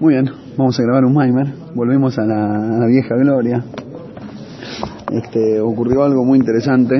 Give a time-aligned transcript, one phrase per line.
[0.00, 0.26] Muy bien,
[0.56, 1.48] vamos a grabar un Maimer.
[1.74, 3.64] Volvemos a la, a la vieja gloria.
[5.10, 6.94] Este, ocurrió algo muy interesante.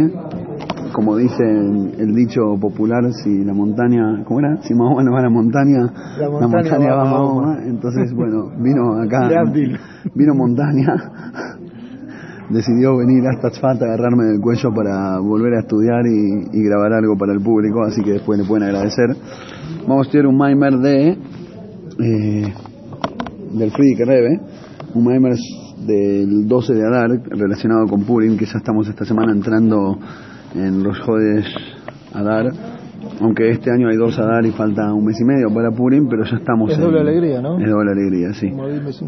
[0.93, 4.61] Como dice el, el dicho popular, si la montaña, ¿cómo era?
[4.62, 5.79] Si Mahoma no va a la montaña,
[6.19, 7.58] La montaña va va a Mahoma.
[7.64, 9.44] Entonces, bueno, vino acá,
[10.15, 10.92] vino montaña,
[12.51, 16.95] decidió venir hasta Tzfat a agarrarme del cuello para volver a estudiar y, y grabar
[16.95, 19.15] algo para el público, así que después le pueden agradecer.
[19.87, 21.16] Vamos a estudiar un Maimer de
[22.01, 22.55] eh,
[23.52, 24.41] del Friedrich Rebbe,
[24.95, 25.34] un Maimer
[25.86, 29.98] del 12 de Adar relacionado con Purim, que ya estamos esta semana entrando
[30.54, 31.45] en los Jodes
[32.14, 32.46] Adar,
[33.20, 36.24] aunque este año hay dos Adar y falta un mes y medio para Purim, pero
[36.24, 37.59] ya estamos Es en- doble alegría, ¿no?
[37.59, 38.50] Es doble alegría, sí.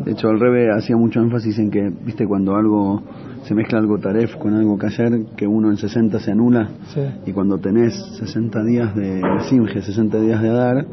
[0.05, 3.03] De hecho, el Rebe hacía mucho énfasis en que, viste, cuando algo
[3.43, 7.01] se mezcla algo taref con algo kasher, que uno en 60 se anula, Sí.
[7.27, 10.87] y cuando tenés 60 días de Simge, 60 días de Adar,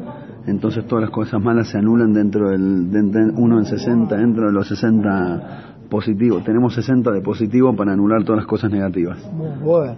[0.48, 4.52] entonces todas las cosas malas se anulan dentro del, dentro, uno en 60, dentro de
[4.52, 6.42] los 60 positivos.
[6.44, 9.18] Tenemos 60 de positivo para anular todas las cosas negativas.
[9.32, 9.96] Muy bueno.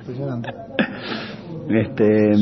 [0.00, 0.50] Impresionante.
[1.68, 2.32] Este.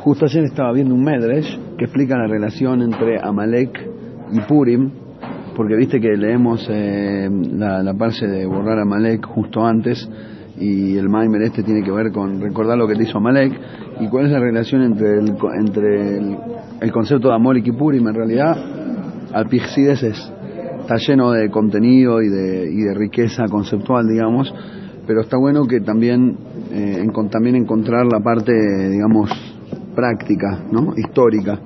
[0.00, 3.86] Justo ayer estaba viendo un Medresh que explica la relación entre Amalek
[4.32, 4.90] y Purim,
[5.54, 10.08] porque viste que leemos eh, la, la parte de borrar a Amalek justo antes,
[10.60, 13.58] y el Maimer este tiene que ver con recordar lo que le hizo Amalek,
[14.00, 16.18] y cuál es la relación entre el, entre
[16.80, 18.06] el, concepto de Amalek y Purim.
[18.06, 18.56] En realidad,
[19.32, 20.32] Alpixides es
[20.80, 24.52] está lleno de contenido y de, y de riqueza conceptual, digamos,
[25.06, 26.36] pero está bueno que también,
[26.72, 28.52] eh, también encontrar la parte,
[28.90, 29.30] digamos,
[29.94, 30.94] práctica, ¿no?
[30.96, 31.60] histórica.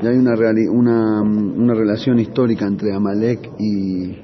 [0.00, 4.16] Y hay una, reali- una, una relación histórica entre Amalek y,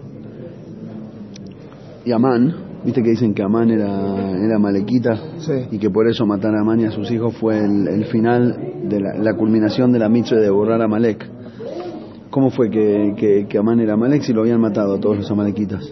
[2.05, 2.74] y Amán.
[2.85, 5.53] Viste que dicen que Amán era, era malequita Sí.
[5.71, 8.57] y que por eso matar a Amán y a sus hijos fue el, el final
[8.85, 11.27] de la, la culminación de la mitzvah de borrar a Amalek.
[12.31, 15.31] ¿Cómo fue que, que, que Amán era Amalek si lo habían matado a todos los
[15.31, 15.83] amalequitas?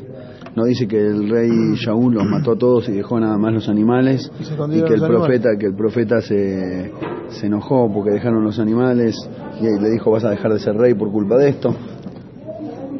[0.55, 3.71] No dice que el rey Shaul los mató a todos y dejó nada más los
[3.71, 4.31] animales
[4.71, 6.93] Y que el profeta que el profeta se,
[7.31, 9.17] se enojó porque dejaron los animales
[9.63, 11.75] y le dijo vas a dejar de ser rey por culpa de esto.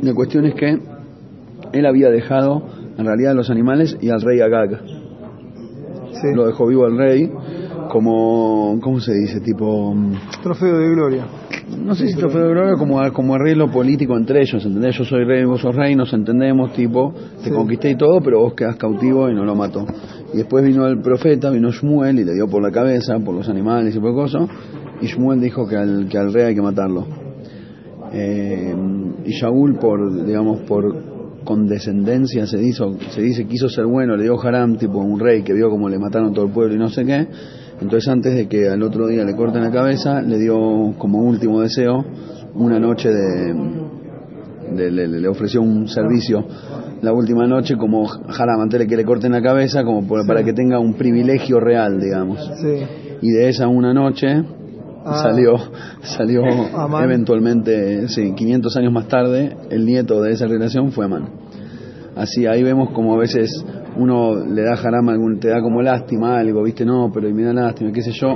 [0.01, 0.79] La cuestión es que
[1.73, 2.63] él había dejado
[2.99, 4.81] en realidad los animales y al rey Agag.
[6.21, 6.29] Sí.
[6.35, 7.31] Lo dejó vivo al rey
[7.91, 9.41] como, ¿cómo se dice?
[9.41, 11.27] Tipo, mm, Trofeo de gloria.
[11.85, 14.97] no sé si trofeo de gloria como, como arreglo político entre ellos, ¿entendés?
[14.97, 17.51] Yo soy rey, vos sos rey, nos entendemos, tipo, te Sí.
[17.51, 19.85] conquisté y todo, pero vos quedás cautivo y no lo mató.
[20.33, 23.49] Y después vino el profeta, vino Shmuel y le dio por la cabeza, por los
[23.49, 24.49] animales y por cosas,
[25.01, 27.07] y Shmuel dijo que al, que al rey hay que matarlo.
[28.13, 28.75] Eh,
[29.25, 30.95] y Shaul por, digamos, por
[31.45, 35.53] condescendencia se hizo, se dice quiso ser bueno, le dio haram tipo un rey que
[35.53, 37.27] vio como le mataron todo el pueblo y no sé qué.
[37.81, 41.61] Entonces antes de que al otro día le corten la cabeza, le dio como último
[41.61, 42.05] deseo
[42.55, 43.55] una noche de,
[44.77, 46.45] de- le, le ofreció un servicio
[47.03, 50.45] la última noche como haram antes de que le corten la cabeza como por- para
[50.45, 52.39] que tenga un privilegio real, digamos.
[52.61, 52.85] Sí.
[53.23, 54.45] Y de esa una noche
[55.05, 55.23] Ah.
[55.23, 55.55] salió
[56.03, 56.43] salió
[56.77, 57.05] Amán.
[57.05, 61.29] eventualmente, sí, 500 años más tarde, el nieto de esa relación fue Amán.
[62.15, 63.65] Así ahí vemos como a veces
[63.97, 67.53] uno le da haram, algún, te da como lástima algo, viste, no, pero me da
[67.53, 68.35] lástima, qué sé yo.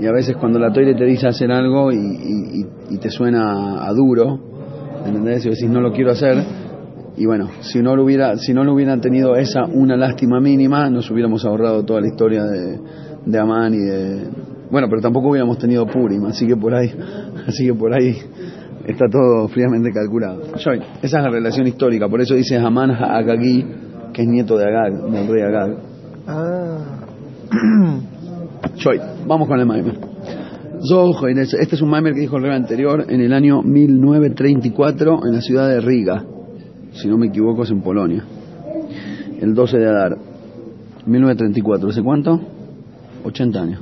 [0.00, 3.92] Y a veces cuando la toire te dice hacer algo y- y te suena a
[3.92, 4.38] duro,
[5.04, 5.44] ¿entendés?
[5.46, 6.36] Y decís no lo quiero hacer.
[7.16, 10.88] Y bueno, si no lo hubiera, si no lo hubieran tenido esa una lástima mínima,
[10.88, 12.78] nos hubiéramos ahorrado toda la historia de,
[13.26, 14.20] de Amán y de,
[14.70, 16.92] bueno, pero tampoco hubiéramos tenido Purim, así que por ahí,
[17.46, 18.16] así que por ahí
[18.86, 20.42] está todo fríamente calculado.
[20.56, 23.64] Joy, esa es la relación histórica, por eso dice Amán Agagí,
[24.12, 25.76] que es nieto de Agag, del rey Agag.
[26.26, 26.78] Ah.
[28.76, 29.98] Joy, vamos con el Maimer.
[30.80, 35.40] Este es un Maimer que dijo el rey anterior en el año 1934 en la
[35.40, 36.24] ciudad de Riga,
[36.92, 38.24] si no me equivoco es en Polonia,
[39.40, 40.16] el 12 de Adar,
[41.04, 42.40] 1934, ¿hace cuánto?
[43.24, 43.80] 80 años,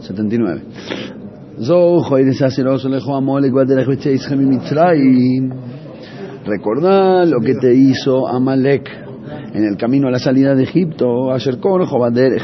[0.00, 0.62] 79.
[1.60, 5.50] Zohar, saceroso lejo amole guaderech becheishem y Mitzrayim.
[6.44, 8.88] Recordá lo que te hizo Amalek
[9.52, 12.42] en el camino a la salida de Egipto, Korjo Baderech.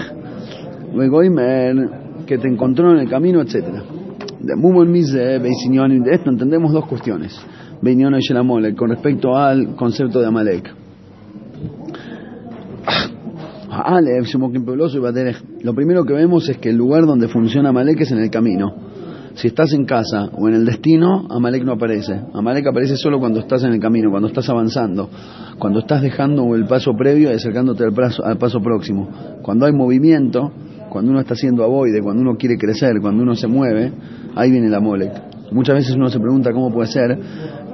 [0.94, 1.76] Luego Imer,
[2.26, 3.82] que te encontró en el camino, etcétera.
[4.40, 7.38] De Mumon Beisinyon, de esto entendemos dos cuestiones.
[7.80, 10.74] Beinyon y Shelamole, con respecto al concepto de Amalek.
[15.62, 18.74] Lo primero que vemos es que el lugar donde funciona Amalek es en el camino.
[19.34, 22.20] Si estás en casa o en el destino, Amalek no aparece.
[22.34, 25.08] Amalek aparece solo cuando estás en el camino, cuando estás avanzando,
[25.58, 29.08] cuando estás dejando el paso previo y acercándote al paso, al paso próximo.
[29.40, 30.52] Cuando hay movimiento,
[30.90, 33.90] cuando uno está haciendo avoide, cuando uno quiere crecer, cuando uno se mueve,
[34.34, 35.12] ahí viene la Molek.
[35.50, 37.18] Muchas veces uno se pregunta cómo puede ser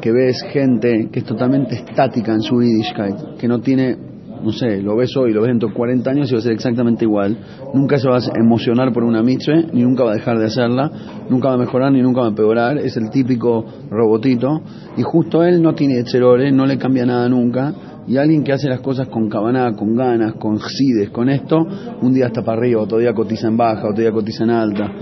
[0.01, 3.97] que ves gente que es totalmente estática en su Yiddishkeit, que no tiene,
[4.43, 6.53] no sé, lo ves hoy, lo ves dentro de 40 años y va a ser
[6.53, 7.37] exactamente igual.
[7.75, 10.91] Nunca se va a emocionar por una mitzvah, ni nunca va a dejar de hacerla,
[11.29, 12.79] nunca va a mejorar, ni nunca va a empeorar.
[12.79, 14.63] Es el típico robotito.
[14.97, 17.75] Y justo él no tiene etcherore, no le cambia nada nunca.
[18.07, 21.59] Y alguien que hace las cosas con cabaná, con ganas, con sides, con esto,
[22.01, 24.93] un día está para arriba, otro día cotiza en baja, otro día cotiza en alta.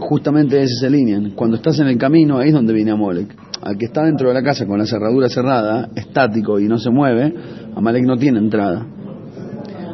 [0.00, 1.20] Justamente ese es el línea.
[1.34, 3.36] Cuando estás en el camino, ahí es donde viene Amolek.
[3.62, 6.90] Al que está dentro de la casa con la cerradura cerrada, estático y no se
[6.90, 7.34] mueve,
[7.76, 8.86] Amalek no tiene entrada.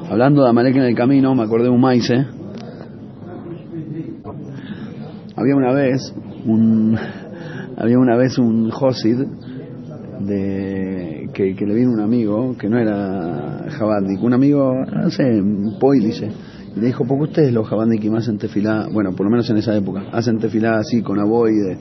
[0.08, 2.08] Hablando de Amalek en el camino, me acordé de un maíz.
[5.34, 6.14] Había una vez
[6.46, 6.96] un
[7.76, 9.18] había una vez un Josid
[10.20, 15.42] de que, le vino un amigo que no era Jabandik, un amigo, no sé,
[15.78, 16.30] Poilice,
[16.76, 18.86] le dijo, ¿por qué ustedes los Jabandik hacen tefilá?
[18.92, 21.78] Bueno, por lo menos en esa época, hacen tefilá así con aboide,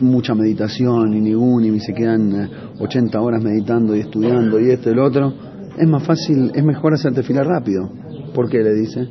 [0.00, 2.50] mucha meditación y ningún, y se quedan
[2.80, 5.32] 80 horas meditando y estudiando y esto y lo otro.
[5.78, 7.88] Es más fácil, es mejor hacer tefilá rápido.
[8.34, 8.58] ¿Por qué?
[8.58, 9.08] Le dice.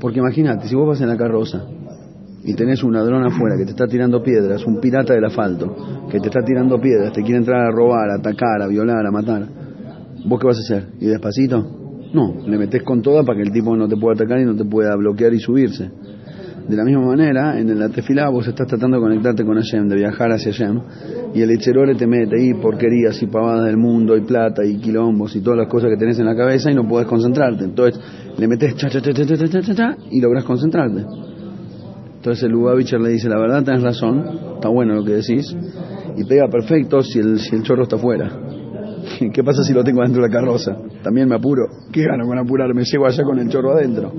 [0.00, 1.64] Porque imagínate, si vos vas en la carroza
[2.42, 6.18] y tenés un ladrón afuera que te está tirando piedras, un pirata del asfalto que
[6.18, 9.46] te está tirando piedras, te quiere entrar a robar, a atacar, a violar, a matar,
[10.26, 10.88] ¿vos qué vas a hacer?
[11.00, 11.85] ¿Y despacito?
[12.16, 14.56] No, le metés con toda para que el tipo no te pueda atacar y no
[14.56, 15.90] te pueda bloquear y subirse.
[16.66, 19.96] De la misma manera, en la tefilá vos estás tratando de conectarte con Hashem, de
[19.96, 20.80] viajar hacia Hashem,
[21.34, 25.36] y el echerore te mete ahí porquerías y pavadas del mundo, y plata, y quilombos,
[25.36, 27.64] y todas las cosas que tenés en la cabeza, y no puedes concentrarte.
[27.64, 28.00] Entonces,
[28.38, 31.04] le metes cha cha cha cha cha cha cha, cha y lográs concentrarte.
[32.16, 34.24] Entonces el Lubavitcher le dice, la verdad tenés razón,
[34.54, 35.54] está bueno lo que decís,
[36.16, 38.45] y pega perfecto si el, si el chorro está afuera.
[39.32, 40.76] ¿Qué pasa si lo tengo dentro de la carroza?
[41.02, 41.66] También me apuro.
[41.92, 42.82] ¿Qué gano con apurarme?
[42.84, 44.12] Llego allá con el chorro adentro.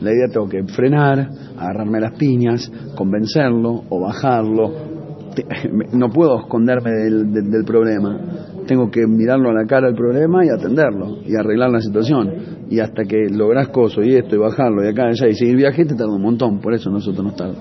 [0.00, 4.94] La idea tengo que frenar, agarrarme las piñas, convencerlo o bajarlo.
[5.92, 8.20] No puedo esconderme del, problema.
[8.68, 12.32] Tengo que mirarlo a la cara al problema y atenderlo y arreglar la situación.
[12.70, 15.56] Y hasta que lográs cosas y esto y bajarlo y acá y allá y seguir
[15.56, 16.60] viaje te tarda un montón.
[16.60, 17.56] Por eso nosotros nos tarda.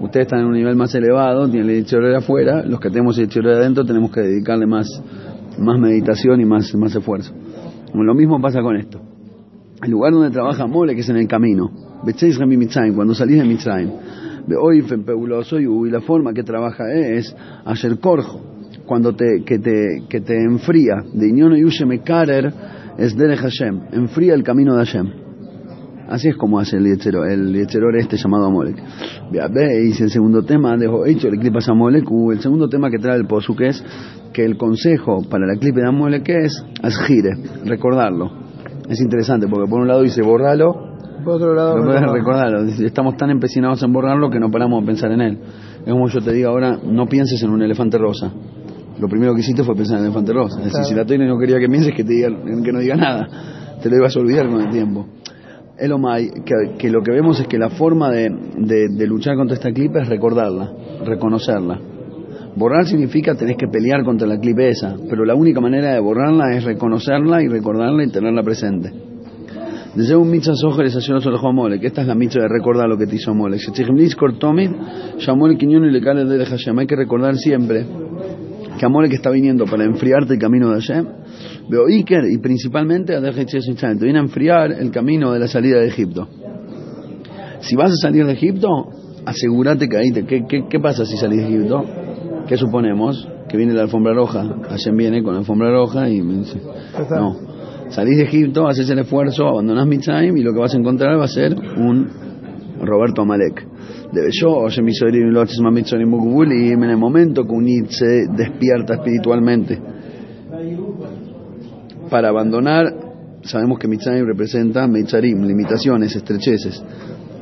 [0.00, 2.62] Ustedes están en un nivel más elevado, tienen el de afuera.
[2.62, 4.86] Los que tenemos el de adentro tenemos que dedicarle más,
[5.58, 7.32] más meditación y más, más esfuerzo.
[7.94, 9.00] Lo mismo pasa con esto.
[9.82, 11.70] El lugar donde trabaja Mole, que es en el camino.
[12.94, 13.90] Cuando salís de Mitzrayim.
[14.60, 17.34] Hoy y la forma que trabaja es
[17.64, 18.40] hacer corjo.
[18.86, 20.96] Cuando te, que te, que te enfría.
[21.12, 22.52] De Iñono Yusheme Karer
[22.96, 23.80] es Derech Hashem.
[23.92, 25.28] Enfría el camino de Hashem.
[26.08, 28.82] Así es como hace el yechero, el yechero este llamado Amolek.
[29.30, 33.16] Y el segundo tema, dejo hecho el clip a Amolek, el segundo tema que trae
[33.16, 33.84] el posu que es
[34.38, 37.30] que el consejo para la clip de Amolek es asgire,
[37.64, 38.30] recordarlo.
[38.88, 40.74] Es interesante porque por un lado dice borralo,
[41.24, 42.62] Por otro lado, no no, recordarlo.
[42.62, 45.38] Estamos tan empecinados en borrarlo que no paramos de pensar en él.
[45.84, 48.30] Es como yo te digo ahora, no pienses en un elefante rosa.
[49.00, 50.58] Lo primero que hiciste fue pensar en el elefante rosa.
[50.60, 50.88] Es decir, Claro.
[50.88, 52.28] si la Toina no quería que pienses, que, te diga,
[52.62, 53.26] que no diga nada.
[53.82, 55.04] Te lo ibas a olvidar con el tiempo.
[55.76, 59.54] Elomai, que, que lo que vemos es que la forma de, de- de luchar contra
[59.56, 60.70] esta clip es recordarla,
[61.04, 61.80] reconocerla.
[62.58, 66.56] Borrar significa tenés que pelear contra la clip esa, pero la única manera de borrarla
[66.56, 68.92] es reconocerla y recordarla y tenerla presente.
[69.94, 72.88] Desde un mitzvah sojer es hacer solo Mole, que esta es la mitzvah de recordar
[72.88, 73.58] lo que te hizo Mole.
[75.18, 76.78] llamó el quiñón y le cae de Hashem.
[76.80, 77.86] Hay que recordar siempre
[78.76, 81.06] que Amore que está viniendo para enfriarte el camino de Hashem,
[81.68, 85.86] veo Iker y principalmente a te viene a enfriar el camino de la salida de
[85.86, 86.28] Egipto.
[87.60, 88.68] Si vas a salir de Egipto,
[89.24, 90.24] asegúrate que ahí te...
[90.24, 91.84] ¿Qué, qué, qué pasa si salís de Egipto?
[92.48, 93.28] ¿Qué suponemos?
[93.48, 94.42] Que viene la alfombra roja.
[94.70, 96.58] Hashem viene con la alfombra roja y me dice...
[97.10, 97.36] No.
[97.90, 101.24] Salís de Egipto, haces el esfuerzo, abandonás Mitzrayim y lo que vas a encontrar va
[101.24, 102.08] a ser un
[102.80, 103.66] Roberto Amalek.
[104.12, 104.88] Debe yo, en
[106.84, 109.80] el momento que un Yid se despierta espiritualmente
[112.08, 112.86] para abandonar,
[113.42, 116.82] sabemos que Mitzrayim representa Mitzarim, limitaciones, estrecheces.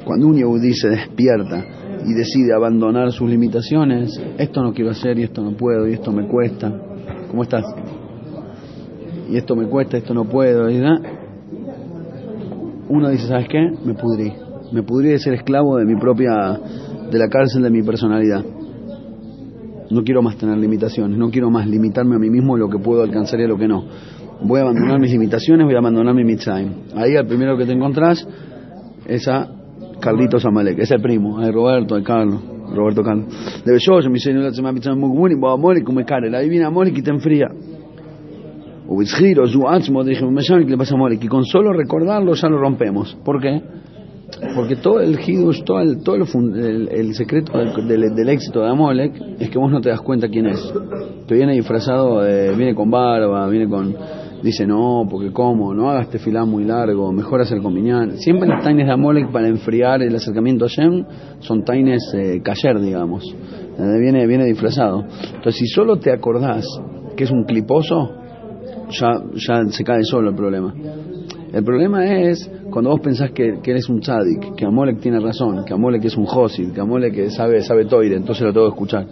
[0.05, 1.65] Cuando un Yehudí se despierta
[2.07, 6.13] y decide abandonar sus limitaciones, esto no quiero hacer y esto no puedo y esto
[6.13, 6.73] me cuesta.
[7.29, 7.65] ¿Cómo estás?
[9.29, 10.71] Y esto me cuesta, esto no puedo.
[10.71, 10.81] y
[12.89, 13.71] Uno dice, ¿sabes qué?
[13.85, 14.33] Me pudrí.
[14.73, 16.61] Me pudrí de ser esclavo de mi propia,
[17.11, 18.45] de la cárcel de mi personalidad.
[19.91, 23.03] No quiero más tener limitaciones, no quiero más limitarme a mí mismo lo que puedo
[23.03, 23.85] alcanzar y a lo que no.
[24.43, 26.71] Voy a abandonar mis limitaciones, voy a abandonar mi mitzrayim.
[26.95, 28.27] Ahí al primero que te encontrás
[29.07, 29.56] es a
[30.01, 32.41] Carlitos Amalek, es el primo, hay Roberto, hay Carlos,
[32.75, 33.27] Roberto Carlos.
[33.65, 36.35] Debe yo, dice, no se me ha pichado muy bueno, voy a Amalek, como care,
[36.37, 37.49] ahí viene Amalek y te enfría.
[38.89, 42.49] Ubizgiro, Zuatzmo, dije, me llama que le pasa a Amalek, y con solo recordarlo ya
[42.49, 43.17] lo rompemos.
[43.25, 43.61] ¿Por qué?
[44.55, 46.23] Porque todo el Hidush, todo el, todo el,
[46.57, 50.01] el- el secreto del, del- del éxito de Amalek es que vos no te das
[50.03, 50.73] cuenta quién es.
[51.27, 53.95] Te viene disfrazado, de- viene con barba, viene con...
[54.43, 58.19] Dice, no, porque cómo, no hagas tefilá muy largo, mejor hacer con minyan.
[58.19, 61.05] Siempre las taines de Amalek para enfriar el acercamiento a Shem
[61.41, 63.25] son taines eh, kasher, digamos.
[63.25, 65.05] Eh, viene, viene disfrazado.
[65.35, 66.67] Entonces, si solo te acordás
[67.17, 68.13] que es un cliposo,
[68.91, 70.75] ya, ya se cae solo el problema.
[71.53, 75.73] El problema es cuando vos pensás que, eres un tzadik, que Amolek tiene razón, que
[75.73, 79.07] Amolek es un josid, que Amolek sabe, sabe toire, entonces lo tengo que escuchar.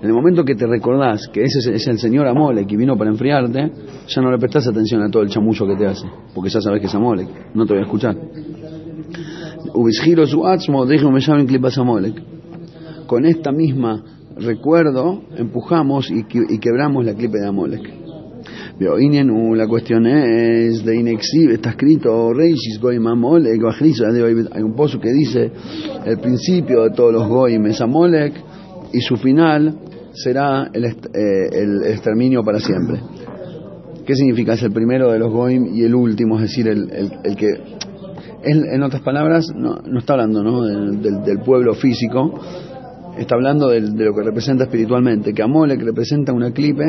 [0.00, 3.10] En el momento que te recordás que ese es, el señor Amolek y vino para
[3.10, 3.72] enfriarte,
[4.06, 6.80] ya no le prestás atención a todo el chamullo que te hace, porque ya sabes
[6.80, 8.16] que es Amolek, no te voy a escuchar.
[13.06, 14.02] Con esta misma
[14.36, 17.94] recuerdo empujamos y, que- quebramos la clipe de Amolek.
[18.80, 21.18] Uh, la cuestión es de
[21.52, 22.32] está escrito
[22.80, 23.60] Goim Amolek,
[24.52, 25.50] hay un pozo que dice
[26.06, 28.34] el principio de todos los Goim es Amolek
[28.92, 29.74] y su final
[30.12, 33.00] será el, est- eh, exterminio para siempre.
[34.06, 34.54] ¿Qué significa?
[34.54, 37.46] Es el primero de los Goim y el último, es decir, el, que...
[38.42, 40.62] él, en otras palabras, no, no está hablando ¿no?
[40.62, 42.40] del pueblo físico,
[43.18, 46.84] está hablando del- de lo que representa espiritualmente, que Amolek representa una clipe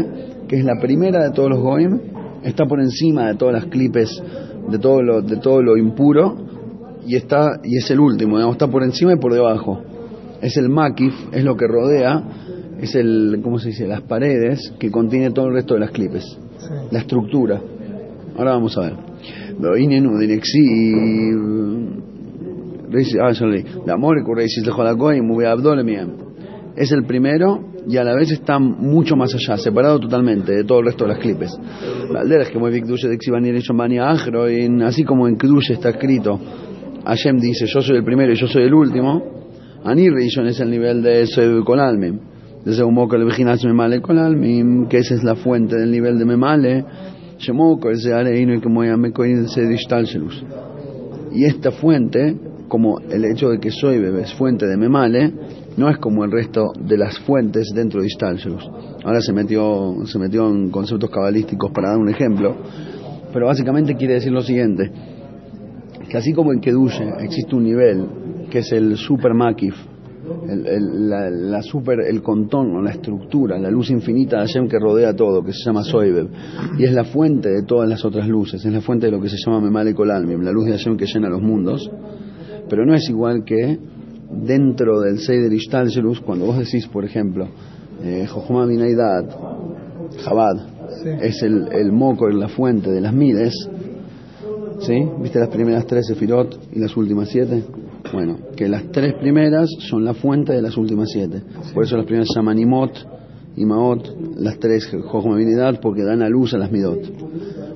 [0.47, 1.99] que es la primera de todos los Goim,
[2.43, 4.09] está por encima de todas las clipes,
[4.69, 6.37] de todo lo, de todo lo impuro,
[7.05, 9.81] y, está, y es el último, digamos, está por encima y por debajo.
[10.41, 12.23] Es el Makif, es lo que rodea,
[12.81, 16.23] es el, ¿cómo se dice?, las paredes que contiene todo el resto de las clipes,
[16.59, 16.73] Sí.
[16.91, 17.61] la estructura.
[18.37, 18.93] Ahora vamos a ver.
[26.75, 30.79] Es el primero y a la vez está mucho más allá, separado totalmente de todo
[30.79, 31.51] el resto de las clipes.
[32.07, 32.37] Que de
[34.83, 36.39] así como en Kdush está escrito,
[37.05, 39.38] Hashem dice, yo soy el primero y yo soy el último,
[39.83, 42.19] Ani Rishon es el nivel de Soy Kolalmim.
[42.65, 46.25] Desde un moco el Viginas Memale Kolalmim, que esa es la fuente del nivel de
[46.25, 46.85] Memale,
[47.37, 50.43] Shemoko, ese Areino y como Yamekoin se Dishtalshelus.
[51.31, 52.35] Y esta fuente,
[52.67, 55.31] como el hecho de que soy bebé es fuente de Memale,
[55.77, 58.69] no es como el resto de las fuentes dentro de Istalshelus.
[59.05, 62.53] Ahora se metió, se metió en conceptos cabalísticos para dar un ejemplo,
[63.31, 64.91] pero básicamente quiere decir lo siguiente,
[66.09, 69.75] que así como en Kedushe existe un nivel que es el super makif,
[70.47, 74.77] el, el- la, la super, el contorno, la estructura, la luz infinita de Hashem que
[74.79, 76.27] rodea todo, que se llama Soibeb,
[76.77, 79.29] y es la fuente de todas las otras luces, es la fuente de lo que
[79.29, 81.89] se llama Memale Kolalmim, la luz de Hashem que llena los mundos,
[82.69, 83.79] pero no es igual que
[84.31, 87.47] dentro del Seider Ishtalshelus, cuando vos decís, por ejemplo,
[88.03, 89.25] eh, Jochma Binaidat,
[90.23, 90.67] Chabad,
[91.03, 91.09] Sí.
[91.21, 93.53] es el, el moco, la fuente de las mides,
[94.81, 95.07] ¿sí?
[95.21, 97.63] ¿Viste las primeras tres Sefirot y las últimas siete?
[98.11, 101.41] Bueno, que las tres primeras son la fuente de las últimas siete.
[101.73, 102.91] Por eso las primeras se llaman Imot,
[103.55, 106.99] Imaot, las tres Jochma Binaidat, porque dan a luz a las midot.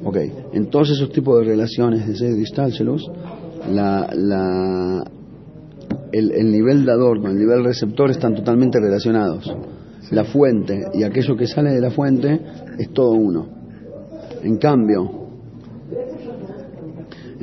[0.04, 0.18] Ok,
[0.54, 3.10] en todos esos tipos de relaciones de Seider Ishtalshelus,
[3.72, 5.04] la, la,
[6.12, 9.54] el, el nivel dador con el nivel receptor están totalmente relacionados.
[10.12, 12.40] La fuente y aquello que sale de la fuente
[12.78, 13.48] es todo uno.
[14.44, 15.23] En cambio,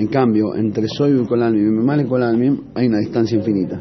[0.00, 3.80] en cambio, entre Soy y Colalmim y Memale y Colalmim hay una distancia infinita.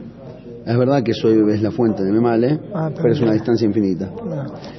[0.65, 4.11] Es verdad que Soy es la fuente de Memale, Ah, pero es una distancia infinita.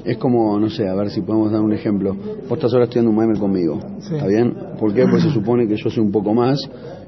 [0.05, 2.15] Es como, no sé, a ver si podemos dar un ejemplo.
[2.49, 4.15] Vos estás ahora estudiando un Maimer conmigo, Sí.
[4.15, 4.55] ¿está bien?
[4.79, 5.07] ¿Por qué?
[5.11, 6.59] Pues se supone que yo soy un poco más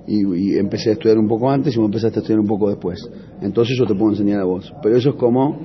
[0.07, 2.71] y, y empecé a estudiar un poco antes y vos empezaste a estudiar un poco
[2.71, 2.99] después.
[3.41, 4.73] Entonces yo te puedo enseñar a vos.
[4.83, 5.59] Pero eso es como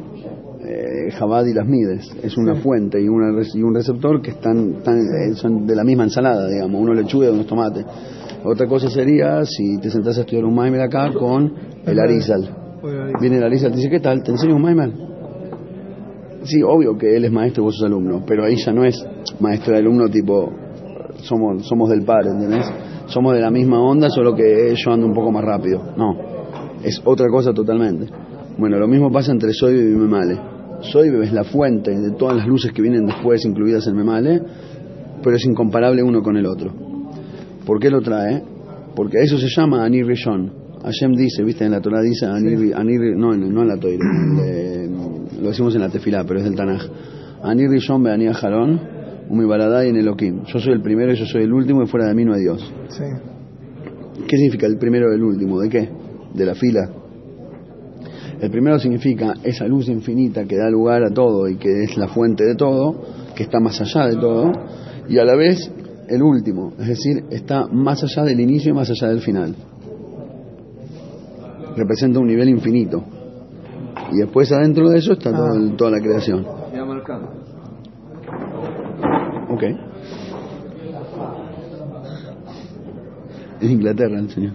[0.63, 2.11] eh, Jabad y las Mides.
[2.21, 2.61] Es una Sí.
[2.61, 6.47] fuente y, una, y un receptor que están, tan, eh, son de la misma ensalada,
[6.49, 6.79] digamos.
[6.81, 7.85] Uno lechuga y uno es tomate.
[8.49, 11.53] Otra cosa sería si te sentás a estudiar un Maimer acá con
[11.85, 12.49] el Arizal.
[13.19, 14.23] Viene el Arizal te dice, ¿qué tal?
[14.23, 14.93] ¿Te enseño un Maimer?
[16.43, 19.05] Sí, obvio que él es maestro y vos sos alumno, pero ahí ya no es
[19.41, 20.49] maestro y alumno tipo,
[21.23, 22.65] somos, somos del par, ¿entendés?
[23.07, 25.81] Somos de la misma onda, solo que yo ando un poco más rápido.
[25.97, 26.15] No,
[26.83, 28.07] es otra cosa totalmente.
[28.57, 30.39] Bueno, lo mismo pasa entre Soy y Memale.
[30.79, 34.41] Soy es la fuente de todas las luces que vienen después incluidas en Memale,
[35.21, 36.96] pero es incomparable uno con el otro.
[37.67, 38.41] ¿Por qué lo trae?
[38.95, 40.51] Porque eso se llama Anir Rishon.
[40.83, 43.93] Hashem dice, viste, en la Torah dice Anir, Anir- no, en- no en la Torah,
[44.45, 44.89] eh,
[45.41, 46.81] lo decimos en la Tefilá, pero es del Tanaj.
[47.43, 48.79] Anir Rishon Be'ani Ajalón,
[49.29, 50.43] Umi Baradai en Elohim.
[50.45, 52.41] Yo soy el primero y yo soy el último y fuera de mí no hay
[52.41, 52.73] Dios.
[52.89, 53.03] Sí.
[54.27, 55.59] ¿Qué significa el primero y el último?
[55.59, 55.89] ¿De qué?
[56.33, 56.89] De la fila.
[58.39, 62.07] El primero significa esa luz infinita que da lugar a todo y que es la
[62.07, 63.01] fuente de todo,
[63.35, 64.51] que está más allá de todo,
[65.09, 65.71] y a la vez
[66.09, 69.55] el último, es decir, está más allá del inicio y más allá del final.
[71.75, 73.03] representa un nivel infinito.
[74.11, 76.43] Y después adentro de eso está todo el- toda la creación.
[79.49, 79.63] Ok.
[83.61, 84.53] Es Inglaterra el señor.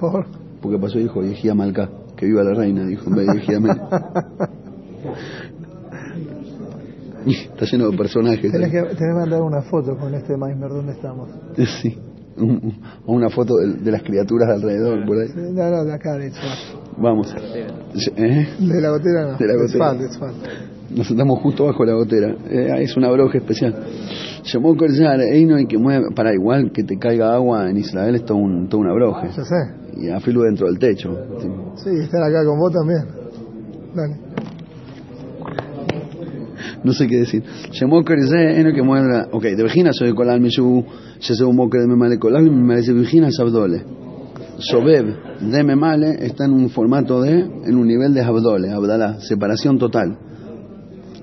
[0.00, 0.26] Por.
[0.60, 3.32] Porque pasó y dijo Yejía Malca, que viva la reina, dijo en vez de.
[7.52, 8.50] Está lleno de personajes.
[8.52, 11.28] Tenés que, tenés que mandar una foto con este Maimer, ¿dónde estamos?
[11.82, 11.96] Sí.
[12.38, 15.28] Un- O una foto de, de las criaturas de alrededor por ahí.
[15.34, 16.98] No, no, de acá, de Itzfat.
[16.98, 17.34] Vamos.
[17.34, 18.46] ¿Eh?
[18.58, 19.38] De la gotera no.
[19.38, 19.64] De la gotera.
[19.64, 20.34] Itzfat, de Itzfat.
[20.94, 22.36] Nos sentamos justo bajo la gotera.
[22.48, 23.74] Eh, es una broja especial.
[24.44, 26.08] Llamó Corzar, Eino y que mueve.
[26.14, 29.28] Para igual que te caiga agua en Israel es todo un, toda una broja.
[29.28, 30.00] Ya sé.
[30.00, 31.10] Y a filo dentro del techo.
[31.40, 31.48] Sí.
[31.84, 33.04] Sí, estar acá con vos también.
[33.94, 34.16] Dale.
[36.86, 37.42] No sé qué decir.
[37.72, 39.26] Llamó Corzar, Eino que mueve.
[39.32, 40.84] Ok, de Virginia soy Colal Mishu,
[41.18, 43.82] se se un moque de Memale Colal, me parece Virginia Sabdole.
[44.58, 49.78] Sobeb de Memale está en un formato de, en un nivel de Abdole, Abdalá, separación
[49.78, 50.16] total.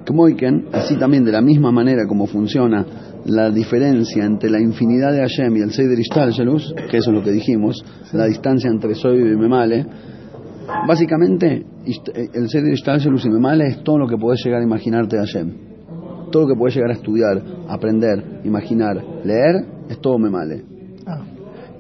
[0.06, 2.86] Kmoiken, así también de la misma manera como funciona
[3.26, 7.24] la diferencia entre la infinidad de Hashem y el Seider Ishtalshelus, que eso es lo
[7.24, 9.86] que dijimos, la distancia entre Soy y Memale,
[10.88, 15.18] básicamente eh, el Seider Ishtalshelus y Memale es todo lo que podés llegar a imaginarte
[15.18, 15.52] de Hashem.
[16.32, 20.64] Todo lo que podés llegar a estudiar, aprender, imaginar, leer, es todo Memale.
[21.06, 21.24] Ah,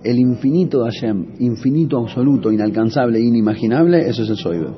[0.04, 4.70] El infinito de Hashem, infinito absoluto, inalcanzable, inimaginable, eso es el Soibe.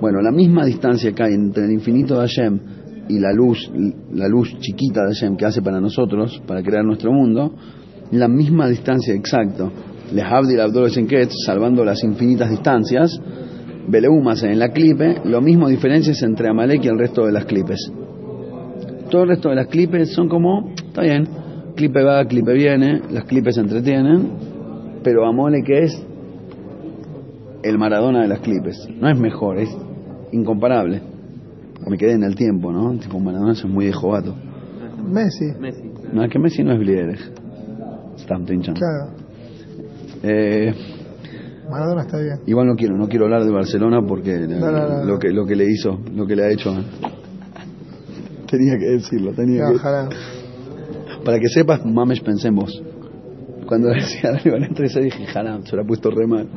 [0.00, 2.60] Bueno, la misma distancia que hay entre el infinito de Hashem
[3.08, 3.70] y la luz,
[4.12, 7.52] la luz chiquita de Hashem que hace para nosotros, para crear nuestro mundo,
[8.10, 9.70] la misma distancia exacto.
[10.12, 13.20] Les Abdil Abdul Shenket, salvando las infinitas distancias,
[13.88, 17.90] Beleumas en la clipe, lo mismo diferencias entre Amalek y el resto de las clipes.
[19.10, 21.26] Todo el resto de las clipes son como, está bien,
[21.74, 24.30] clipe va, clipe viene, las clipes se entretienen,
[25.02, 26.06] pero Amalek es
[27.62, 28.88] el Maradona de las clipes.
[29.00, 29.76] No es mejor, es
[30.32, 31.00] incomparable.
[31.88, 32.96] Me quedé en el tiempo, ¿no?
[32.98, 34.34] Tipo, Maradona es muy de jovato.
[35.02, 35.46] Messi.
[36.12, 37.18] No, es que Messi no es Blidereg.
[38.18, 38.74] Stam Tinchan.
[38.74, 39.19] Claro.
[40.22, 40.74] Eh,
[41.70, 42.40] Maradona está bien.
[42.46, 45.30] igual no quiero, no quiero hablar de Barcelona porque eh, No, no, no, lo que
[45.30, 46.72] lo que le hizo, lo que le ha hecho.
[48.50, 50.08] Tenía que decirlo, tenía que ojalá.
[51.24, 52.82] Para que sepas, mames, pensé en vos.
[53.66, 56.48] Cuando decía le van a entregar, dije, Haram, se lo ha puesto re mal.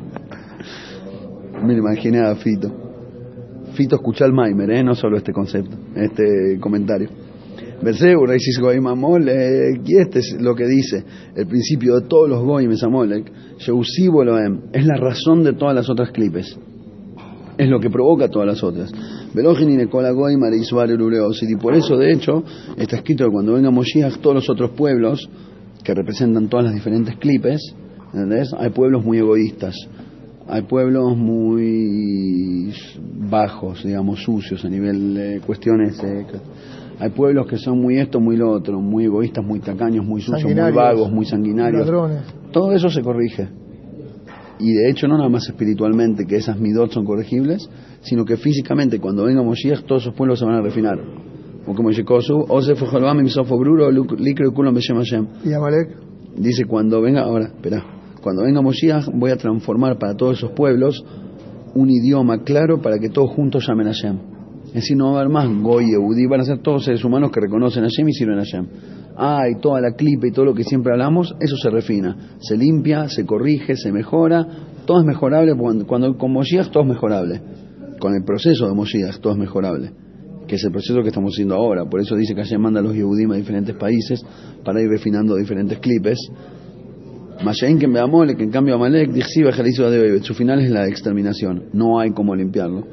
[1.63, 2.71] Me imaginé a Fito.
[3.73, 4.83] Fito escuchá el Maimer, ¿eh?
[4.83, 7.09] no solo este concepto, este comentario.
[7.83, 11.03] Berseu, Reisis Goim Amolek, y este es lo que dice,
[11.35, 15.75] el principio de todos los Goim es Amolek, Sheusibo Loem, es la razón de todas
[15.75, 16.57] las otras clipes,
[17.57, 18.91] es lo que provoca todas las otras.
[19.33, 19.41] Y
[21.55, 22.43] por eso, de hecho,
[22.77, 25.29] está escrito que cuando venga Moshiach, todos los otros pueblos,
[25.83, 27.75] que representan todas las diferentes clipes,
[28.13, 28.53] ¿entendés?
[28.57, 29.75] Hay pueblos muy egoístas,
[30.47, 32.73] hay pueblos muy
[33.29, 36.01] bajos, digamos, sucios a nivel de cuestiones.
[36.03, 36.25] eh,
[37.03, 40.45] hay pueblos que son muy esto, muy lo otro, muy egoístas, muy tacaños, muy sucios,
[40.45, 41.81] muy vagos, muy sanguinarios.
[41.81, 42.21] Ladrones.
[42.53, 43.49] Todo eso se corrige.
[44.57, 49.01] Y de hecho, no nada más espiritualmente, que esas midot son corregibles, sino que físicamente,
[49.01, 50.97] cuando venga Moshiach, todos esos pueblos se van a refinar.
[51.67, 55.27] O como dice Kosu, Ose Fujolbam, Misofo Bruro, y Kulam Beshem Hashem.
[55.43, 55.97] ¿Y Amalek?
[56.37, 57.83] Dice, cuando venga, ahora, espera,
[58.21, 61.03] cuando venga Moshiach voy a transformar para todos esos pueblos
[61.75, 64.32] un idioma claro para que todos juntos llamen a Hashem.
[64.73, 67.31] Es decir, no va a haber más Goy, Eudí, van a ser todos seres humanos
[67.31, 68.67] que reconocen a Hashem y sirven a Hashem.
[69.15, 72.57] Ah, y toda la clipa y todo lo que siempre hablamos, eso se refina, se
[72.57, 74.47] limpia, se corrige, se mejora,
[74.87, 77.41] todo es mejorable, cuando, cuando con Moshiach todo es mejorable.
[77.99, 79.91] Con el proceso de Moshiach todo es mejorable
[80.47, 81.85] que es el proceso que estamos haciendo ahora.
[81.85, 84.23] Por eso dice que Hashem manda a los Yehudim a diferentes países
[84.63, 86.19] para ir refinando diferentes clipes.
[87.43, 90.87] Mashain que me amole, que en cambio Amalek, Dixiva, Jalizo de su final es la
[90.87, 91.65] exterminación.
[91.73, 92.85] No hay cómo limpiarlo.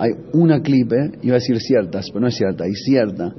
[0.00, 3.34] Hay una clipe, iba a decir ciertas, pero no es cierta, hay cierta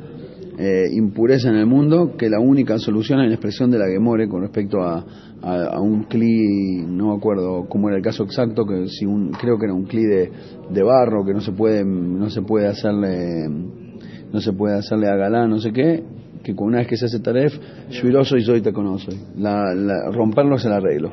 [0.60, 4.28] eh, impureza en el mundo que la única solución es la expresión de la Gemore
[4.28, 5.04] con respecto a,
[5.82, 9.66] un cli, no me acuerdo cómo era el caso exacto, que si un, creo que
[9.66, 13.50] era un cli de, barro que no se puede, no se puede hacerle,
[14.32, 16.04] no se puede hacerle a galán, no sé qué,
[16.44, 17.58] que una vez que se hace taref,
[17.90, 19.14] shuiroso y soy te conozco.
[19.36, 21.10] La, la, romperlo es el arreglo.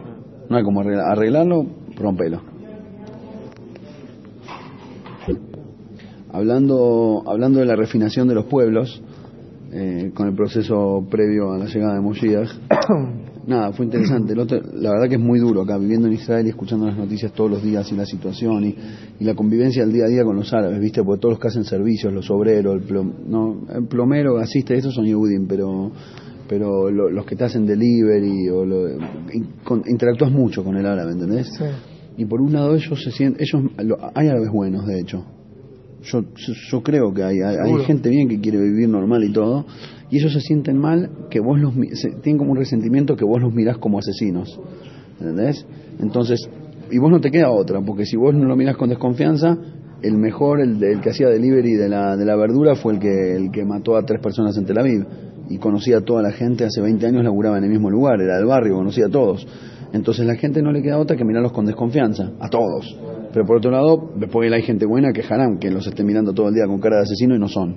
[0.51, 2.58] No hay como arreglar, arreglarlo, rompelo.
[6.31, 9.03] Hablando, hablando de la refinación de los pueblos,
[9.73, 12.49] eh, con el proceso previo a la llegada de Moshiach,
[13.47, 14.33] nada, fue interesante.
[14.35, 16.97] El otro- la verdad que es muy duro acá, viviendo en Israel y escuchando las
[16.97, 18.75] noticias todos los días y la situación y,
[19.21, 21.03] y la convivencia del día a día con los árabes, ¿viste?
[21.03, 24.95] Porque todos los que hacen servicios, los obreros, el, plom- no, el plomero, gasista, esos
[24.95, 25.91] son Yehudim, pero
[26.49, 28.87] pero lo- los que te hacen delivery o lo,
[29.65, 31.47] con- interactúas mucho con el árabe, ¿entendés?
[31.59, 31.65] Sí.
[32.17, 35.25] Y por un lado ellos se sienten, ellos, lo- hay árabes buenos de hecho.
[36.03, 39.67] Yo, yo, yo creo que hay, hay, gente bien que quiere vivir normal y todo,
[40.11, 43.43] y ellos se sienten mal que vos los, se- tienen como un resentimiento que vos
[43.43, 44.59] los mirás como asesinos.
[45.21, 45.67] ¿Entendés?
[46.01, 46.49] Entonces,
[46.91, 49.59] y vos no te queda otra, porque si vos no lo mirás con desconfianza,
[50.03, 53.51] el mejor, el que hacía delivery de la, de la verdura fue el que, el
[53.51, 55.05] que mató a tres personas en Tel Aviv.
[55.51, 58.37] Y conocía a toda la gente, hace 20 años laburaba en el mismo lugar, era
[58.37, 59.47] del barrio, conocía a todos.
[59.93, 62.97] Entonces la gente no le queda otra que mirarlos con desconfianza, a todos.
[63.33, 66.49] Pero por otro lado, después hay gente buena que harán que los esté mirando todo
[66.49, 67.77] el día con cara de asesino y no son.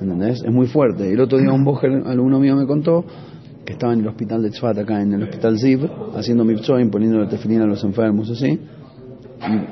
[0.00, 0.42] ¿Entendés?
[0.44, 1.10] Es muy fuerte.
[1.10, 3.04] El otro día un bojer, alumno mío me contó
[3.64, 7.26] que estaba en el hospital de Tzfat, acá en el hospital Ziv, haciendo mipsoim, poniendo
[7.26, 8.46] tefilín a los enfermos, así.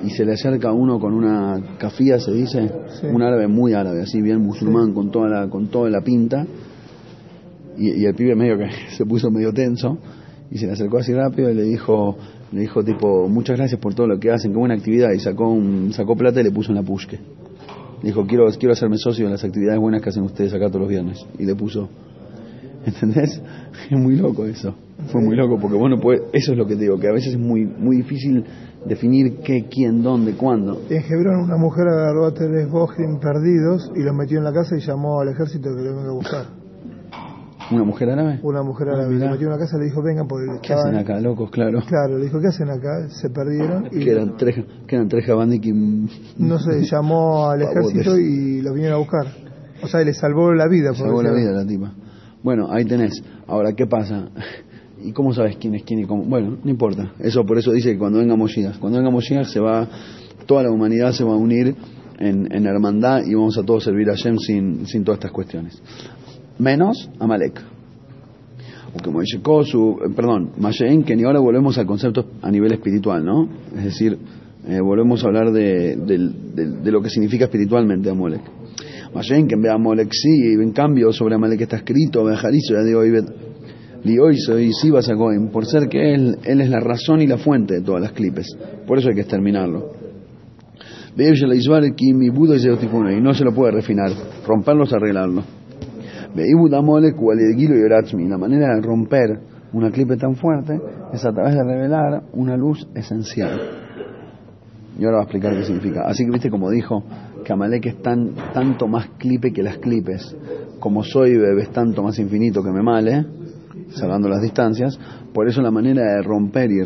[0.02, 3.06] Y, y se le acerca uno con una cafía, se dice, Sí.
[3.06, 6.44] un árabe muy árabe, así bien musulmán, con toda la, con toda la pinta.
[7.78, 9.96] Y, y el pibe medio que se puso medio tenso
[10.54, 12.16] y se le acercó así rápido y le dijo,
[12.52, 15.10] le dijo tipo, muchas gracias por todo lo que hacen, qué buena actividad.
[15.10, 17.18] Y sacó, un, sacó plata y le puso en la pushke.
[18.04, 20.88] Dijo, quiero, quiero hacerme socio de las actividades buenas que hacen ustedes acá todos los
[20.88, 21.26] viernes.
[21.40, 21.88] Y le puso,
[22.86, 23.42] ¿entendés?
[23.90, 24.76] Es muy loco eso.
[25.08, 27.32] Fue muy loco porque bueno, pues eso es lo que te digo, que a veces
[27.32, 28.44] es muy, muy difícil
[28.86, 30.82] definir qué, quién, dónde, cuándo.
[30.88, 34.76] En Hebrón una mujer agarró a tres Bohrim perdidos y los metió en la casa
[34.76, 36.63] y llamó al ejército que lo venga a buscar.
[37.70, 38.40] ¿Una mujer árabe?
[38.42, 39.26] Una mujer Ah, árabe mirá.
[39.26, 41.50] lo metió en la casa y le dijo, vengan porque ¿Qué estaban- hacen acá, locos?
[41.50, 41.80] Claro.
[41.86, 43.08] Claro, le dijo, ¿qué hacen acá?
[43.08, 46.08] Se perdieron y Que eran tres, que eran tres jabandikim.
[46.38, 47.62] no sé, llamó al
[48.02, 49.26] ejército y lo vinieron a buscar.
[49.82, 50.88] O sea, le salvó la vida.
[50.90, 51.92] por Salvó la vida la tipa.
[52.42, 53.22] Bueno, ahí tenés.
[53.46, 54.28] Ahora, ¿qué pasa?
[55.02, 56.24] ¿Y cómo sabes quién es quién y cómo?
[56.24, 57.12] Bueno, no importa.
[57.18, 59.86] Eso por eso dice que cuando venga Moshiach, cuando venga Moshiach se va,
[60.46, 61.74] toda la humanidad se va a unir
[62.18, 65.82] en, en hermandad y vamos a todos servir a Shem sin, sin todas estas cuestiones.
[66.58, 67.60] Menos Amalek.
[68.96, 73.48] O como Kosu, eh, perdón, Mashen, que ahora volvemos al concepto a nivel espiritual, ¿no?
[73.76, 74.16] Es decir,
[74.68, 76.32] eh, volvemos a hablar de, del-
[76.82, 78.42] de lo que significa espiritualmente Amalek.
[79.14, 82.82] Mashen, que en vez de Amalek sí, en cambio sobre Amalek está escrito, Bejarizo, ya
[82.82, 83.02] digo,
[84.04, 84.70] Lioiso y
[85.10, 88.12] Agoim, por ser que él, él es la razón y la fuente de todas las
[88.12, 88.46] clipes.
[88.86, 89.92] Por eso hay que exterminarlo.
[91.16, 94.10] Y no se lo puede refinar,
[94.46, 95.42] romperlos, arreglarlo.
[98.28, 99.40] La manera de romper
[99.72, 100.80] una clipe tan fuerte
[101.12, 103.60] es a través de revelar una luz esencial.
[104.98, 106.02] Y ahora va a explicar qué significa.
[106.06, 107.02] Así que viste como dijo
[107.44, 110.36] que Amalek es tan, tanto más clipe que las clipes.
[110.78, 113.26] Como soy bebé es tanto más infinito que me male,
[113.90, 114.98] salvando las distancias.
[115.32, 116.78] Por eso la manera de romper y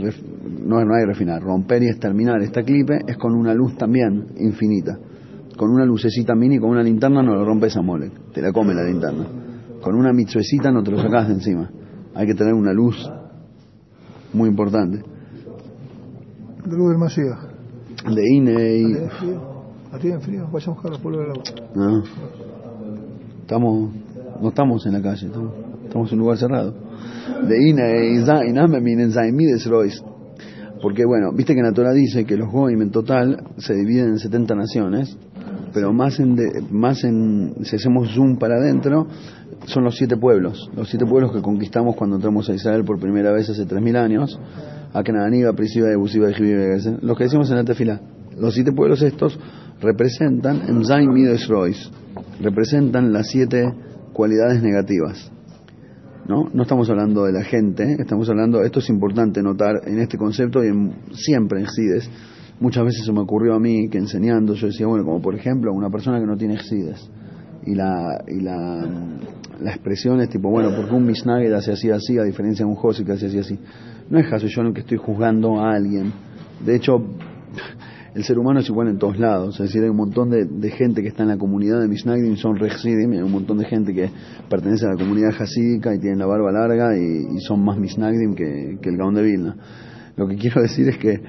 [0.65, 4.99] no, no hay refinar, romper y exterminar esta clipe es con una luz también infinita.
[5.59, 8.73] Con una lucecita mini, con una linterna no lo rompes a Molek, te la come
[8.73, 9.27] la linterna.
[9.83, 11.69] Con una mitzuecita no te lo sacas de encima.
[12.15, 12.97] Hay que tener una luz
[14.33, 14.99] muy importante.
[16.65, 17.39] De luz del Mashiach.
[18.15, 18.85] De INE y...
[18.95, 19.43] ¿Tiene frío?
[19.93, 20.49] ¿La tienen frío?
[20.53, 21.43] Vaya a buscar los polvos del agua.
[21.75, 22.03] No.
[23.41, 23.91] Estamos,
[24.41, 25.53] no estamos en la calle, estamos,
[25.85, 26.75] estamos en un lugar cerrado.
[27.49, 30.03] De Ina e Isa- Iname minen Zaimides Rois.
[30.81, 34.11] Porque bueno, viste que en la Torah dice que los Goim en total se dividen
[34.11, 35.17] en 70 naciones,
[35.73, 39.07] pero más en, de- más en, si hacemos zoom para adentro,
[39.67, 43.33] son los siete pueblos, los siete pueblos que conquistamos cuando entramos a Israel por primera
[43.33, 44.39] vez hace 3.000 años,
[44.93, 48.01] a Cananiba, Prisiba, Ebusiba, Jibiba, los que decimos en la tefila.
[48.39, 49.39] Los siete pueblos estos
[49.81, 51.91] representan en Zain Mides Rois,
[52.41, 53.65] representan las siete
[54.13, 55.31] cualidades negativas.
[56.29, 56.49] ¿no?
[56.53, 57.97] No estamos hablando de la gente, ¿eh?
[58.01, 62.11] estamos hablando, esto es importante notar en este concepto y en, siempre en Excides.
[62.61, 65.73] Muchas veces se me ocurrió a mí que enseñando yo decía, bueno, como por ejemplo
[65.73, 67.09] una persona que no tiene Excides.
[67.65, 68.85] Y la, y la,
[69.61, 72.77] la expresión es tipo, bueno, porque un Misnaged hace así, así, a diferencia de un
[72.77, 73.59] Josi que hace así, así.
[74.11, 76.13] No es caso yo en que estoy juzgando a alguien.
[76.65, 76.97] De hecho,
[78.15, 80.71] el ser humano es igual en todos lados, es decir, hay un montón de, de
[80.71, 83.93] gente que está en la comunidad de Misnagdim, son Rechsidim, hay un montón de gente
[83.93, 84.11] que
[84.49, 88.79] pertenece a la comunidad hasídica y tienen la barba larga y, son más Misnagdim que,
[88.81, 89.57] que el Gaón de Vilna.
[90.17, 91.21] Lo que quiero decir es que,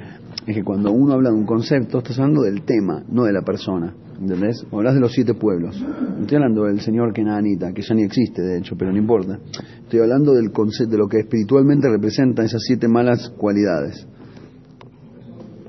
[0.46, 3.42] es que cuando uno habla de un concepto, estás hablando del tema, no de la
[3.42, 4.66] persona, ¿entendés?
[4.72, 5.80] Hablas de los siete pueblos.
[5.80, 9.40] No estoy hablando del señor Kenanita, que ya ni existe, de hecho, pero no importa.
[9.84, 14.08] Estoy hablando del concepto, de lo que espiritualmente representan esas siete malas cualidades.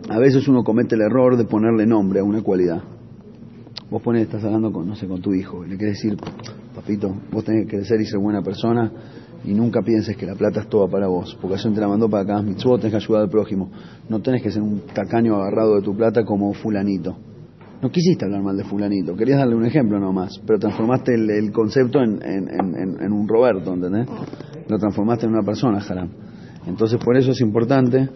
[0.09, 2.83] A veces uno comete el error de ponerle nombre a una cualidad.
[3.91, 6.17] Vos pones, estás hablando con, no sé, con tu hijo, y le querés decir,
[6.75, 8.91] papito, vos tenés que crecer y ser buena persona,
[9.45, 12.09] y nunca pienses que la plata es toda para vos, porque eso te la mandó
[12.09, 13.71] para acá, mitzvot, tenés que ayudar al prójimo.
[14.09, 17.17] No tenés que ser un tacaño agarrado de tu plata como fulanito.
[17.83, 21.51] No quisiste hablar mal de fulanito, querías darle un ejemplo nomás, pero transformaste el, el
[21.53, 24.07] concepto en, en- en- en- en un Roberto, ¿entendés?
[24.69, 26.11] Lo transformaste en una persona, Haram.
[26.67, 28.09] Entonces por eso es importante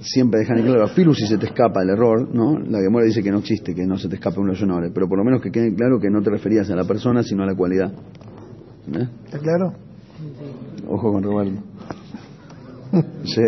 [0.00, 2.56] siempre dejan en claro, filu si se te escapa el error, ¿no?
[2.58, 5.18] La Gemora dice que no existe, que no se te escape un honor, pero por
[5.18, 7.56] lo menos que quede claro que no te referías a la persona, sino a la
[7.56, 7.90] cualidad.
[8.92, 9.08] ¿Eh?
[9.24, 9.72] ¿Está claro?
[10.88, 11.62] Ojo con Roberto.
[13.24, 13.42] Sí,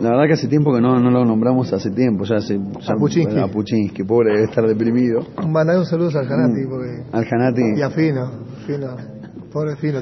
[0.00, 2.58] la verdad que hace tiempo que no, no lo nombramos, hace tiempo, ya hace...
[2.58, 3.38] Ya, A Puchinsky.
[3.38, 5.20] A Puchinsky, pobre, debe estar deprimido.
[5.48, 7.02] Mandar un saludo al Janati, porque...
[7.10, 8.30] Al Janati, Y a Fino,
[8.66, 8.94] Fino,
[9.50, 10.00] pobre Fino.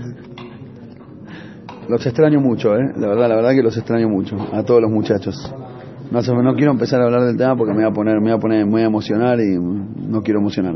[1.89, 2.93] los extraño mucho, ¿eh?
[2.97, 5.55] La verdad, la verdad que los extraño mucho, a todos los muchachos.
[6.11, 8.33] No, no quiero empezar a hablar del tema porque me voy a poner, me voy
[8.33, 10.75] a poner, me voy a emocionar y no quiero emocionar.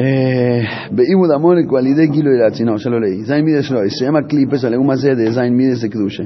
[0.00, 3.24] Eh, Beibud Amor, cualidad kilo de no, ya lo leí.
[3.24, 6.22] Zain Mides Shloi, se llama Clipes, aleguma se de Zain Mides de Kedusha.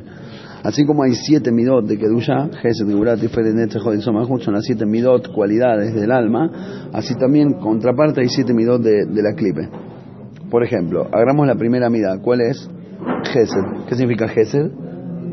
[0.62, 4.66] Así como hay siete midot de Kedusha, Gesed, Geburat, Tiferet, Netzach, y Somahut, son las
[4.66, 9.66] siete midot, cualidades del alma, así también, contraparte, hay siete midot de, de la Clipe.
[10.50, 12.68] Por ejemplo, agarramos la primera mida, ¿cuál es?
[13.32, 13.87] Gesed.
[13.88, 14.70] ¿Qué significa Gesed?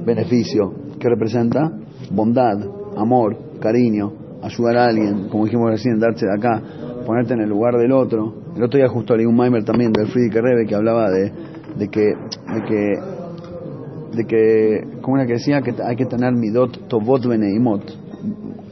[0.06, 0.73] Beneficio.
[0.97, 1.73] ¿Qué representa?
[2.10, 2.58] Bondad,
[2.95, 6.62] amor, cariño, ayudar a alguien, como dijimos recién, darse de acá,
[7.10, 8.36] ponerte en el lugar del otro.
[8.56, 11.32] El otro día justo leí un Maimer también del Friedrich Rebe que hablaba de,
[11.76, 16.88] de que, de que, de que, como una que decía que hay que tener midot
[16.88, 17.82] tovot beneimot,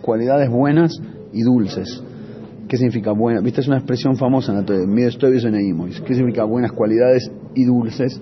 [0.04, 0.92] cualidades buenas
[1.34, 2.04] y dulces.
[2.68, 3.42] ¿Qué significa buena?
[3.42, 4.86] Viste, es una expresión famosa en la Torah.
[6.06, 8.22] ¿Qué significa buenas cualidades y dulces?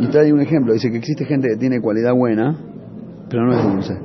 [0.00, 2.56] Y trae un ejemplo, dice que existe gente que tiene cualidad buena,
[3.28, 3.98] pero no es dulce.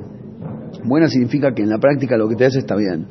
[0.84, 3.06] Buena significa que en la práctica lo que te hace está bien.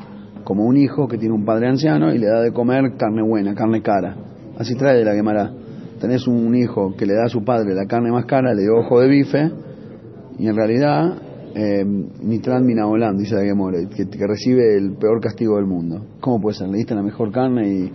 [0.50, 3.54] Como un hijo que tiene un padre anciano y le da de comer carne buena,
[3.54, 4.16] carne cara.
[4.58, 5.52] Así trae de la Gemara.
[6.02, 8.78] Tenés un hijo que le da a su padre la carne más cara, le dio
[8.78, 9.52] ojo de bife,
[10.40, 11.20] y en realidad,
[11.54, 16.04] eh, Nitran Minaolam, dice la Gemara, que, que recibe el peor castigo del mundo.
[16.20, 16.68] ¿Cómo puede ser?
[16.70, 17.94] Le diste la mejor carne y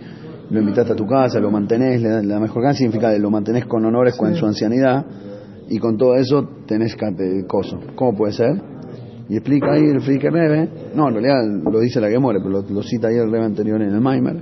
[0.49, 3.65] lo invitaste a tu casa, lo mantenés, le la mejor carne significa que lo mantenés
[3.65, 5.05] con honores con su ancianidad,
[5.67, 7.81] y con todo eso tenés eh, coso.
[7.95, 8.74] ¿Cómo puede ser?
[9.27, 12.83] Y explica ahí el Friedrich Rebe, no, en realidad lo dice la Gemore, pero lo,
[12.83, 14.35] cita ahí el Rebe anterior en el Maimer,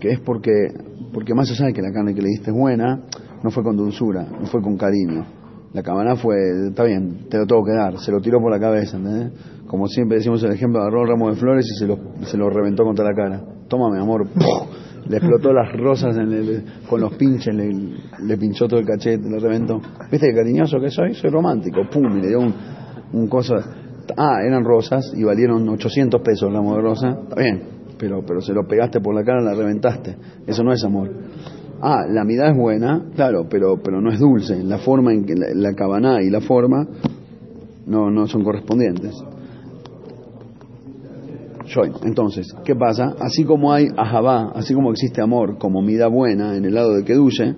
[0.00, 0.50] que es porque,
[1.12, 3.02] porque más allá de que la carne que le diste es buena,
[3.42, 5.24] no fue con dulzura, no fue con cariño.
[5.72, 6.34] La cabana fue,
[6.70, 9.32] está bien, te lo tengo que dar, se lo tiró por la cabeza, ¿entendés?
[9.68, 12.50] Como siempre decimos el ejemplo, agarró un ramo de flores y se lo, se lo
[12.50, 13.40] reventó contra la cara.
[13.68, 14.26] Toma, mi amor,
[15.08, 17.70] le explotó las rosas en el- con los pinches, le,
[18.26, 19.80] le pinchó todo el cachete, le reventó.
[20.10, 21.14] ¿Viste qué cariñoso que soy?
[21.14, 22.52] Soy romántico, pum, y le dio un,
[23.12, 23.54] un coso.
[24.16, 27.62] Ah, eran rosas y valieron 800 pesos ramo de rosa, está bien,
[27.98, 30.16] pero, pero se lo pegaste por la cara, la reventaste.
[30.46, 31.10] Eso no es amor.
[31.82, 34.62] Ah, la mitad es buena, claro, pero, pero no es dulce.
[34.62, 36.86] La forma en que la, la cabaná y la forma
[37.86, 39.14] no, no son correspondientes.
[42.02, 43.14] Entonces, ¿qué pasa?
[43.20, 47.04] Así como hay ahabá, así como existe amor como mida buena en el lado de
[47.04, 47.54] Kedushe,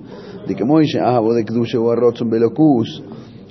[0.47, 3.03] de que Moishe, ahabo de Kedushe o Arrotzon Belokus,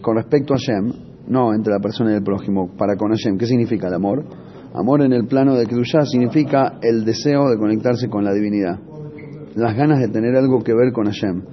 [0.02, 0.94] con respecto a Hashem,
[1.28, 4.24] no entre la persona y el prójimo, para con Hashem, ¿qué significa el amor?
[4.74, 8.80] Amor en el plano de Kedushá significa el deseo de conectarse con la divinidad,
[9.56, 11.44] las ganas de tener algo que ver con Hashem,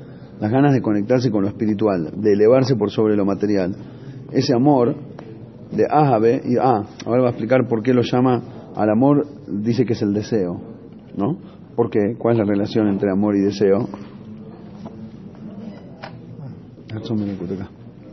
[0.40, 3.74] las ganas de conectarse con lo espiritual, de elevarse por sobre lo material.
[4.30, 4.94] Ese amor
[5.72, 8.42] de Ahabe, y ah, ahora va a explicar por qué lo llama
[8.76, 10.60] al amor, dice que es el deseo,
[11.16, 11.38] ¿no?
[11.74, 12.14] ¿Por qué?
[12.18, 13.88] ¿Cuál es la relación entre amor y deseo?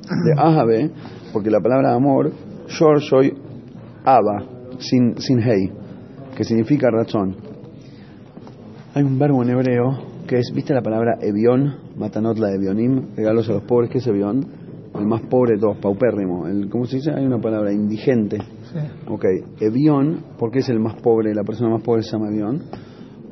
[0.10, 0.92] De Ahabe,
[1.34, 2.32] porque la palabra amor,
[2.68, 3.34] yo soy
[4.04, 4.46] Aba,
[4.78, 5.72] sin, sin hey,
[6.36, 7.36] que significa razón.
[8.94, 11.76] Hay un verbo en hebreo que es, ¿viste la palabra evión?
[11.98, 14.46] Matanot la evionim, regalos a los pobres, ¿qué es evión?
[14.98, 16.48] El más pobre de todos, paupérrimo.
[16.48, 17.12] El, ¿Cómo se dice?
[17.12, 18.38] Hay una palabra, indigente.
[18.38, 18.80] Sí.
[19.08, 19.26] Ok,
[19.60, 21.34] evión, ¿por qué es el más pobre?
[21.34, 22.64] La persona más pobre se llama evión.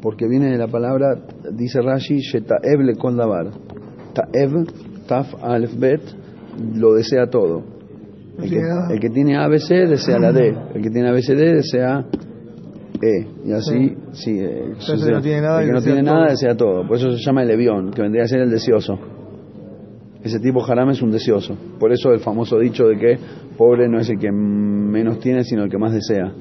[0.01, 1.15] Porque viene de la palabra,
[1.53, 3.51] dice Rashi, Shetaev le kol davar.
[4.13, 4.65] Taev,
[5.07, 6.01] taf, alef, bet,
[6.75, 7.63] lo desea todo.
[8.37, 8.61] El que,
[8.93, 12.03] el que tiene ABC desea la D, el que tiene ABCD desea
[12.99, 14.73] E, y así, sí, eh,
[15.11, 17.43] no tiene nada el que no desea tiene nada desea todo, por eso se llama
[17.43, 18.97] el levión, que vendría a ser el deseoso.
[20.23, 23.19] Ese tipo haram es un deseoso, por eso el famoso dicho de que
[23.55, 26.33] pobre no es el que menos tiene, sino el que más desea.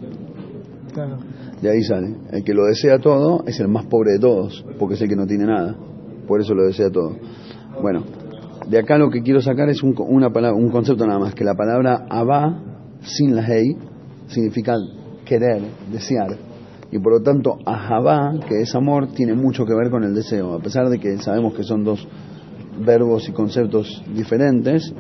[0.95, 1.19] Claro.
[1.61, 2.15] De ahí sale.
[2.33, 5.17] El que lo desea todo es el más pobre de todos, porque es el que
[5.17, 5.77] no tiene nada.
[6.27, 7.17] Por eso lo desea todo.
[7.81, 8.05] Bueno,
[8.73, 11.55] de acá lo que quiero sacar es un, una un concepto nada más, que la
[11.55, 12.59] palabra abá,
[13.03, 13.77] sin la hey,
[14.29, 14.77] significa
[15.27, 15.61] querer,
[15.93, 16.39] desear.
[16.91, 20.55] Y por lo tanto, ahabá, que es amor, tiene mucho que ver con el deseo.
[20.55, 22.09] A pesar de que sabemos que son dos
[22.83, 24.91] verbos y conceptos diferentes,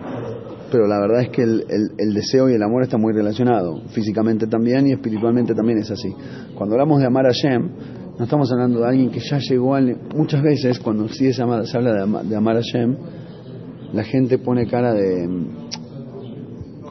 [0.70, 4.86] pero la verdad es que el, deseo y el amor están muy relacionados, físicamente también
[4.86, 6.14] y espiritualmente también es así.
[6.54, 7.70] Cuando hablamos de amar a Shem,
[8.18, 9.96] no estamos hablando de alguien que ya llegó al...
[10.14, 12.96] Muchas veces cuando sí se, ama- se habla de, de amar a Shem,
[13.92, 15.28] la gente pone cara de...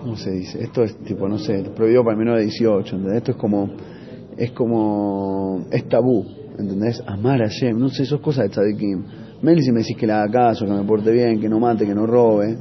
[0.02, 0.64] ¿cómo se dice?
[0.64, 3.18] Esto es tipo, no sé, prohibido para el menor de 18, ¿entendés?
[3.20, 3.70] Esto es como,
[4.36, 6.26] es como, es tabú,
[6.58, 7.02] ¿entendés?
[7.06, 9.04] Amar a Shem, no sé, eso es cosa de tzadikim.
[9.42, 11.86] Meli si me decís que le haga caso, que me porte bien, que no mate,
[11.86, 12.58] que no robe,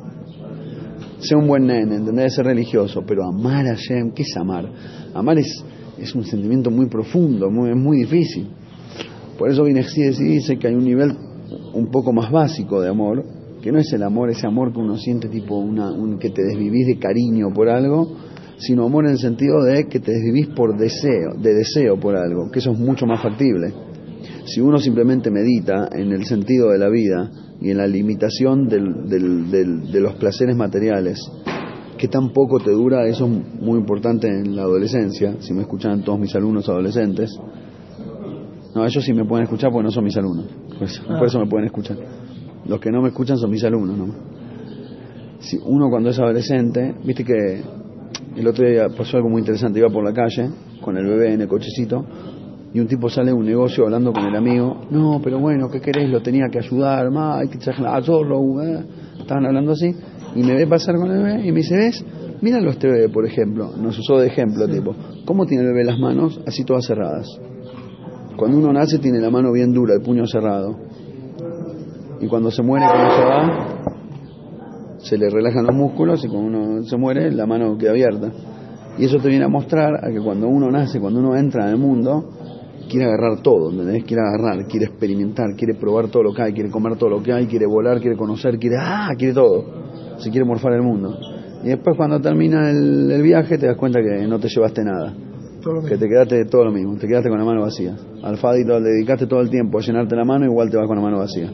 [1.20, 2.35] sea un buen nene, ¿entendés?
[2.35, 4.70] Ser religioso, pero amar a Shem, ¿qué es amar?
[5.14, 5.64] Amar es,
[5.98, 8.48] es un sentimiento muy profundo, muy, es muy difícil.
[9.38, 11.16] Por eso Vinexi dice que hay un nivel
[11.72, 13.24] un poco más básico de amor,
[13.62, 16.42] que no es el amor, ese amor que uno siente tipo una, un, que te
[16.42, 18.16] desvivís de cariño por algo,
[18.59, 22.51] sino amor en el sentido de que te desvivís por deseo, de deseo por algo,
[22.51, 23.73] que eso es mucho más factible.
[24.44, 29.09] Si uno simplemente medita en el sentido de la vida y en la limitación del,
[29.09, 31.20] del, de los placeres materiales,
[31.99, 36.03] que tan poco te dura, eso es muy importante en la adolescencia, si me escuchan
[36.03, 37.31] todos mis alumnos adolescentes.
[38.75, 40.46] No, ellos sí me pueden escuchar porque no son mis alumnos,
[40.79, 41.99] por por eso me pueden escuchar.
[42.70, 44.06] Los que no me escuchan son mis alumnos, ¿no?
[45.40, 47.64] Si uno cuando es adolescente, viste que
[48.37, 50.48] el otro día pasó algo muy interesante, iba por la calle
[50.80, 52.04] con el bebé en el cochecito
[52.72, 55.80] y un tipo sale de un negocio hablando con el amigo, no, pero bueno, ¿qué
[55.80, 56.09] querés?
[56.09, 58.85] Lo tenía que ayudar, ma, hay que solo, ¿eh?
[59.18, 59.92] estaban hablando así,
[60.37, 62.04] y me ve pasar con el bebé y me dice, ¿ves?
[62.40, 65.98] Míralo este bebé, por ejemplo, nos usó de ejemplo, tipo, ¿cómo tiene el bebé las
[65.98, 66.40] manos?
[66.46, 67.26] Así todas cerradas.
[68.37, 70.89] Cuando uno nace tiene la mano bien dura, el puño cerrado.
[72.20, 73.80] Y cuando se muere, cuando se va,
[74.98, 78.30] se le relajan los músculos y cuando uno se muere, la mano queda abierta.
[78.98, 81.70] Y eso te viene a mostrar a que cuando uno nace, cuando uno entra en
[81.70, 82.28] el mundo,
[82.90, 84.04] quiere agarrar todo, ¿entendés?
[84.04, 87.33] Quiere agarrar, quiere experimentar, quiere probar todo lo que hay, quiere comer todo lo que
[87.33, 89.64] hay, quiere volar, quiere conocer, quiere, ah, quiere todo.
[90.18, 91.16] Se quiere morfar el mundo.
[91.64, 95.14] Y después cuando termina el, el viaje te das cuenta que no te llevaste nada.
[95.88, 97.94] Que te quedaste todo lo mismo, te quedaste con la mano vacía.
[98.22, 100.96] Al Fadito le dedicaste todo el tiempo a llenarte la mano, igual te vas con
[100.96, 101.50] la mano vacía.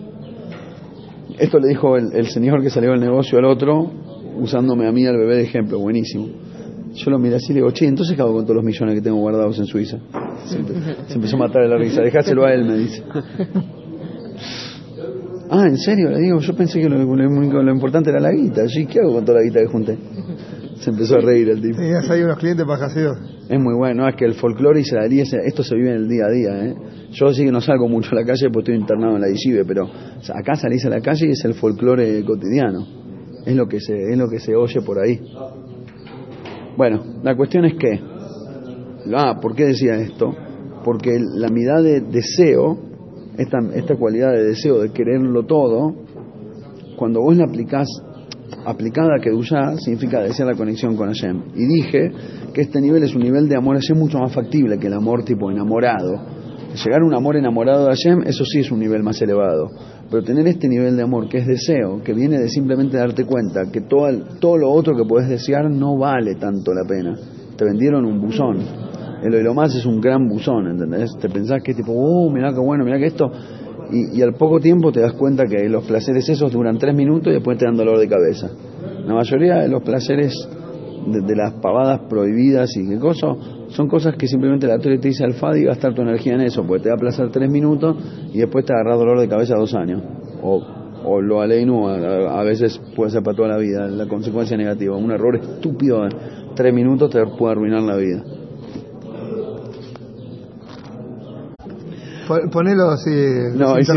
[1.38, 3.90] Esto le dijo el, señor que salió del negocio al otro,
[4.40, 6.29] usándome a mí al bebé de ejemplo, buenísimo.
[6.94, 8.94] Yo lo miré así y le digo, che, entonces ¿qué hago con todos los millones
[8.94, 9.99] que tengo guardados en Suiza?
[10.46, 13.03] Se, empe- se empezó a matar de la risa, dejáselo a él, me dice.
[15.51, 16.11] Ah, ¿en serio?
[16.11, 18.66] Le digo, yo pensé que lo, lo- importante era la guita.
[18.68, 19.99] Sí, ¿qué hago con toda la guita que junté?
[20.81, 21.77] Se empezó a reír el tipo.
[21.79, 23.17] Tenías ahí unos clientes pajaseros.
[23.49, 26.09] Es muy bueno, no, es que el folclore israelí, ese- esto se vive en el
[26.09, 26.67] día a día.
[26.67, 26.75] ¿eh?
[27.12, 29.65] Yo sí que no salgo mucho a la calle porque estoy internado en la Yeshive,
[29.65, 32.87] pero o sea, acá salís a la calle y es el folclore cotidiano.
[33.47, 35.21] Es lo que se, es lo que se oye por ahí.
[36.77, 38.01] Bueno, la cuestión es que,
[39.15, 40.35] ah, ¿por qué decía esto?
[40.85, 42.79] Porque la mirada de deseo,
[43.39, 45.95] esta, esta cualidad de deseo, de quererlo todo,
[46.97, 47.87] cuando vos la aplicás
[48.65, 51.43] aplicada a Kedushá significa desear la conexión con Hashem.
[51.55, 52.11] Y dije
[52.53, 54.95] que este nivel es un nivel de amor a Hashem mucho más factible que el
[54.95, 56.21] amor tipo enamorado.
[56.85, 59.69] Llegar a un amor enamorado de Hashem, eso sí es un nivel más elevado.
[60.11, 63.71] Pero tener este nivel de amor que es deseo, que viene de simplemente darte cuenta
[63.73, 67.15] que todo, el- todo lo otro que puedes desear no vale tanto la pena.
[67.57, 68.59] Te vendieron un buzón.
[69.23, 71.11] El oilo más es un gran buzón, ¿entendés?
[71.19, 73.31] Te pensás que tipo, oh, mirá qué bueno, mirá que esto.
[73.90, 77.31] Y, y al poco tiempo te das cuenta que los placeres esos duran tres minutos
[77.31, 78.51] y después te dan dolor de cabeza.
[79.07, 80.35] La mayoría de los placeres
[81.07, 83.29] de, de las pavadas prohibidas y qué cosa,
[83.68, 86.64] son cosas que simplemente la Torah te dice al Fadi gastar tu energía en eso,
[86.66, 87.96] porque te va a placer tres minutos
[88.33, 90.03] y después te agarrar dolor de cabeza dos años.
[90.42, 90.62] O,
[91.05, 94.96] o lo aleinu, a, veces puede ser para toda la vida, la consecuencia negativa.
[94.96, 96.07] Un error estúpido
[96.55, 98.25] tres minutos te puede arruinar la vida.
[102.51, 103.11] Ponelo así,
[103.55, 103.93] No, y sí.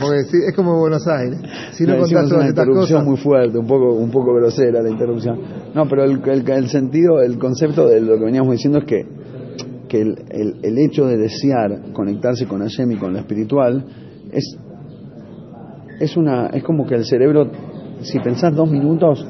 [0.00, 1.38] porque es como Buenos Aires.
[1.72, 4.82] Si no contás todas una estas interrupción cosas, muy fuerte, un poco, un poco grosera
[4.82, 5.38] la interrupción.
[5.74, 9.06] No, pero el, el, el sentido, el concepto de lo que veníamos diciendo es que,
[9.88, 13.84] que el, el, el hecho de desear conectarse con Hashem y con lo espiritual
[14.32, 14.56] es,
[16.00, 17.50] es, una, es como que el cerebro,
[18.02, 19.26] si pensás dos minutos,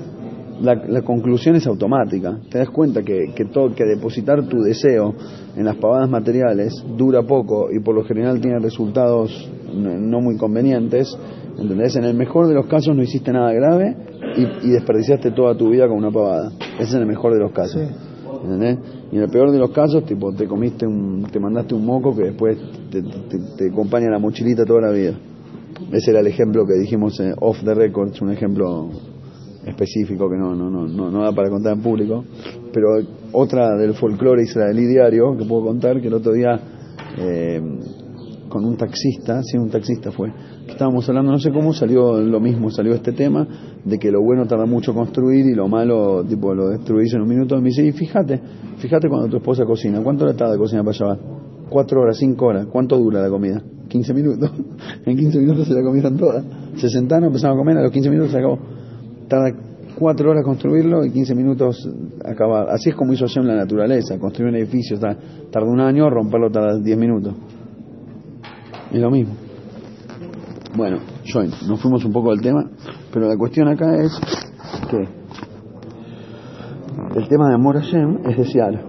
[0.61, 2.38] la, la conclusión es automática.
[2.51, 5.14] Te das cuenta que, que, todo, que depositar tu deseo
[5.57, 10.37] en las pavadas materiales dura poco y por lo general tiene resultados no, no muy
[10.37, 11.17] convenientes.
[11.59, 11.95] ¿Entendés?
[11.97, 13.97] En el mejor de los casos no hiciste nada grave
[14.37, 16.51] y, y desperdiciaste toda tu vida con una pavada.
[16.74, 17.81] Ese es el mejor de los casos.
[17.81, 18.14] Sí.
[18.43, 18.78] ¿Entendés?
[19.12, 22.14] Y en el peor de los casos, tipo, te comiste un, te mandaste un moco
[22.14, 22.59] que después
[22.91, 25.14] te, te, te acompaña en la mochilita toda la vida.
[25.93, 28.91] Ese era el ejemplo que dijimos eh, off the record, es un ejemplo
[29.67, 32.25] específico que no, no, no, no, da para contar en público,
[32.73, 32.89] pero
[33.33, 36.61] otra del folclore israelí diario que puedo contar, que el otro día
[37.19, 37.61] eh,
[38.49, 40.33] con un taxista, sí, un taxista fue,
[40.65, 43.47] que estábamos hablando, no sé cómo salió lo mismo, salió este tema
[43.85, 47.29] de que lo bueno tarda mucho construir y lo malo tipo lo destruís en un
[47.29, 47.57] minuto.
[47.57, 48.41] Y me dice, y fíjate,
[48.77, 51.19] fíjate cuando tu esposa cocina, ¿cuánto le tarda cocinar para llevar?
[51.69, 53.61] Cuatro horas, cinco horas, ¿cuánto dura la comida?
[53.89, 54.51] 15 minutos.
[55.05, 56.45] en 15 minutos se la comieron toda.
[56.77, 58.59] Se sentaron, empezaron a comer, a los 15 minutos se acabó.
[59.35, 59.53] Tarda
[59.99, 61.91] cuatro horas construirlo y 15 minutos
[62.24, 62.68] acabar.
[62.70, 64.16] Así es como hizo Hashem la naturaleza.
[64.16, 67.35] Construir un edificio tarda un año, romperlo tarda 10 minutos.
[68.93, 69.35] Es lo mismo.
[70.76, 72.64] Bueno, Join, nos fuimos un poco del tema,
[73.12, 74.12] pero la cuestión acá es
[74.89, 74.99] que
[77.18, 78.85] el tema de amor a Hashem es desear.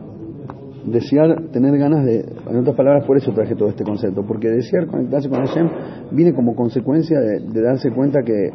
[0.86, 4.86] Desear, tener ganas de, en otras palabras, por eso traje todo este concepto, porque desear
[4.86, 5.70] conectarse con Hashem
[6.12, 8.52] viene como consecuencia de, darse cuenta que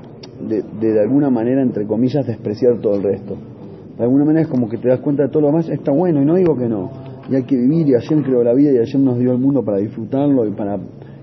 [0.49, 3.37] de, de, alguna manera, entre comillas, despreciar todo el resto.
[3.97, 6.23] De alguna manera es como que te das cuenta de todo lo demás, está bueno,
[6.23, 6.91] y no digo que no,
[7.31, 9.63] y hay que vivir, y Hashem creó la vida, y Hashem nos dio el mundo
[9.63, 10.79] para disfrutarlo y para,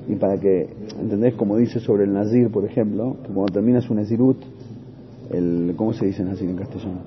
[0.07, 0.69] y para que,
[1.01, 1.35] ¿entendés?
[1.35, 4.37] Como dice sobre el Nazir, por ejemplo, que cuando terminas un Nazirut,
[5.31, 6.99] el, ¿cómo se dice Nazir en castellano?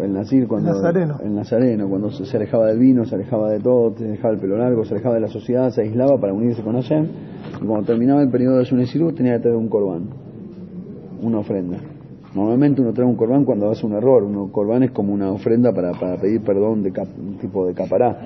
[0.00, 0.70] El Nazir cuando...
[0.70, 1.18] El nazareno.
[1.22, 4.56] El nazareno, cuando se alejaba del vino, se alejaba de todo, se alejaba del pelo
[4.56, 7.06] largo, se alejaba de la sociedad, se aislaba para unirse con Hashem,
[7.62, 10.04] y cuando terminaba el periodo de su Nazirut tenía que traer un corbán,
[11.22, 11.78] una ofrenda.
[12.34, 15.72] Normalmente uno trae un corbán cuando hace un error, un corbán es como una ofrenda
[15.72, 18.18] para, para pedir perdón de un tipo de capará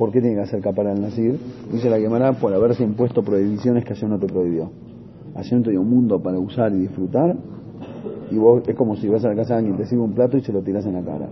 [0.00, 1.38] ¿Por qué tiene que hacer capara al Nasir?
[1.70, 4.70] Dice la quemará por haberse impuesto prohibiciones que Hashem no te prohibió.
[5.34, 7.36] Hashem te dio un mundo para usar y disfrutar,
[8.30, 10.38] y vos es como si vas a la casa de alguien, te sirve un plato
[10.38, 11.28] y se lo tiras en la cara.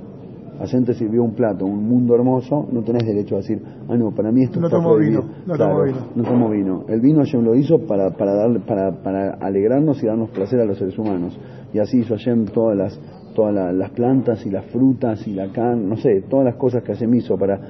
[0.58, 4.10] Hashem te sirvió un plato, un mundo hermoso, no tenés derecho a decir, ah, no,
[4.12, 5.98] para mí esto no está tomo vino, no tomo vino.
[6.14, 6.84] No tomo vino.
[6.88, 10.64] El vino Hashem lo hizo para, para, darle, para, para alegrarnos y darnos placer a
[10.64, 11.38] los seres humanos.
[11.72, 13.00] Y así hizo Hashem todas las
[13.34, 16.92] todas las plantas y las frutas y la carne, no sé, todas las cosas que
[16.92, 17.60] Hashem hizo para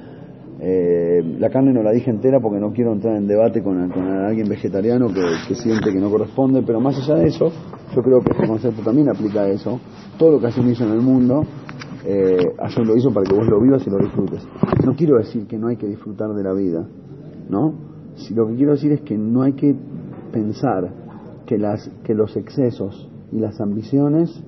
[0.61, 3.79] eh, la carne no la dije entera porque no quiero entrar en debate con,
[4.25, 7.49] alguien vegetariano que, siente que no corresponde, pero más allá de eso,
[7.95, 9.79] yo creo que este concepto también aplica a eso.
[10.17, 11.45] Todo lo que Hashem hizo en el mundo,
[12.05, 12.53] eh,
[12.85, 14.47] lo hizo para que vos lo vivas y lo disfrutes.
[14.85, 16.87] No quiero decir que no hay que disfrutar de la vida,
[17.49, 17.73] ¿no?
[18.15, 19.75] Si lo que quiero decir es que no hay que
[20.31, 20.91] pensar
[21.45, 24.43] que, las, que los excesos y las ambiciones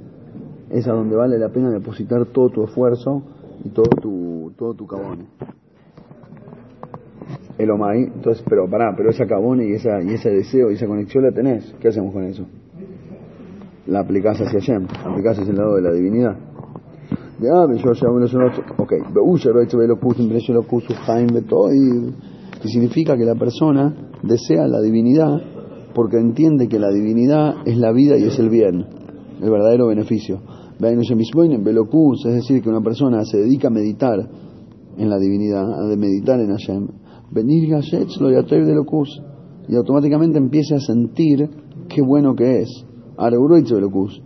[0.70, 3.24] es a donde vale la pena depositar todo tu esfuerzo
[3.64, 5.28] y todo tu, todo tu cabón
[7.62, 10.88] el Omai, entonces, pero pará, pero esa cabone y, esa, y ese deseo y esa
[10.88, 12.46] conexión la tenés, ¿qué hacemos con eso?
[13.88, 16.38] La aplicás hacia Hashem, aplicás hacia el lado de la divinidad.
[17.42, 18.94] Bueno, ok,
[22.64, 25.42] y significa que la persona desea la divinidad
[25.96, 28.86] porque entiende que la divinidad es la vida y es el bien,
[29.42, 30.40] el verdadero beneficio.
[32.26, 34.20] Es decir, que una persona se dedica a meditar
[34.98, 36.88] en la divinidad, a meditar en Hashem,
[37.32, 37.68] venir
[38.68, 38.76] de
[39.68, 41.50] y automáticamente empieza a sentir
[41.90, 42.86] qué bueno que es.
[43.18, 44.22] de.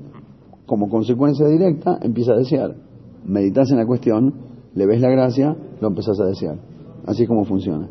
[0.66, 2.85] Como consecuencia directa, empieza a desear.
[3.26, 4.34] Meditas en la cuestión,
[4.74, 6.60] le ves la gracia, lo empezás a desear.
[7.06, 7.88] Así es como funciona.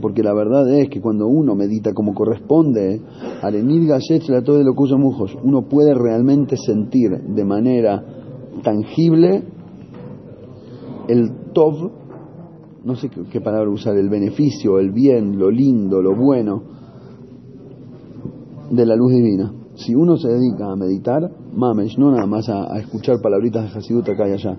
[0.00, 3.00] porque la verdad es que cuando uno medita como corresponde,
[5.42, 8.04] uno puede realmente sentir de manera
[8.62, 9.42] tangible
[11.08, 11.90] el Tov,
[12.84, 16.62] no sé qué, palabra usar, el beneficio, el bien, lo lindo, lo bueno
[18.70, 19.52] de la luz divina.
[19.76, 24.08] Si uno se dedica a meditar, mames, no nada más a, escuchar palabritas de Hasidut
[24.08, 24.56] acá y allá,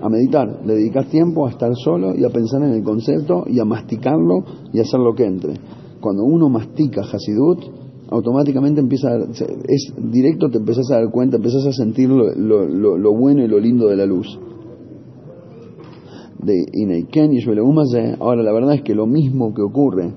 [0.00, 3.58] a meditar, le dedicas tiempo a estar solo y a pensar en el concepto y
[3.60, 5.54] a masticarlo y a hacer lo que entre.
[6.00, 7.60] Cuando uno mastica Hasidut,
[8.10, 13.42] automáticamente empieza a, es directo, te empezás a dar cuenta, empezás a sentir lo bueno
[13.42, 14.38] y lo lindo de la luz
[16.46, 17.40] de Ineiken y
[18.20, 20.12] Ahora, la verdad es que lo mismo que ocurre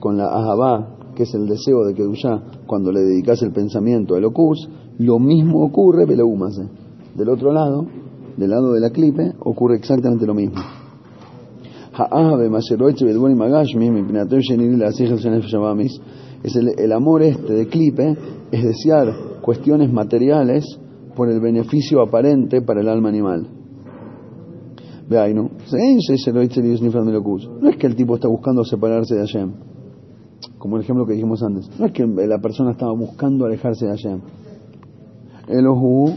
[0.00, 4.24] con la Ahabá, que es el deseo de Kedushá, cuando le dedicas el pensamiento al
[4.24, 4.68] Ocus,
[4.98, 6.68] lo mismo ocurre Beleumase.
[7.14, 7.86] Del otro lado,
[8.36, 10.56] del lado de la clipe, ocurre exactamente lo mismo.
[16.42, 18.16] Es el, el amor este de clipe,
[18.50, 20.64] es desear cuestiones materiales
[21.14, 23.46] por el beneficio aparente para el alma animal.
[27.60, 29.52] No es que el tipo está buscando separarse de Hashem,
[30.62, 31.68] como el ejemplo que dijimos antes.
[31.76, 34.20] No es que la persona estaba buscando alejarse de Hashem.
[35.48, 36.14] Elohu,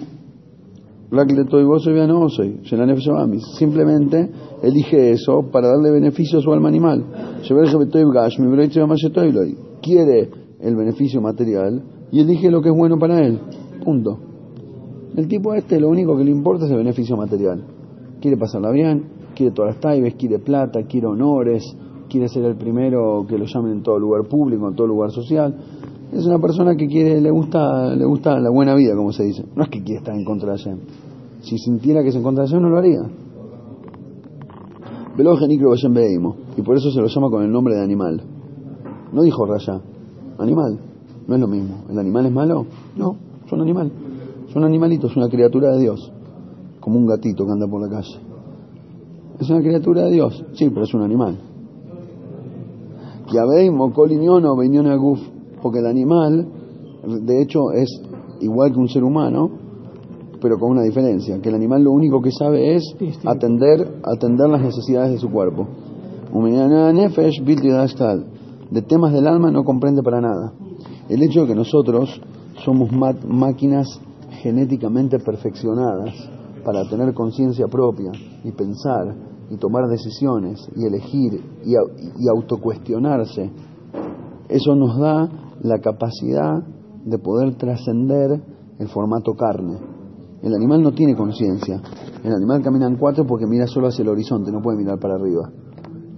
[3.58, 4.30] simplemente
[4.62, 7.04] elige eso para darle beneficio a su alma animal.
[9.82, 10.30] Quiere
[10.60, 13.40] el beneficio material y elige lo que es bueno para él.
[13.84, 14.20] Punto.
[15.16, 17.64] El tipo este lo único que le importa es el beneficio material
[18.26, 19.04] quiere pasarla bien,
[19.36, 21.64] quiere todas las taibes, quiere plata, quiere honores,
[22.10, 25.56] quiere ser el primero que lo llamen en todo lugar público, en todo lugar social.
[26.12, 29.46] Es una persona que quiere, le gusta, le gusta la buena vida, como se dice.
[29.56, 30.80] No es que quiere estar en contra de Hashem.
[31.42, 33.02] Si sintiera que es en contra de Hashem, no lo haría.
[36.58, 38.22] Y por eso se lo llama con el nombre de animal.
[39.14, 39.82] No dijo raya,
[40.38, 40.80] animal.
[41.28, 41.86] No es lo mismo.
[41.90, 42.66] ¿El animal es malo?
[42.98, 43.16] No,
[43.52, 43.92] un animal.
[44.48, 46.12] Es un animalito, es una criatura de Dios.
[46.80, 48.20] Como un gatito que anda por la calle.
[49.40, 51.38] Es una criatura de Dios, sí, pero es un animal.
[55.62, 56.48] Porque el animal,
[57.22, 57.90] de hecho, es
[58.42, 59.50] igual que un ser humano,
[60.42, 62.84] pero con una diferencia, que el animal lo único que sabe es
[63.26, 65.68] atender, atender las necesidades de su cuerpo.
[68.72, 70.54] De temas del alma no comprende para nada.
[71.10, 72.22] El hecho de que nosotros
[72.64, 73.88] somos máquinas
[74.42, 76.14] genéticamente perfeccionadas
[76.64, 78.12] para tener conciencia propia
[78.44, 79.16] y pensar
[79.50, 83.52] y tomar decisiones y elegir y, y autocuestionarse,
[84.50, 85.30] eso nos da
[85.62, 86.64] la capacidad
[87.06, 88.42] de poder trascender
[88.80, 89.80] el formato carne.
[90.42, 91.82] El animal no tiene conciencia.
[92.24, 95.16] El animal camina en cuatro porque mira solo hacia el horizonte, no puede mirar para
[95.16, 95.50] arriba.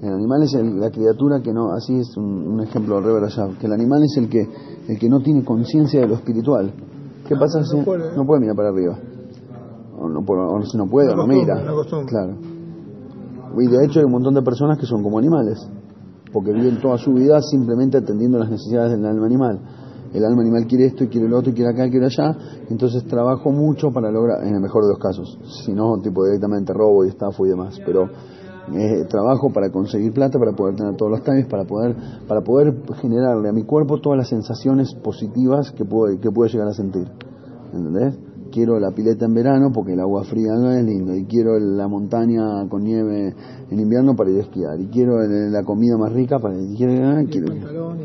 [0.01, 3.73] El animal es la criatura que no, así es un, ejemplo de allá, que el
[3.73, 4.47] animal es el que,
[4.87, 6.71] el que no tiene conciencia de lo espiritual.
[7.27, 8.97] ¿Qué pasa si no puede mirar para arriba?
[9.99, 11.55] O, no, o si no puede, no mira.
[12.07, 12.56] Claro.
[13.59, 15.67] Y de hecho hay un montón de personas que son como animales,
[16.31, 19.59] porque viven toda su vida simplemente atendiendo las necesidades del alma animal.
[20.13, 22.35] El alma animal quiere esto y quiere lo otro y quiere acá y quiere allá,
[22.69, 26.73] entonces trabajo mucho para lograr, en el mejor de los casos, si no, tipo directamente
[26.73, 28.09] robo y estafa y demás, pero
[28.73, 31.95] eh, trabajo para conseguir plata, para poder tener todos los times, para poder,
[32.27, 36.67] para poder generarle a mi cuerpo todas las sensaciones positivas que puedo, que puedo llegar
[36.67, 37.07] a sentir.
[37.73, 38.17] ¿Entendés?
[38.49, 41.87] Quiero la pileta en verano porque el agua fría no es lindo y quiero la
[41.87, 43.33] montaña con nieve
[43.69, 47.25] en invierno para ir a esquiar y quiero la comida más rica para ir quiero,
[47.29, 47.95] quiero,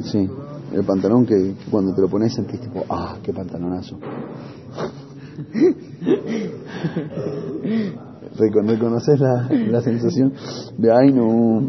[0.00, 0.28] sí
[0.72, 3.96] el pantalón que cuando te lo pones sentís tipo ah qué pantalonazo.
[8.36, 10.32] ¿reconoces la, la sensación
[10.78, 11.60] de ay no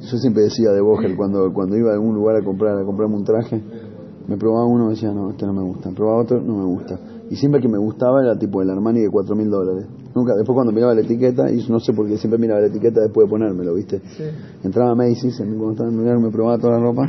[0.00, 3.16] yo siempre decía de Vogel cuando cuando iba a algún lugar a comprar a comprarme
[3.16, 3.62] un traje
[4.26, 5.90] me probaba uno y decía, no, este no me gusta.
[5.90, 6.98] Me probaba otro, no me gusta.
[7.30, 9.86] Y siempre que me gustaba era tipo el Armani de cuatro mil dólares.
[10.14, 13.00] Nunca, después cuando miraba la etiqueta, y no sé por qué siempre miraba la etiqueta
[13.00, 14.00] después de ponérmelo, ¿viste?
[14.62, 17.08] Entraba a Macy's, cuando estaba en lugar me probaba toda la ropa,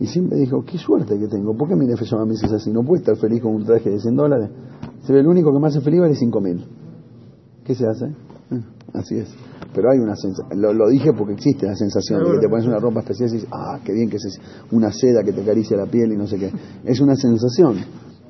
[0.00, 2.70] y siempre dijo, qué suerte que tengo, ¿por qué mi jefe llama a Macy's así?
[2.70, 4.50] No puede estar feliz con un traje de 100 dólares.
[5.02, 6.64] Se ve el único que me hace feliz vale cinco mil.
[7.64, 8.06] ¿Qué se hace?
[8.06, 8.62] Eh,
[8.94, 12.48] así es pero hay una sensación, lo, dije porque existe la sensación de que te
[12.48, 14.40] pones una ropa especial y dices, ah, qué bien que es
[14.72, 16.50] una seda que te acaricia la piel y no sé qué.
[16.84, 17.76] Es una sensación,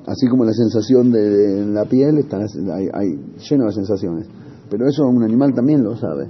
[0.05, 3.09] así como la sensación de, la piel, está, hay,
[3.49, 4.27] lleno de sensaciones.
[4.69, 6.29] Pero eso un animal también lo sabe.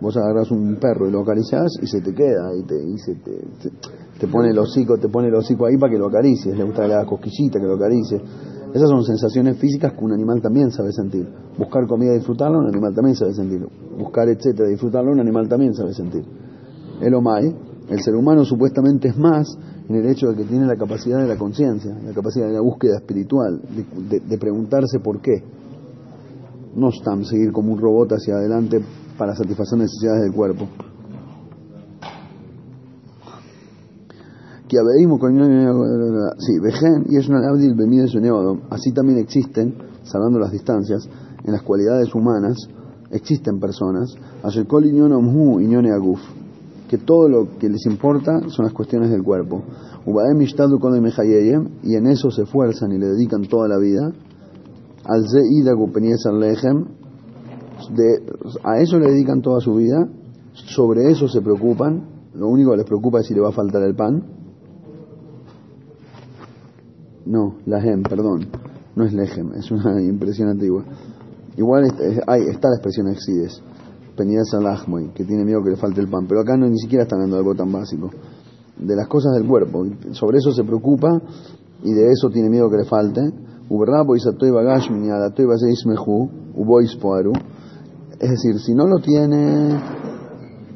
[0.00, 3.14] Vos agarras un perro y lo acariciás y se te queda y te, y se
[3.14, 3.70] te,
[4.20, 6.82] te, pone el hocico, te pone el hocico ahí para que lo acaricies, le gusta
[6.82, 8.20] que le hagas cosquillita, que lo acaricies.
[8.76, 11.26] Esas son sensaciones físicas que un animal también sabe sentir.
[11.56, 13.66] Buscar comida y disfrutarla, un animal también sabe sentir.
[13.98, 16.22] Buscar, etcétera, disfrutarlo, un animal también sabe sentir.
[17.00, 17.56] El Omai,
[17.88, 19.48] el ser humano supuestamente es más
[19.88, 22.60] en el hecho de que tiene la capacidad de la conciencia, la capacidad de la
[22.60, 23.62] búsqueda espiritual,
[24.10, 25.42] de, preguntarse por qué.
[26.74, 28.84] No están seguir como un robot hacia adelante
[29.16, 30.68] para satisfacer necesidades del cuerpo.
[34.68, 34.78] Que
[36.38, 36.52] sí,
[37.08, 37.40] y es una
[38.70, 41.08] así también existen, salvando las distancias,
[41.44, 42.56] en las cualidades humanas,
[43.10, 44.14] existen personas,
[46.88, 49.62] que todo lo que les importa son las cuestiones del cuerpo.
[51.82, 54.12] Y en eso se esfuerzan y le dedican toda la vida.
[57.94, 58.22] De,
[58.64, 60.08] a eso le dedican toda su vida,
[60.52, 63.82] sobre eso se preocupan, lo único que les preocupa es si le va a faltar
[63.82, 64.35] el pan
[67.26, 68.46] no, la gem, perdón.
[68.94, 70.84] No es lejem, es una impresión antigua.
[71.56, 71.84] Igual
[72.26, 73.60] hay, está la expresión exides,
[74.16, 76.26] penidas al que tiene miedo que le falte el pan.
[76.28, 78.10] Pero acá no ni siquiera están hablando de algo tan básico.
[78.78, 79.84] De las cosas del cuerpo.
[80.12, 81.20] Sobre eso se preocupa
[81.82, 83.20] y de eso tiene miedo que le falte.
[88.20, 89.80] Es decir, si no lo tiene,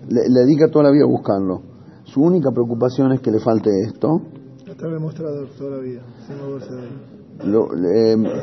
[0.09, 1.63] le, le dedica toda la vida a buscarlo.
[2.05, 4.21] Su única preocupación es que le falte esto
[4.89, 6.03] la vida,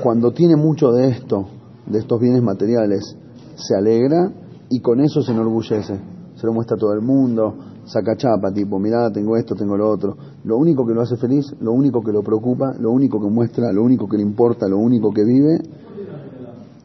[0.03, 1.47] cuando tiene mucho de esto,
[1.85, 3.15] de estos bienes materiales,
[3.55, 4.31] se alegra
[4.69, 5.99] y con eso se enorgullece.
[6.35, 9.89] Se lo muestra a todo el mundo, saca chapa, tipo, mirá, tengo esto, tengo lo
[9.89, 10.15] otro.
[10.43, 13.71] Lo único que lo hace feliz, lo único que lo preocupa, lo único que muestra,
[13.71, 15.57] lo único que le importa, lo único que vive,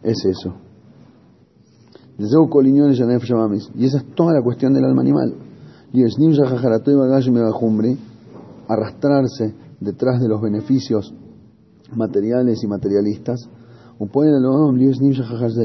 [0.03, 0.55] es eso.
[3.74, 5.34] Y esa es toda la cuestión del alma animal.
[5.92, 6.05] Y
[8.74, 11.14] arrastrarse detrás de los beneficios
[11.94, 13.48] materiales y materialistas,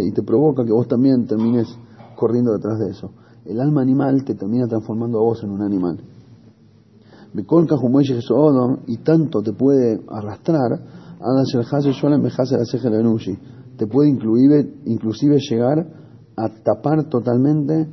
[0.04, 1.68] y te provoca que vos también termines
[2.16, 3.12] corriendo detrás de eso.
[3.46, 6.00] El alma animal te termina transformando a vos en un animal.
[8.88, 10.72] y tanto te puede arrastrar,
[13.78, 15.88] te puede inclusive, inclusive llegar
[16.36, 17.88] a tapar totalmente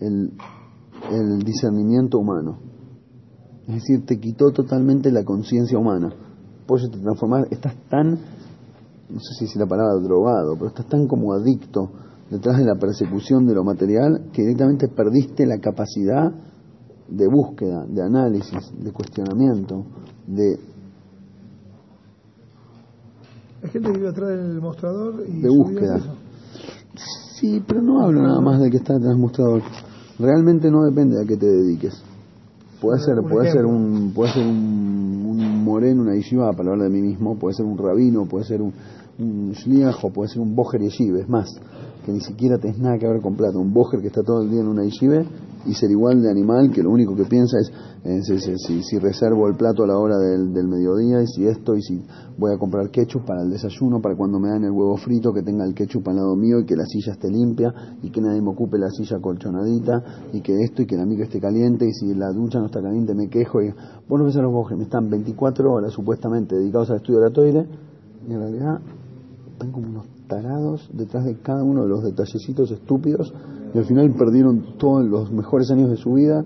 [0.00, 0.32] el,
[1.10, 2.58] el discernimiento humano.
[3.66, 6.12] Es decir, te quitó totalmente la conciencia humana.
[6.66, 10.86] Por eso te transformas, estás tan, no sé si es la palabra drogado, pero estás
[10.86, 11.90] tan como adicto
[12.30, 16.32] detrás de la persecución de lo material que directamente perdiste la capacidad
[17.08, 19.84] de búsqueda, de análisis, de cuestionamiento,
[20.26, 20.58] de...
[23.62, 25.40] Hay gente que vive atrás del mostrador y...
[25.40, 26.00] De búsqueda.
[27.40, 29.62] Sí, pero no hablo nada más de que está detrás del mostrador.
[30.18, 32.02] Realmente no depende a qué te dediques.
[32.84, 36.94] Puede ser, puede ser un, puede ser un, un moreno, una yeshiva, para hablar de
[36.94, 38.74] mí mismo, puede ser un rabino, puede ser un,
[39.18, 41.48] un shliach, puede ser un bojer yeshiva, es más,
[42.04, 44.50] que ni siquiera tenés nada que ver con plata, un bojer que está todo el
[44.50, 45.24] día en una yeshiva
[45.66, 47.72] y ser igual de animal que lo único que piensa es
[48.04, 51.74] eh, si, si, reservo el plato a la hora del, del, mediodía y si esto
[51.74, 52.04] y si
[52.36, 55.42] voy a comprar ketchup para el desayuno, para cuando me dan el huevo frito que
[55.42, 58.42] tenga el ketchup al lado mío y que la silla esté limpia y que nadie
[58.42, 61.92] me ocupe la silla colchonadita y que esto y que la micro esté caliente y
[61.94, 63.70] si la ducha no está caliente me quejo y
[64.06, 67.26] vos no ves a los bojes, me están 24 horas supuestamente dedicados al estudio de
[67.26, 67.66] la toire
[68.28, 68.80] y en realidad
[69.52, 73.32] están como unos tarados detrás de cada uno de los detallecitos estúpidos
[73.74, 76.44] y al final perdieron todos los mejores años de su vida.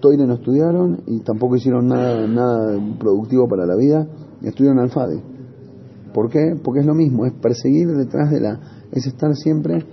[0.00, 4.06] Toire no estudiaron y tampoco hicieron nada, nada productivo para la vida.
[4.42, 5.20] Y estudiaron alfade.
[6.12, 6.56] ¿Por qué?
[6.62, 8.60] Porque es lo mismo, es perseguir detrás de la.
[8.92, 9.84] es estar siempre.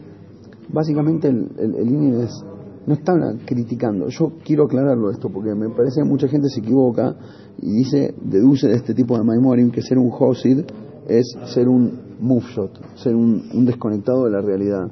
[0.68, 2.44] Básicamente el, el, es.
[2.86, 3.14] no está
[3.46, 4.10] criticando.
[4.10, 7.16] Yo quiero aclararlo esto porque me parece que mucha gente se equivoca
[7.62, 10.60] y dice, deduce de este tipo de Maimorim que ser un Hosid
[11.08, 14.90] es ser un mufshot, ser un, un desconectado de la realidad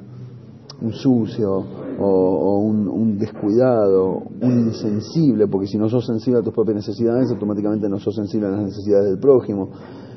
[0.80, 1.64] un sucio
[1.98, 7.88] o, un, descuidado, un insensible, porque si no sos sensible a tus propias necesidades, automáticamente
[7.88, 9.70] no sos sensible a las necesidades del prójimo.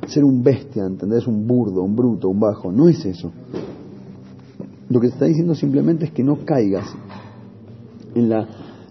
[0.08, 1.28] Ser un bestia, ¿entendés?
[1.28, 3.32] Un burdo, un bruto, un bajo, no es eso.
[4.90, 6.88] Lo que te está diciendo simplemente es que no caigas
[8.16, 8.48] en la...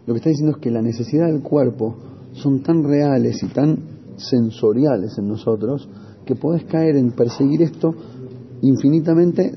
[0.07, 1.97] Lo que está diciendo es que la necesidad del cuerpo
[2.33, 3.79] son tan reales y tan
[4.17, 5.89] sensoriales en nosotros
[6.27, 7.95] que podés caer en perseguir esto
[8.61, 9.55] infinitamente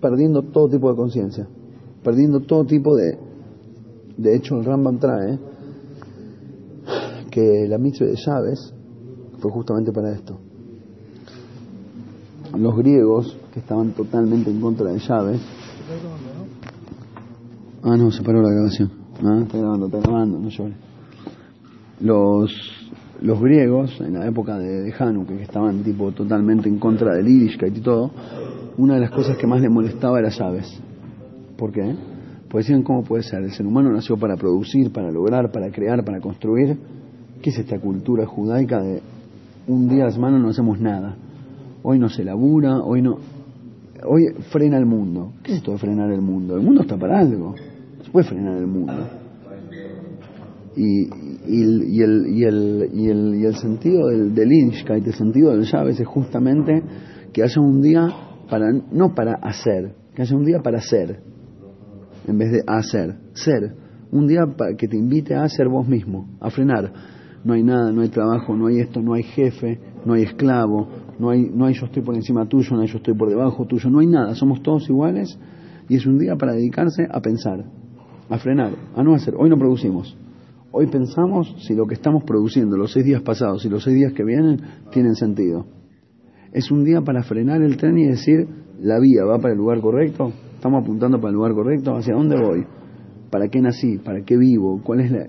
[0.00, 1.48] perdiendo todo tipo de conciencia,
[2.02, 3.18] perdiendo todo tipo de...
[4.16, 5.38] De hecho, el Rambam trae
[7.30, 8.74] que la mitzvah de llaves
[9.38, 10.38] fue justamente para esto.
[12.56, 15.40] Los griegos, que estaban totalmente en contra de llaves...
[17.82, 18.90] Ah, no, se paró la grabación.
[19.22, 20.76] Ah, está grabando, está grabando, no llores.
[22.00, 22.50] Los,
[23.20, 27.76] los griegos, en la época de, Hanukkah, que estaban tipo totalmente en contra del Yiddishkeit
[27.76, 28.10] y todo,
[28.76, 30.80] una de las cosas que más le molestaba era llaves.
[31.56, 31.94] ¿Por qué?
[32.48, 33.42] Pues decían, ¿cómo puede ser?
[33.42, 36.78] El ser humano nació para producir, para lograr, para crear, para construir.
[37.42, 39.02] ¿Qué es esta cultura judaica de
[39.66, 41.16] un día a la semana no hacemos nada?
[41.82, 43.18] Hoy no se labura, hoy no...
[44.06, 45.32] Hoy frena el mundo.
[45.42, 46.56] ¿Qué es esto de frenar el mundo?
[46.56, 47.54] El mundo está para algo.
[48.04, 48.94] Se puede frenar el mundo.
[50.76, 51.08] Y,
[51.48, 55.64] y, el, y, el, y, el, y, el, sentido del, del Inchkite, el sentido del
[55.64, 56.82] llaves es justamente
[57.32, 58.08] que haya un día
[58.48, 61.20] para, no para hacer, que haya un día para ser,
[62.26, 63.74] en vez de hacer, ser.
[64.10, 66.92] Un día para que te invite a ser vos mismo, a frenar.
[67.44, 70.88] No hay nada, no hay trabajo, no hay esto, no hay jefe, no hay esclavo,
[71.18, 73.66] no hay, no hay yo estoy por encima tuyo, no hay yo estoy por debajo
[73.66, 75.38] tuyo, no hay nada, somos todos iguales
[75.88, 77.64] y es un día para dedicarse a pensar,
[78.28, 79.34] a frenar, a no hacer.
[79.36, 80.16] Hoy no producimos.
[80.70, 84.12] Hoy pensamos si lo que estamos produciendo los seis días pasados y los seis días
[84.12, 84.60] que vienen
[84.90, 85.66] tienen sentido
[86.52, 88.46] es un día para frenar el tren y decir,
[88.80, 92.40] la vía va para el lugar correcto, estamos apuntando para el lugar correcto, ¿hacia dónde
[92.40, 92.64] voy?
[93.30, 93.98] ¿Para qué nací?
[93.98, 94.80] ¿Para qué vivo?
[94.82, 95.26] ¿Cuál es la...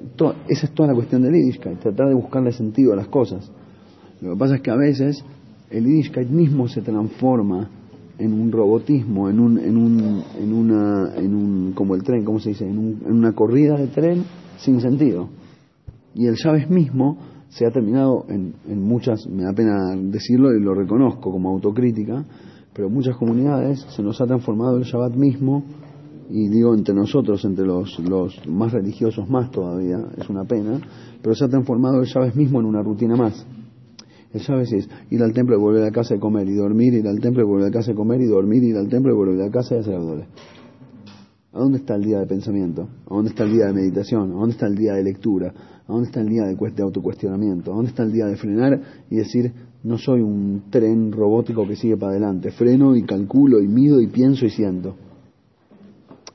[0.48, 3.52] esa es toda la cuestión del Yiddishkeit, tratar de buscarle sentido a las cosas.
[4.22, 5.24] Lo que pasa es que a veces
[5.70, 7.70] el Yiddishkeit mismo se transforma
[8.18, 12.40] en un robotismo, en un, en un, en una, en un, como el tren, ¿cómo
[12.40, 12.66] se dice?
[12.66, 14.24] En, en una corrida de tren
[14.60, 15.30] sin sentido.
[16.16, 17.18] Y el Chávez mismo
[17.50, 22.24] se ha terminado en, en muchas, me da pena decirlo y lo reconozco como autocrítica,
[22.74, 25.64] pero en muchas comunidades se nos ha transformado el Shabbat mismo,
[26.30, 30.80] y digo entre nosotros, entre los, los más religiosos más todavía, es una pena,
[31.22, 33.46] pero se ha transformado el Shabbat mismo en una rutina más.
[34.32, 37.08] El Shabbat es ir al templo y volver a casa y comer y dormir, ir
[37.08, 39.42] al templo y volver a casa y comer y dormir, ir al templo y volver
[39.42, 40.28] a casa y hacer abdoles.
[41.52, 42.88] ¿A dónde está el día de pensamiento?
[43.10, 44.32] ¿A dónde está el día de meditación?
[44.32, 45.52] ¿A dónde está el día de lectura?
[45.88, 47.72] ¿A dónde está el día de, de autocuestionamiento?
[47.72, 48.80] ¿A dónde está el día de frenar
[49.10, 49.52] y decir,
[49.84, 52.52] no soy un tren robótico que sigue para adelante?
[52.52, 54.96] Freno y calculo y mido y pienso y siento.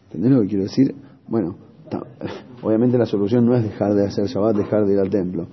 [0.07, 0.93] ¿Entendés lo que quiero decir?
[1.29, 1.55] Bueno,
[2.63, 5.47] obviamente la solución no es dejar de hacer Shabbat, dejar de ir al templo.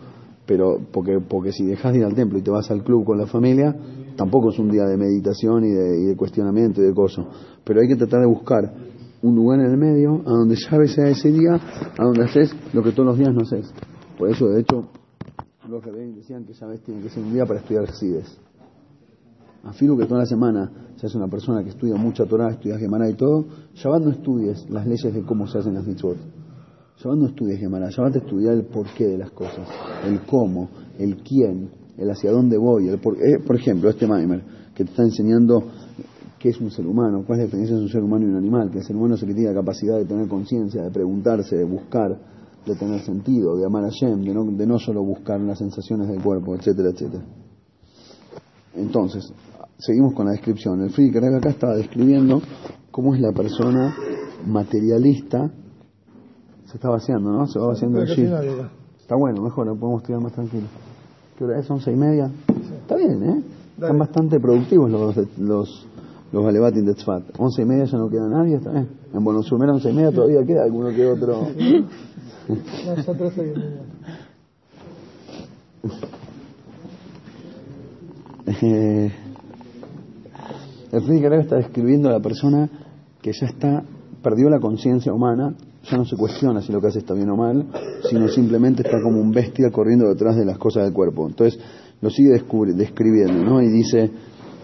[0.47, 3.20] pero porque, porque si dejas de ir al templo y te vas al club con
[3.20, 3.76] la familia,
[4.16, 7.28] tampoco es un día de meditación y de, y de cuestionamiento y de cosas.
[7.64, 8.90] Pero hay que tratar de buscar
[9.22, 11.59] un lugar en el medio a donde ya sea ese día,
[11.97, 13.72] a donde haces lo que todos los días no haces.
[14.17, 14.88] Por eso, de hecho,
[15.72, 18.38] los que decían que vez tiene que ser un día para estudiar Sides.
[19.63, 23.13] Afirmo que toda la semana seas una persona que estudia mucha Torah, estudias Gemara y
[23.13, 23.45] todo,
[23.76, 26.17] Shabbat no estudies las leyes de cómo se hacen las mitzvot.
[26.97, 29.67] Shabbat no estudies Gemara, Shabbat estudiar el porqué de las cosas,
[30.05, 34.43] el cómo, el quién, el hacia dónde voy, el por, eh, por ejemplo, este Maimer,
[34.76, 35.63] que te está enseñando
[36.41, 38.35] qué es un ser humano, cuál es la diferencia entre un ser humano y un
[38.35, 40.89] animal, que el ser humano es el que tiene la capacidad de tener conciencia, de
[40.89, 42.17] preguntarse, de buscar,
[42.65, 46.07] de tener sentido, de amar a Shem, de no, de no solo buscar las sensaciones
[46.07, 47.23] del cuerpo, etcétera, etcétera.
[48.75, 49.31] Entonces,
[49.77, 50.81] seguimos con la descripción.
[50.81, 52.41] El Friedrich acá estaba describiendo
[52.89, 53.95] cómo es la persona
[54.45, 55.51] materialista.
[56.65, 57.45] Se está vaciando, ¿no?
[57.47, 58.09] Se va vaciando el.
[58.99, 60.67] Está bueno, mejor, lo podemos estudiar más tranquilo.
[61.37, 61.69] ¿Qué hora es?
[61.69, 62.31] ¿Once y media?
[62.81, 63.43] Está bien, ¿eh?
[63.73, 65.87] Están bastante productivos los, los,
[66.32, 67.23] los Alevatin de Tzfat.
[67.38, 68.89] Once y media ya no queda nadie, está bien.
[69.13, 71.47] En Buenos Aires once y media todavía queda alguno que otro.
[72.95, 73.34] Nosotros
[78.61, 79.11] eh,
[80.91, 82.69] el Friedrich está describiendo a la persona
[83.21, 83.84] que ya está,
[84.21, 85.55] perdió la conciencia humana,
[85.89, 87.65] ya no se cuestiona si lo que hace está bien o mal,
[88.09, 91.27] sino simplemente está como un bestia corriendo detrás de las cosas del cuerpo.
[91.27, 91.59] Entonces
[92.01, 93.61] lo sigue describiendo, ¿no?
[93.61, 94.11] Y dice,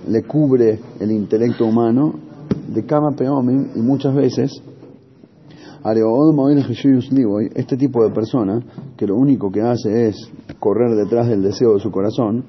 [0.09, 2.13] le cubre el intelecto humano
[2.73, 4.51] de cama peomin y muchas veces
[7.55, 8.61] este tipo de persona
[8.97, 10.15] que lo único que hace es
[10.59, 12.43] correr detrás del deseo de su corazón,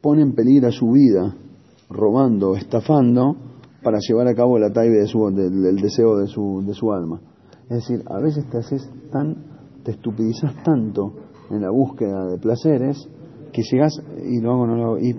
[0.00, 1.34] pone en peligro su vida
[1.90, 3.36] robando, estafando
[3.82, 7.20] para llevar a cabo la taibe del, deseo de su, de su alma.
[7.68, 9.36] Es decir, a veces te haces tan,
[9.82, 11.12] te estupidizas tanto
[11.50, 13.08] en la búsqueda de placeres
[13.52, 13.92] que llegas
[14.22, 15.14] y luego no lo hago, y,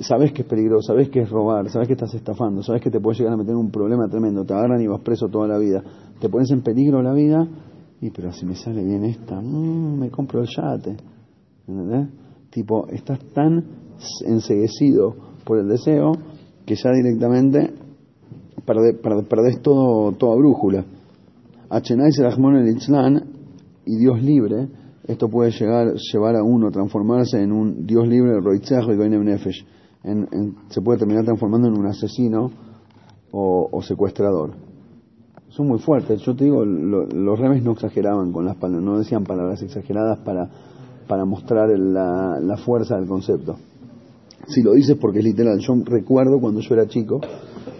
[0.00, 3.00] sabes que es peligroso, sabes que es robar, sabes que estás estafando, sabes que te
[3.00, 5.82] puedes llegar a meter un problema tremendo, te agarran y vas preso toda la vida,
[6.18, 7.46] te pones en peligro la vida,
[8.00, 10.96] y pero si me sale bien esta, mmm, me compro el yate,
[11.68, 12.08] ¿entendés?
[12.50, 13.64] Tipo, estás tan
[14.26, 16.12] enseguecido por el deseo
[16.66, 17.72] que ya directamente
[18.64, 20.84] perdés, todo, toda brújula.
[21.70, 23.24] Achenai el Itzlan
[23.86, 24.68] y Dios libre,
[25.06, 29.66] esto puede llegar, llevar a uno, transformarse en un Dios libre, Roitzach y Nefesh
[30.68, 32.50] se puede terminar transformando en un asesino
[33.30, 34.52] o, secuestrador.
[35.48, 36.20] Son muy fuertes.
[36.22, 40.50] Yo te digo, los remes no exageraban con las palabras, no decían palabras exageradas para,
[41.06, 43.56] para mostrar la, la fuerza del concepto.
[44.48, 47.20] Si lo dices porque es literal, yo recuerdo cuando yo era chico,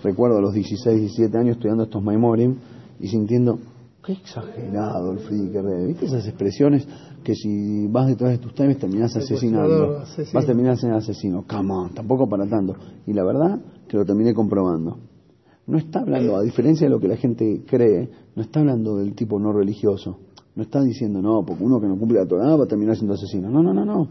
[0.05, 2.57] recuerdo a los 16, 17 años estudiando estos Maimorim
[3.01, 3.59] y sintiendo,
[4.05, 6.87] qué exagerado el Friedrich ¿Viste esas expresiones
[7.23, 10.01] que si vas detrás de tus times terminás asesinando?
[10.33, 11.45] Vas a terminar siendo asesino.
[11.49, 12.75] Come on, tampoco para tanto.
[13.07, 14.99] Y la verdad que lo terminé comprobando.
[15.67, 19.15] No está hablando, a diferencia de lo que la gente cree, no está hablando del
[19.15, 20.19] tipo no religioso.
[20.55, 23.15] No está diciendo, no, porque uno que no cumple la Torah va a terminar siendo
[23.15, 23.49] asesino.
[23.49, 24.09] No, no, no, no.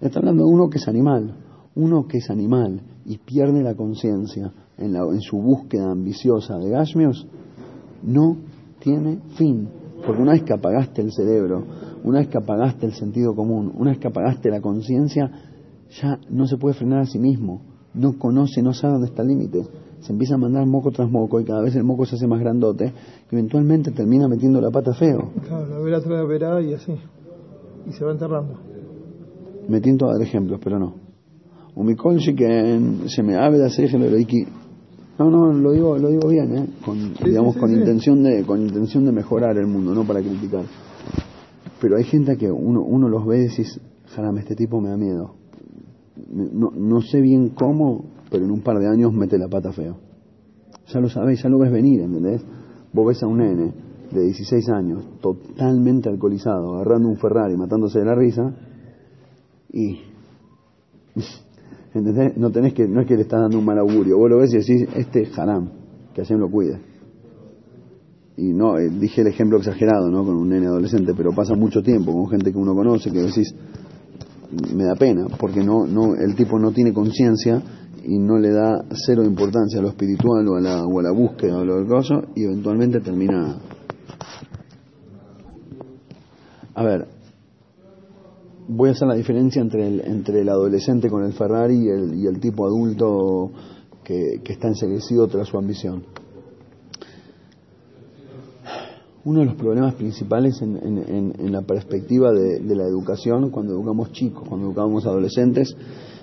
[0.00, 1.34] Está hablando de uno que es animal.
[1.74, 7.26] Uno que es animal y pierde la conciencia en, en su búsqueda ambiciosa de Gashmios,
[8.02, 8.36] no
[8.78, 9.68] tiene fin.
[10.04, 11.64] Porque una vez que apagaste el cerebro,
[12.04, 15.30] una vez que apagaste el sentido común, una vez que apagaste la conciencia,
[16.00, 17.62] ya no se puede frenar a sí mismo.
[17.94, 19.62] No conoce, no sabe dónde está el límite.
[20.00, 22.40] Se empieza a mandar moco tras moco y cada vez el moco se hace más
[22.40, 22.92] grandote
[23.30, 25.32] y eventualmente termina metiendo la pata feo.
[25.46, 26.92] Claro, la vera trae verá y así.
[27.86, 28.54] Y se va enterrando.
[29.68, 30.94] Me tiento a dar ejemplos, pero no.
[31.74, 33.68] Umikol se me abre de
[35.18, 36.66] no, no, lo digo, lo digo bien, ¿eh?
[36.84, 40.62] Con, digamos, con intención de, con intención de mejorar el mundo, no para criticar.
[41.80, 44.96] Pero hay gente que uno, uno los ve y decís, jarame, este tipo me da
[44.96, 45.34] miedo.
[46.30, 49.96] No, no sé bien cómo, pero en un par de años mete la pata feo.
[50.88, 52.42] Ya lo sabés, ya lo ves venir, ¿entendés?
[52.92, 53.72] Vos ves a un nene
[54.10, 58.54] de 16 años, totalmente alcoholizado, agarrando un Ferrari, matándose de la risa,
[59.70, 60.00] y
[61.94, 62.36] ¿Entendés?
[62.36, 64.18] No, tenés que, no es que le estás dando un mal augurio.
[64.18, 65.70] Vos lo ves y decís, este es haram,
[66.14, 66.80] que Hashem lo cuide.
[68.40, 70.24] Y no, eh, dije el ejemplo exagerado, ¿no?
[70.24, 73.52] Con un nene adolescente, pero pasa mucho tiempo con gente que uno conoce, que decís,
[74.72, 77.60] me da pena, porque no, no, el tipo no tiene conciencia
[78.04, 81.10] y no le da cero importancia a lo espiritual o a la, o a la
[81.10, 83.58] búsqueda o a lo caso, y eventualmente termina.
[86.76, 87.08] A ver,
[88.68, 92.14] voy a hacer la diferencia entre el, entre el adolescente con el Ferrari y el,
[92.14, 93.50] y el tipo adulto
[94.04, 96.04] que, que está enseguecido tras su ambición.
[99.28, 104.10] Uno de los problemas principales en, en, en la perspectiva de, la educación, cuando educamos
[104.10, 105.76] chicos, cuando educamos adolescentes,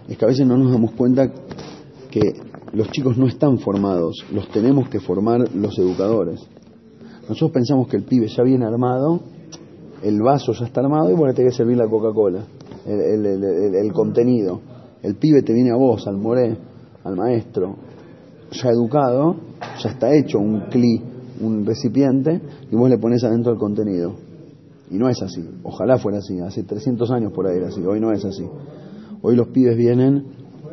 [0.10, 1.32] es que a veces no nos damos cuenta
[2.10, 2.34] que
[2.74, 6.42] los chicos no están formados, los tenemos que formar los educadores.
[7.30, 9.20] Nosotros pensamos que el pibe ya viene armado,
[10.02, 12.44] el vaso ya está armado y bueno, te que servir la Coca-Cola,
[12.88, 14.62] el, el, contenido.
[15.04, 16.58] El pibe te viene a vos, al moré,
[17.04, 17.76] al maestro,
[18.52, 19.36] ya educado,
[19.84, 24.14] ya está hecho un cli, un recipiente, y vos le pones adentro el contenido.
[24.92, 25.44] Y no es así.
[25.64, 26.40] Ojalá fuera así.
[26.40, 27.82] Hace 300 años por ahí era así.
[27.82, 28.46] Hoy no es así.
[29.22, 30.24] Hoy los pibes vienen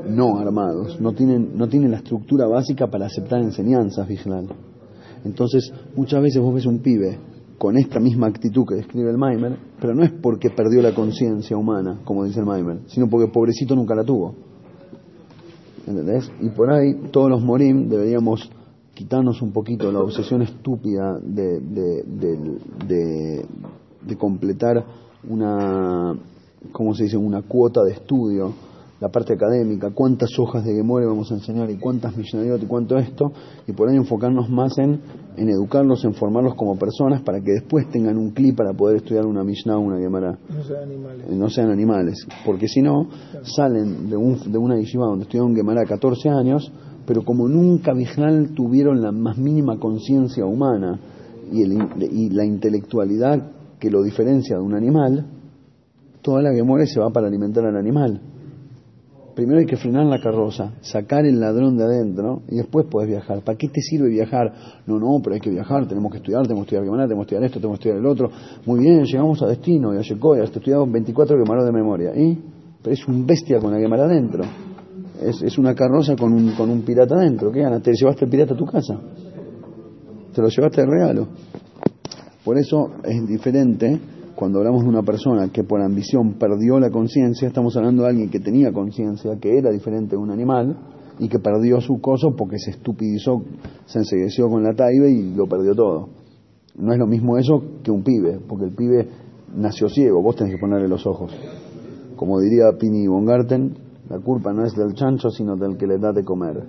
[0.09, 4.49] no armados, no tienen, no tienen la estructura básica para aceptar enseñanzas, Vigilal.
[5.25, 7.19] Entonces, muchas veces vos ves un pibe
[7.59, 11.57] con esta misma actitud que describe el Maimer, pero no es porque perdió la conciencia
[11.57, 14.35] humana, como dice el Maimer, sino porque pobrecito nunca la tuvo.
[15.87, 16.31] ¿Entendés?
[16.41, 18.51] Y por ahí todos los morim deberíamos
[18.95, 23.47] quitarnos un poquito la obsesión estúpida de, de, de, de,
[24.03, 24.85] de completar
[25.29, 26.15] una,
[26.73, 28.53] ¿cómo se dice?, una cuota de estudio,
[29.03, 32.97] la parte académica, cuántas hojas de Gemore vamos a enseñar y cuántas millonarios y cuánto
[32.99, 33.33] esto,
[33.67, 35.01] y por ahí enfocarnos más en,
[35.37, 39.27] en educarlos, en formarlos como personas para que después tengan un clip para poder estudiar
[39.27, 40.39] una Mishnah o una Gemara.
[40.49, 41.29] No sean animales.
[41.31, 43.09] No sean animales, porque si no,
[43.43, 46.71] salen de, un, de una yeshiva donde estudiaron Gemara 14 años,
[47.07, 50.99] pero como nunca Bijnal tuvieron la más mínima conciencia humana
[51.53, 51.79] y, el,
[52.13, 55.27] y la intelectualidad que lo diferencia de un animal,
[56.23, 58.21] toda la Gemore se va para alimentar al animal.
[59.35, 63.41] Primero hay que frenar la carroza, sacar el ladrón de adentro y después puedes viajar.
[63.43, 64.53] ¿Para qué te sirve viajar?
[64.87, 67.35] No, no, pero hay que viajar, tenemos que estudiar, tenemos que estudiar Gemara, tenemos que
[67.35, 68.31] estudiar esto, tenemos que estudiar el otro.
[68.67, 72.15] Muy bien, llegamos a destino y a Shekoya, hasta estudiamos 24 Gemara de memoria.
[72.15, 72.39] ¿Y?
[72.83, 74.45] Pero es un bestia con la Gemara adentro.
[75.25, 77.51] Es, es, una carroza con un, con un pirata adentro.
[77.53, 77.81] ¿Qué gana?
[77.81, 78.99] ¿Te llevaste el pirata a tu casa?
[80.35, 81.29] ¿Te lo llevaste de regalo?
[82.45, 84.01] Por eso es diferente
[84.35, 88.31] cuando hablamos de una persona que por ambición perdió la conciencia, estamos hablando de alguien
[88.31, 90.77] que tenía conciencia, que era diferente de un animal
[91.19, 93.43] y que perdió su coso porque se estupidizó,
[93.87, 96.09] se ensegueció con la taiba y lo perdió todo.
[96.77, 99.09] No es lo mismo eso que un pibe, porque el pibe
[99.55, 101.33] nació ciego, vos tenés que ponerle los ojos.
[102.17, 103.75] Como diría Pini Bongarten,
[104.13, 106.63] la culpa no es del chancho, sino del que le da de comer.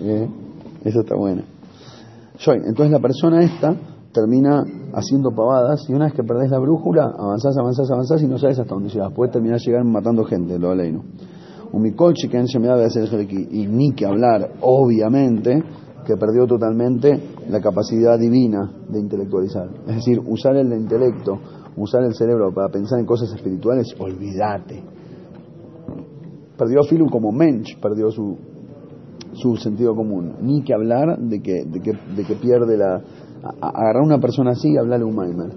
[0.00, 0.28] ¿Eh?
[0.84, 1.42] Eso está bueno.
[2.44, 3.76] Entonces la persona esta
[4.12, 8.38] termina haciendo pavadas y una vez que perdés la brújula, avanzás, avanzás, avanzás y no
[8.38, 9.12] sabes hasta dónde llegas.
[9.14, 11.04] Puedes terminar llegar matando gente, lo ley, ¿no?
[11.72, 13.46] Un micolchi que me da de hacer aquí.
[13.52, 15.62] Y ni que hablar, obviamente,
[16.04, 19.68] que perdió totalmente la capacidad divina de intelectualizar.
[19.86, 21.38] Es decir, usar el intelecto,
[21.82, 24.82] usar el cerebro para pensar en cosas espirituales, olvídate.
[26.56, 28.36] Perdió a Filu como mensch, perdió su,
[29.32, 30.34] su sentido común.
[30.42, 33.02] Ni que hablar de que, de que, de que pierde la,
[33.60, 35.52] agarrar a una persona así y hablarle un Maimer.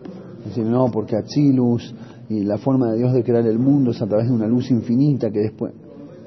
[0.45, 1.93] Decir, no, porque Achilus
[2.29, 4.71] y la forma de Dios de crear el mundo es a través de una luz
[4.71, 5.73] infinita que después.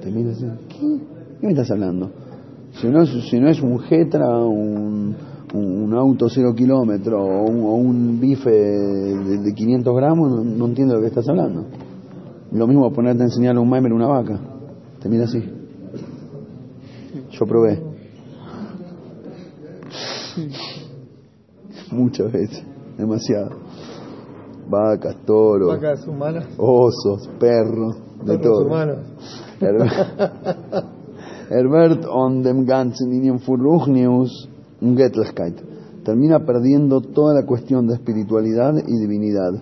[0.01, 0.99] Te miras ¿qué?
[1.39, 2.11] ¿Qué me estás hablando?
[2.73, 5.15] Si no si no es un Getra, un,
[5.53, 10.65] un auto cero kilómetro o un, o un bife de, de 500 gramos, no, no,
[10.65, 11.65] entiendo de lo que estás hablando.
[12.51, 14.39] Lo mismo ponerte a enseñarle a un Maimer una vaca.
[14.99, 15.43] Te mira así.
[17.31, 17.81] Yo probé.
[21.91, 22.63] muchas veces,
[22.97, 23.49] demasiado.
[24.69, 26.45] Vacas, toros, Vacas humanas.
[26.57, 27.95] osos, perros,
[28.25, 28.65] de todo.
[28.65, 28.97] humanos.
[31.49, 34.49] Herbert on dem ganzen Furruchnius
[34.81, 35.55] Göttlichkeit.
[36.03, 39.61] Termina perdiendo toda la cuestión de espiritualidad y divinidad.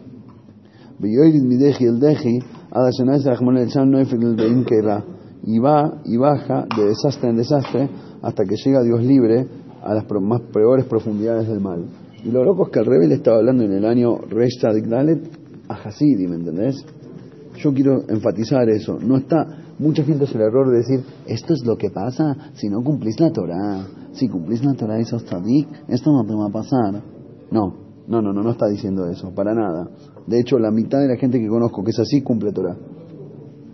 [5.44, 7.90] Y va y baja de desastre en desastre
[8.22, 9.48] hasta que llega Dios libre
[9.84, 11.86] a las más peores profundidades del mal.
[12.24, 15.30] Y lo loco es que el rebelde estaba hablando en el año Reish Tzadik Dalet
[15.68, 16.84] a Hasidi, ¿me entendés?
[17.58, 18.98] Yo quiero enfatizar eso.
[19.00, 19.46] No está,
[19.78, 23.20] mucha gente hace el error de decir, esto es lo que pasa si no cumplís
[23.20, 23.86] la Torah
[24.16, 27.04] si cumplís la Torah y sos tzadik, esto no te va a pasar.
[27.52, 27.74] No,
[28.08, 29.90] no, no, no, no está diciendo eso, para nada.
[30.28, 32.78] De hecho, la mitad de la gente que conozco que es así cumple Torah.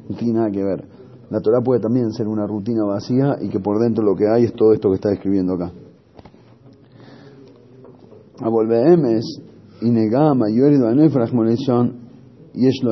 [0.09, 0.85] No tiene nada que ver.
[1.29, 4.43] La Torah puede también ser una rutina vacía y que por dentro lo que hay
[4.43, 5.71] es todo esto que está describiendo acá.
[8.41, 9.23] A volveemes
[9.81, 10.55] y negama y
[12.53, 12.91] y es lo.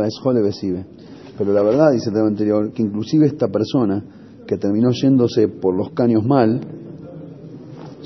[1.37, 4.03] Pero la verdad, dice el tema anterior, que inclusive esta persona
[4.47, 6.59] que terminó yéndose por los caños mal,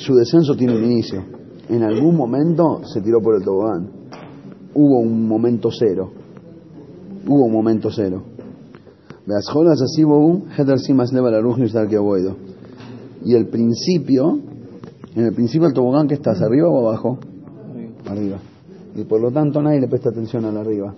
[0.04, 1.24] su descenso tiene un inicio.
[1.70, 3.90] En algún momento se tiró por el tobogán.
[4.76, 6.12] Hubo un momento cero.
[7.26, 8.22] Hubo un momento cero.
[13.26, 14.40] Y el principio
[15.16, 17.20] En el principio el tobogán que estás arriba o abajo?
[18.08, 18.40] Arriba.
[18.96, 20.94] Y por lo tanto nadie le presta atención al arriba.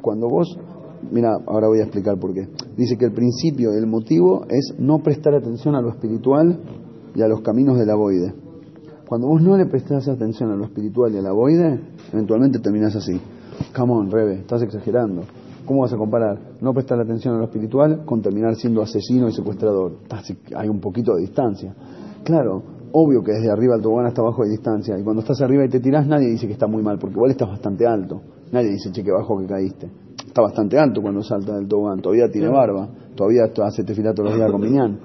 [0.00, 0.58] Cuando vos,
[1.12, 2.48] mira, ahora voy a explicar por qué.
[2.76, 6.58] Dice que el principio, el motivo es no prestar atención a lo espiritual
[7.14, 8.34] y a los caminos de la voide.
[9.06, 11.78] Cuando vos no le prestás atención a lo espiritual y a la voide,
[12.12, 13.20] eventualmente terminás así.
[13.76, 15.22] Come on, Rebe, estás exagerando.
[15.64, 19.32] ¿Cómo vas a comparar no prestar atención a lo espiritual con terminar siendo asesino y
[19.32, 19.98] secuestrador?
[20.56, 21.74] Hay un poquito de distancia.
[22.22, 22.62] Claro,
[22.92, 24.98] obvio que desde arriba el tobogán hasta abajo hay distancia.
[24.98, 27.30] Y cuando estás arriba y te tirás, nadie dice que está muy mal, porque igual
[27.30, 28.20] estás bastante alto.
[28.52, 29.90] Nadie dice, che, que bajo que caíste.
[30.26, 32.00] Está bastante alto cuando salta del tobogán.
[32.00, 32.88] Todavía tiene barba.
[33.14, 34.98] Todavía hace tefilá todos los días con miñán.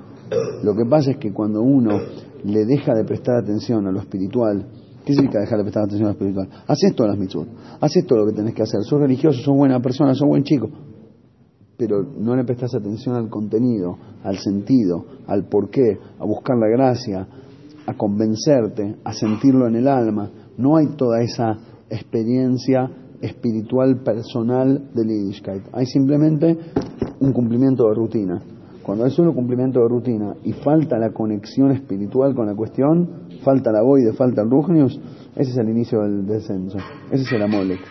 [0.63, 1.99] Lo que pasa es que cuando uno
[2.43, 4.65] le deja de prestar atención a lo espiritual,
[5.05, 6.49] ¿qué significa dejar de prestar atención a lo espiritual?
[6.67, 7.47] Haces todas las mitzvot.
[7.81, 8.81] Haces todo lo que tenés que hacer.
[8.83, 10.69] Sos religioso, sos buena persona, sos buen chico
[11.79, 17.25] pero no le prestas atención al contenido, al sentido, al porqué, a buscar la gracia,
[17.85, 20.29] a convencerte, a sentirlo en el alma.
[20.57, 21.57] No hay toda esa
[21.89, 25.63] experiencia espiritual personal del Yiddishkeit.
[25.71, 26.57] Hay simplemente
[27.21, 28.41] un cumplimiento de rutina.
[28.89, 33.71] Cuando hay solo cumplimiento de rutina y falta la conexión espiritual con la cuestión, falta
[33.71, 34.99] la boide, falta el rugnius,
[35.35, 36.79] ese es el inicio del descenso.
[37.11, 37.81] Ese es el amolek.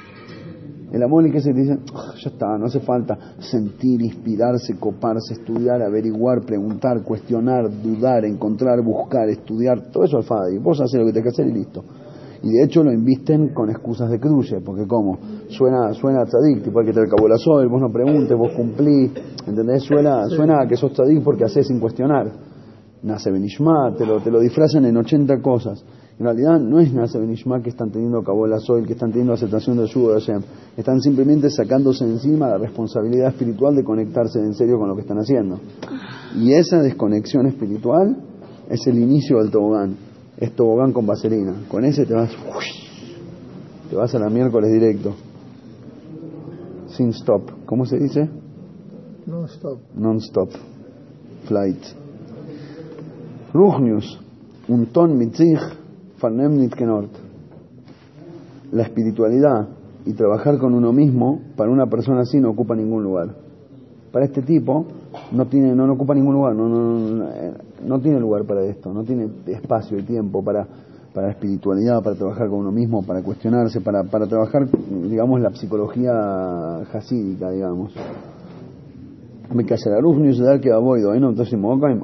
[0.90, 5.80] El amor que se dice, ah, ya está, no hace falta sentir, inspirarse, coparse, estudiar,
[5.82, 10.58] averiguar, preguntar, cuestionar, dudar, encontrar, buscar, estudiar, todo eso al Fadi.
[10.58, 11.84] Vos haces lo que tenés que hacer y listo.
[12.42, 15.18] Y de hecho lo invisten con excusas de cruce, porque como
[15.48, 19.10] suena suena tzadik, tipo hay que te acabó la sol, vos no preguntes, vos cumplís,
[19.46, 19.82] ¿entendés?
[19.82, 22.30] Suena, suena a que sos tzadik porque haces sin cuestionar.
[23.02, 25.84] Nace Benishma, te lo, te lo disfrazan en 80 cosas.
[26.18, 29.76] En realidad no es Nasa Benishma que están teniendo la Soil, que están teniendo aceptación
[29.76, 30.42] del yugo de Hashem.
[30.76, 35.18] Están simplemente sacándose encima la responsabilidad espiritual de conectarse en serio con lo que están
[35.18, 35.60] haciendo.
[36.34, 38.16] Y esa desconexión espiritual
[38.68, 40.07] es el inicio del tobogán.
[40.40, 41.64] Es tobogán con vaselina.
[41.68, 42.30] Con ese te vas,
[43.90, 45.14] te vas a la miércoles directo.
[46.88, 47.50] Sin stop.
[47.66, 48.28] ¿Cómo se dice?
[49.26, 49.78] Non-stop.
[49.94, 50.50] Non-stop.
[51.46, 51.82] Flight.
[53.52, 54.20] Ruchnius.
[54.68, 55.58] Un ton mitzich
[58.72, 59.68] la espiritualidad
[60.04, 63.34] y trabajar con uno mismo para una persona así no ocupa ningún lugar.
[64.12, 64.86] Para este tipo
[65.32, 67.28] no tiene no, ocupa ningún lugar, no, no, no,
[68.00, 70.66] tiene lugar para esto, no tiene espacio y tiempo para
[71.18, 75.50] para la espiritualidad, para trabajar con uno mismo, para cuestionarse, para, para trabajar, digamos, la
[75.50, 77.92] psicología jasídica, digamos.
[79.52, 79.98] Me callará
[80.60, 80.70] que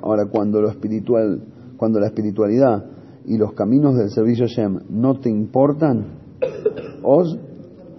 [0.03, 1.43] Ahora, cuando lo espiritual,
[1.77, 2.87] cuando la espiritualidad
[3.27, 6.07] y los caminos del servicio Shem no te importan,
[7.05, 7.39] os,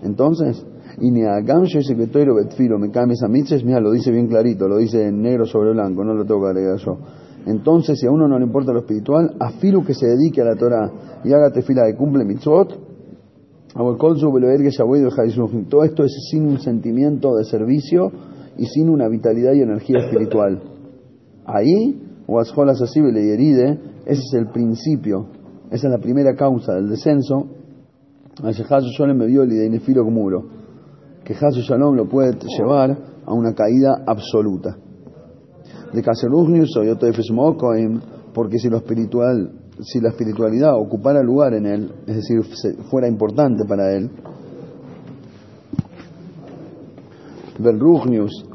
[0.04, 0.66] entonces,
[1.00, 3.28] y ni a Gamsho ese que betfilo me cae esa
[3.64, 6.48] mira, lo dice bien clarito, lo dice en negro sobre blanco, no lo tengo que
[6.48, 6.98] agregar yo.
[7.46, 10.56] Entonces, si a uno no le importa lo espiritual, afilo que se dedique a la
[10.56, 10.92] Torah
[11.24, 12.80] y haga tefila de cumple mitzvot,
[15.70, 18.12] todo esto es sin un sentimiento de servicio
[18.58, 20.62] y sin una vitalidad y energía espiritual.
[21.46, 25.28] Ahí, o así le heride, ese es el principio,
[25.70, 27.48] esa es la primera causa del descenso.
[28.42, 30.46] Me vio el muro,
[31.24, 34.78] que Hasu Shalom lo puede llevar a una caída absoluta.
[35.96, 36.04] De
[38.34, 42.44] porque si lo espiritual, si la espiritualidad ocupara lugar en él, es decir,
[42.90, 44.10] fuera importante para él,
[47.58, 48.46] Belrugnius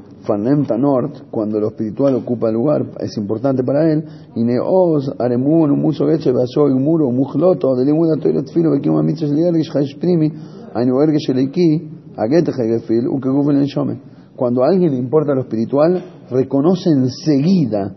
[0.78, 4.04] Nord, cuando lo espiritual ocupa lugar, es importante para él,
[4.36, 9.74] y Neos, Aremun, Muso Geche, Basoy, Muro, Mujloto, de Limuda Toilet Filo, Bekima Mitzvah Liargish,
[9.74, 10.30] Haish Primi,
[10.74, 14.19] Ainu Ergesh Eleiki, Agete Hegefil, Uke Gufen Shome.
[14.40, 17.94] Cuando a alguien le importa lo espiritual, reconoce enseguida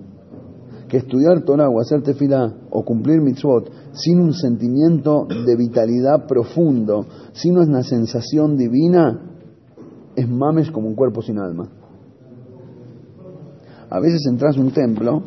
[0.89, 7.05] que estudiar Torah o hacer tefilá o cumplir mitzvot sin un sentimiento de vitalidad profundo,
[7.31, 9.21] sin una sensación divina,
[10.17, 11.69] es mames como un cuerpo sin alma.
[13.89, 15.23] A veces entras a un templo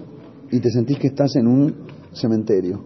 [0.53, 1.77] y te sentís que estás en un
[2.13, 2.83] cementerio.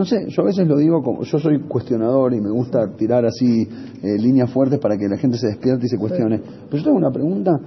[0.00, 3.26] No sé, yo a veces lo digo como, yo soy cuestionador y me gusta tirar
[3.26, 3.68] así
[4.02, 6.40] eh, líneas fuertes para que la gente se despierte y se cuestione.
[6.40, 7.60] Pero yo tengo una pregunta,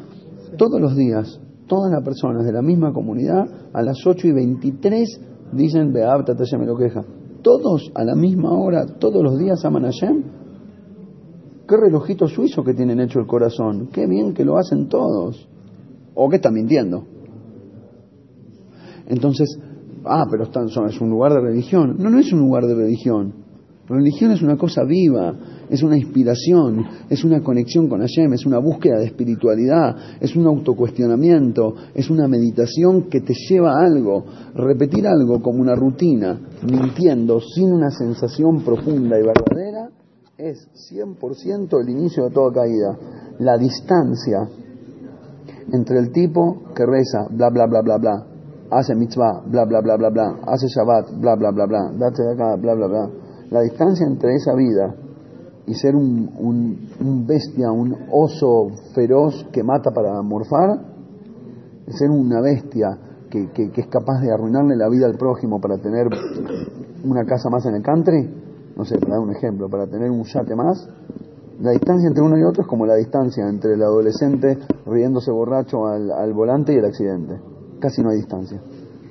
[0.58, 5.22] todos los días, todas las personas de la misma comunidad, a las 8 y 23
[5.52, 7.06] dicen, Beabta, te me lo queja.
[7.44, 10.24] Todos a la misma hora, todos los días aman a Hashem
[11.68, 15.48] qué relojito suizo que tienen hecho el corazón, qué bien que lo hacen todos.
[16.16, 17.06] O que están mintiendo.
[19.06, 19.56] Entonces,
[20.06, 21.96] ah, pero están, son, es un lugar de religión.
[21.98, 23.44] No, no es un lugar de religión.
[23.88, 25.36] Religión es una cosa viva,
[25.70, 30.48] es una inspiración, es una conexión con Hashem, es una búsqueda de espiritualidad, es un
[30.48, 34.24] autocuestionamiento, es una meditación que te lleva a algo.
[34.56, 39.90] Repetir algo como una rutina, mintiendo, sin una sensación profunda y verdadera,
[40.38, 42.98] es 100% el inicio de toda caída.
[43.40, 44.48] La distancia
[45.74, 48.33] entre el tipo que reza, bla, bla, bla, bla, bla,
[48.78, 52.34] hace mitzvah, bla, bla, bla, bla, bla, hace Shabbat, bla, bla, bla, bla, date de
[52.34, 53.10] acá, bla, bla, bla.
[53.50, 54.96] La distancia entre esa vida
[55.66, 56.30] y ser un,
[57.00, 60.80] un, bestia, un oso feroz que mata para morfar,
[61.88, 62.98] ser una bestia
[63.30, 66.08] que, que, es capaz de arruinarle la vida al prójimo para tener
[67.04, 68.30] una casa más en el country,
[68.76, 70.88] no sé, para dar un ejemplo, para tener un yate más,
[71.62, 75.88] la distancia entre uno y otro es como la distancia entre el adolescente riéndose borracho
[75.88, 77.53] al, al volante y el accidente.
[77.84, 78.62] Casi no hay distancia.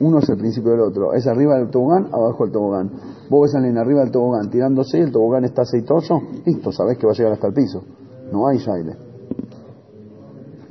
[0.00, 1.12] Uno es el principio del otro.
[1.12, 2.90] Es arriba del tobogán, abajo del tobogán.
[3.28, 7.04] Vos ves a alguien arriba del tobogán tirándose, el tobogán está aceitoso, listo, sabés que
[7.06, 7.84] va a llegar hasta el piso.
[8.32, 8.96] No hay aire.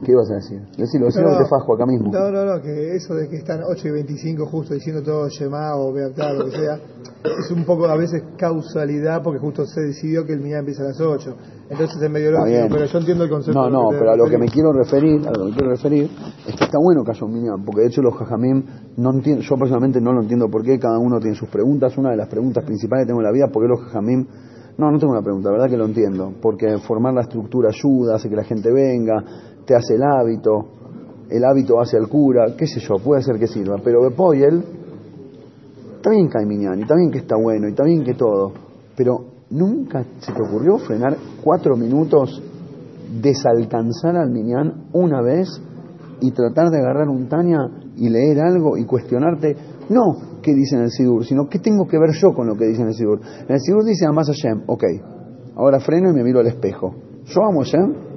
[0.04, 0.62] ¿Qué ibas a decir?
[0.76, 2.12] Decirlo, decirlo no, te fajo acá mismo.
[2.12, 5.76] No, no, no, que eso de que están 8 y 25 justo diciendo todo Shema
[5.76, 6.80] o Beatá, lo que sea,
[7.24, 10.88] es un poco a veces causalidad porque justo se decidió que el día empieza a
[10.88, 11.36] las 8.
[11.72, 13.62] Entonces es medio lógico, pero yo entiendo el concepto.
[13.62, 16.10] No, no, pero a lo que me quiero referir, a lo que me quiero referir,
[16.46, 18.62] es que está bueno que haya un minyan, porque de hecho los jajamim,
[18.98, 22.12] no entiendo, yo personalmente no lo entiendo por qué, cada uno tiene sus preguntas, una
[22.12, 24.28] de las preguntas principales que tengo en la vida, ¿por qué los jajamim
[24.78, 28.16] no, no tengo una pregunta, la verdad que lo entiendo, porque formar la estructura ayuda,
[28.16, 29.24] hace que la gente venga,
[29.66, 30.66] te hace el hábito,
[31.30, 34.62] el hábito hace al cura, qué sé yo, puede ser que sirva, pero Bepoyel,
[35.98, 36.30] está bien
[36.78, 38.52] y está bien que está bueno, y está bien que todo,
[38.96, 42.42] pero nunca se te ocurrió frenar cuatro minutos,
[43.22, 45.50] desalcanzar al Minyan una vez
[46.22, 47.60] y tratar de agarrar un Tania
[47.98, 49.56] y leer algo y cuestionarte,
[49.90, 52.66] no qué dice en el Sidur, sino qué tengo que ver yo con lo que
[52.66, 53.20] dice en el Sidur.
[53.48, 54.84] En el Sidur dice a Hashem, ok,
[55.56, 56.96] ahora freno y me miro al espejo.
[57.26, 58.12] ¿Yo amo Hashem?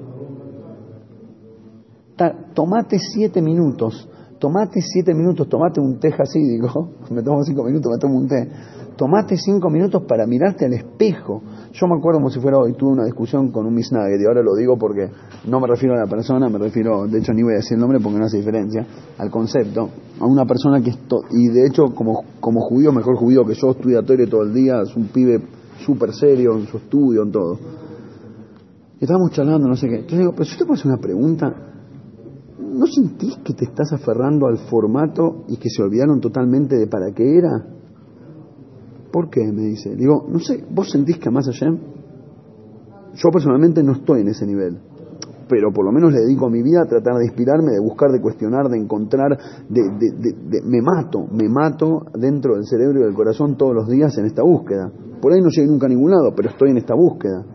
[2.55, 4.09] tomate siete minutos,
[4.39, 8.49] tomate siete minutos, tomate un té digo, me tomo cinco minutos, me tomo un té,
[8.97, 11.43] tomate cinco minutos para mirarte al espejo.
[11.75, 14.43] Yo me acuerdo como si fuera hoy, tuve una discusión con un misnagger y ahora
[14.43, 15.11] lo digo porque
[15.49, 17.81] no me refiero a la persona, me refiero, de hecho ni voy a decir el
[17.81, 18.87] nombre porque no hace diferencia,
[19.19, 23.45] al concepto, a una persona que esto, y de hecho como, como judío, mejor judío
[23.45, 25.43] que yo, estudiatorio todo el día, es un pibe
[25.85, 27.59] súper serio en su estudio, en todo.
[29.01, 29.97] Y estábamos charlando, no sé qué.
[29.97, 31.53] Entonces digo, pero si te puedo hacer una pregunta,
[32.61, 37.13] ¿no sentís que te estás aferrando al formato y que se olvidaron totalmente de para
[37.13, 37.75] qué era?
[39.15, 39.47] ¿Por qué?
[39.47, 39.95] Me dice.
[39.95, 41.71] Digo, no sé, ¿vos sentís que más allá?
[41.71, 44.77] Yo personalmente no estoy en ese nivel,
[45.49, 48.11] pero por lo menos le dedico a mi vida a tratar de inspirarme, de buscar,
[48.11, 49.39] de cuestionar, de encontrar,
[49.71, 54.43] me mato, me mato dentro del cerebro y del corazón todos los días en esta
[54.43, 54.91] búsqueda.
[55.23, 57.47] Por ahí no llegué nunca a ningún lado, pero estoy en esta búsqueda.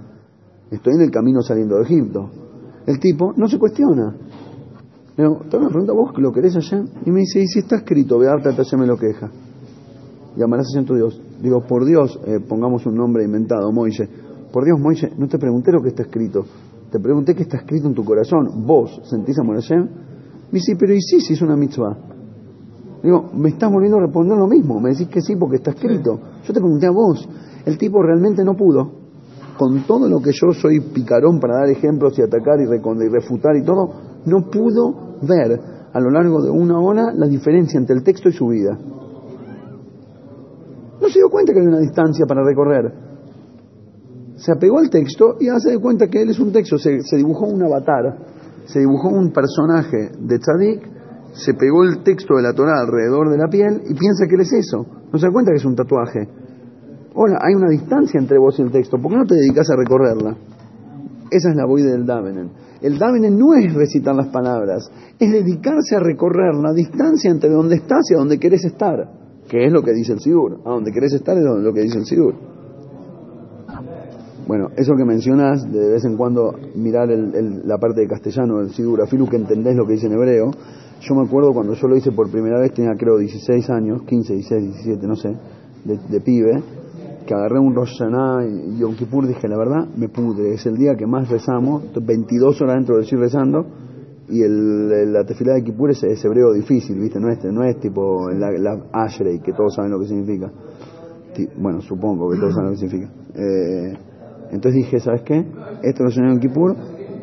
[0.72, 2.30] Estoy en el camino saliendo de Egipto.
[2.86, 4.16] El tipo no se cuestiona,
[5.18, 6.86] pero me pregunta, ¿vos lo querés allá?
[7.06, 9.30] Y me dice, ¿y si está escrito, Bearta te me lo queja?
[10.38, 11.22] Y amarás a tu Dios.
[11.42, 14.10] Digo, por Dios, eh, pongamos un nombre inventado, Moise.
[14.52, 16.44] Por Dios, Moise, no te pregunté lo que está escrito.
[16.92, 18.66] Te pregunté qué está escrito en tu corazón.
[18.66, 19.84] ¿Vos sentís amor a Hashem?
[19.84, 21.96] Me dice, pero ¿y sí, si es una mitzvah?
[23.04, 24.80] Digo, me estás volviendo a responder lo mismo.
[24.80, 26.20] Me decís que sí porque está escrito.
[26.44, 27.28] Yo te pregunté a vos.
[27.66, 28.92] El tipo realmente no pudo.
[29.58, 33.56] Con todo lo que yo soy picarón para dar ejemplos y atacar y, y refutar
[33.56, 33.90] y todo,
[34.26, 35.60] no pudo ver
[35.94, 38.78] a lo largo de una hora la diferencia entre el texto y su vida.
[41.02, 42.92] No se dio cuenta que había una distancia para recorrer.
[44.36, 46.78] Se apegó al texto y hace de cuenta que él es un texto.
[46.78, 48.18] Se, dibujó un avatar,
[48.66, 50.88] se dibujó un personaje de tzadik,
[51.34, 54.42] se pegó el texto de la Torah alrededor de la piel y piensa que él
[54.42, 54.86] es eso.
[55.12, 56.28] No se da cuenta que es un tatuaje.
[57.16, 58.98] Hola, hay una distancia entre vos y el texto.
[58.98, 60.38] ¿Por qué no te dedicas a recorrerla?
[61.32, 62.52] Esa es la voz del Davenen.
[62.82, 64.90] El Davenen no es recitar las palabras,
[65.20, 69.19] es dedicarse a recorrer la distancia entre donde estás y a donde querés estar,
[69.50, 70.60] que es lo que dice el Sidur.
[70.64, 72.36] A donde querés estar es lo que dice el Sidur.
[74.48, 79.02] Bueno, eso que mencionas, de vez en cuando mirar la parte de castellano del Sidur,
[79.02, 80.52] afilu que entendés lo que dice en hebreo,
[81.02, 84.34] yo me acuerdo cuando yo lo hice por primera vez, tenía creo 16 años, 15,
[84.34, 85.36] 16, 17, no sé,
[85.86, 86.62] de pibe,
[87.30, 90.56] que agarré un Rosh y Yom Kippur, dije, la verdad, me pudre.
[90.56, 93.68] Es el día que más rezamos, 22 horas dentro de decir rezando,
[94.30, 97.20] y el, la tefilá de Kippur es, hebreo difícil, ¿viste?
[97.20, 100.52] No es, no es tipo la, la Ashrei, que todos saben lo que significa.
[101.58, 103.12] Bueno, supongo que todos saben lo que significa.
[103.36, 103.98] Eh,
[104.52, 105.46] entonces dije, ¿sabes qué?
[105.84, 106.76] Esto lo Yom Kippur,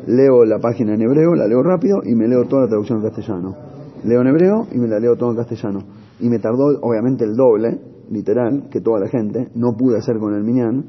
[0.07, 3.05] leo la página en hebreo, la leo rápido y me leo toda la traducción en
[3.05, 3.55] castellano.
[4.03, 5.79] Leo en hebreo y me la leo todo en castellano.
[6.19, 7.79] Y me tardó, obviamente, el doble,
[8.09, 10.85] literal, que toda la gente, no pude hacer con el Minyan,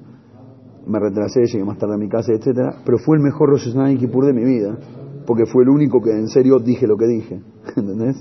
[0.86, 3.98] me retrasé, llegué más tarde a mi casa, etcétera, pero fue el mejor Rosh Hashanah
[3.98, 4.78] Kippur de mi vida,
[5.28, 7.40] porque fue el único que en serio dije lo que dije,
[7.76, 8.16] ¿entendés?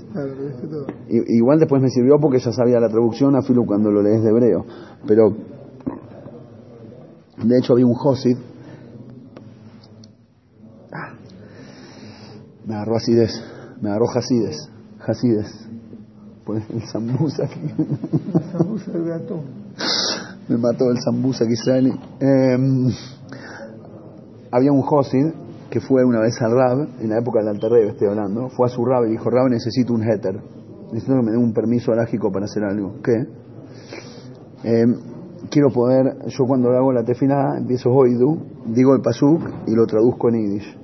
[1.08, 4.22] I- igual después me sirvió porque ya sabía la traducción a filo cuando lo lees
[4.22, 4.64] de hebreo,
[5.06, 5.30] pero
[7.42, 8.36] de hecho había un Josid,
[10.92, 11.14] Ah.
[12.66, 13.30] me agarró acidez,
[13.80, 14.70] me agarró Hasides,
[15.06, 15.68] Hasides,
[16.44, 17.60] pues el sambusa aquí.
[18.52, 19.40] Sambusa de atún.
[20.48, 21.92] me mató el sambusa israelí.
[22.20, 22.92] Eh,
[24.50, 25.26] había un Josid
[25.70, 28.68] que fue una vez al Rab, en la época del Alterrebe estoy hablando, fue a
[28.70, 30.40] su Rab y dijo, Rab necesito un heter,
[30.92, 32.94] necesito que me den un permiso alágico para hacer algo.
[33.02, 33.14] ¿Qué?
[34.64, 34.86] Eh,
[35.50, 40.28] quiero poder, yo cuando hago la tefilá, empiezo Hoidu, digo el pasuk y lo traduzco
[40.30, 40.78] en Yiddish.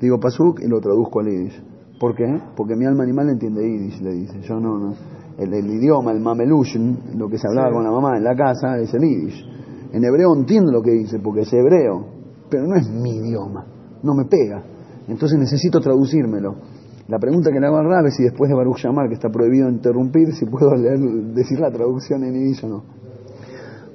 [0.00, 1.62] Digo pasuk y lo traduzco en Yiddish.
[1.98, 2.26] ¿Por qué?
[2.56, 4.40] Porque mi alma animal entiende Yiddish, le dice.
[4.42, 4.94] Yo no, no.
[5.38, 7.74] El, el idioma, el mamelushin, lo que se hablaba Sí.
[7.74, 9.46] con la mamá en la casa, es el Yiddish.
[9.92, 12.04] En hebreo entiendo lo que dice, porque es hebreo,
[12.50, 13.64] pero no es mi idioma,
[14.04, 14.62] no me pega.
[15.08, 16.56] Entonces necesito traducírmelo.
[17.08, 19.28] La pregunta que le hago al Rab es si después de Baruch Yamar, que está
[19.28, 20.98] prohibido interrumpir, si puedo leer,
[21.34, 22.84] decir la traducción en Yiddish o no.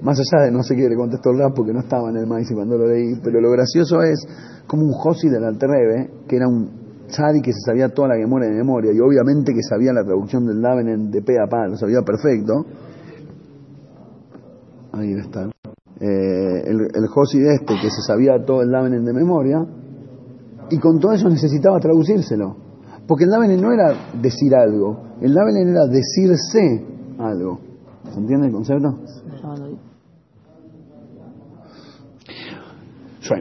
[0.02, 2.28] Más allá de no sé qué le contestó el rap porque no estaba en el
[2.28, 4.26] maíz cuando lo leí, pero lo gracioso es
[4.68, 6.70] como un Josi del Alterrebe, que era un
[7.08, 10.46] Tzadi que se sabía toda la memoria de memoria y obviamente que sabía la traducción
[10.46, 12.66] del Davenen de pe a pa, lo sabía perfecto.
[14.94, 15.50] Ahí está.
[16.00, 19.66] Eh, el, el Josi de este que se sabía todo el Davenen de memoria
[20.70, 22.56] y con todo eso necesitaba traducírselo.
[23.08, 26.86] Porque el Davenen no era decir algo, el Davenen era decirse
[27.18, 27.60] algo.
[28.12, 29.00] ¿Se entiende el concepto?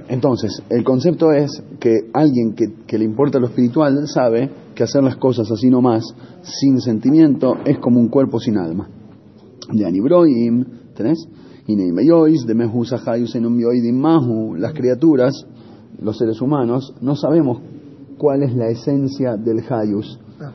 [0.08, 5.02] Entonces, el concepto es que alguien que, que le importa lo espiritual sabe que hacer
[5.02, 6.04] las cosas así nomás,
[6.42, 8.88] sin sentimiento, es como un cuerpo sin alma.
[9.72, 10.64] De Anibroim,
[10.94, 11.26] ¿tenés?
[11.66, 11.74] De
[14.56, 15.46] las criaturas,
[16.00, 17.60] los seres humanos, no sabemos
[18.16, 20.18] cuál es la esencia del Hayus.
[20.40, 20.52] Ah.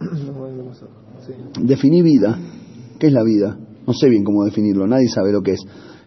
[1.20, 1.34] Sí.
[1.60, 2.38] Definí vida.
[2.98, 3.58] ¿Qué es la vida?
[3.86, 5.60] No sé bien cómo definirlo, nadie sabe lo que es.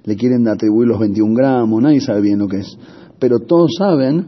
[0.05, 2.77] Le quieren atribuir los 21 gramos, nadie sabe bien lo que es.
[3.19, 4.27] Pero todos saben,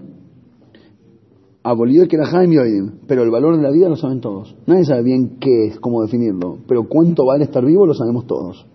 [1.63, 4.55] abolido que era Jaime Oidim, pero el valor de la vida lo saben todos.
[4.67, 8.65] Nadie sabe bien qué es, cómo definirlo, pero cuánto vale estar vivo lo sabemos todos.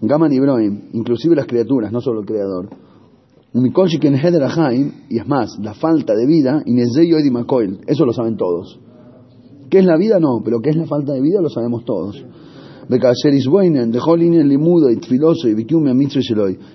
[0.00, 2.68] Gaman y Broim, inclusive las criaturas, no solo el creador.
[3.54, 6.62] Y es más, la falta de vida,
[7.86, 8.80] eso lo saben todos.
[9.68, 10.18] ¿Qué es la vida?
[10.20, 11.40] No, pero ¿qué es la falta de vida?
[11.40, 12.24] Lo sabemos todos.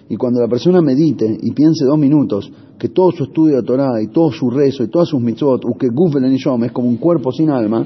[0.09, 4.01] Y cuando la persona medite y piense dos minutos que todo su estudio de Torah
[4.01, 7.85] y todo su rezo y todas sus mitzvot, que es como un cuerpo sin alma,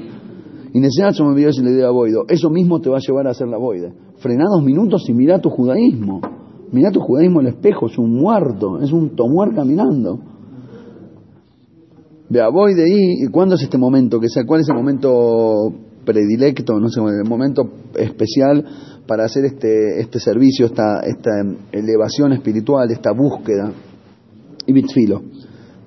[0.74, 0.80] y
[2.28, 3.92] eso mismo te va a llevar a hacer la boide.
[4.16, 6.20] Frená dos minutos y mira tu judaísmo.
[6.72, 10.18] Mira tu judaísmo al espejo, es un muerto, es un tomuar caminando.
[12.30, 14.18] Vea, voy de ahí, ¿y cuándo es este momento?
[14.18, 15.70] Que sea, ¿Cuál es el momento
[16.02, 17.68] predilecto, no sé, el momento
[17.98, 18.64] especial
[19.06, 21.30] para hacer este, este servicio, esta, esta
[21.72, 23.70] elevación espiritual, esta búsqueda?
[24.66, 25.20] Y bitfilo.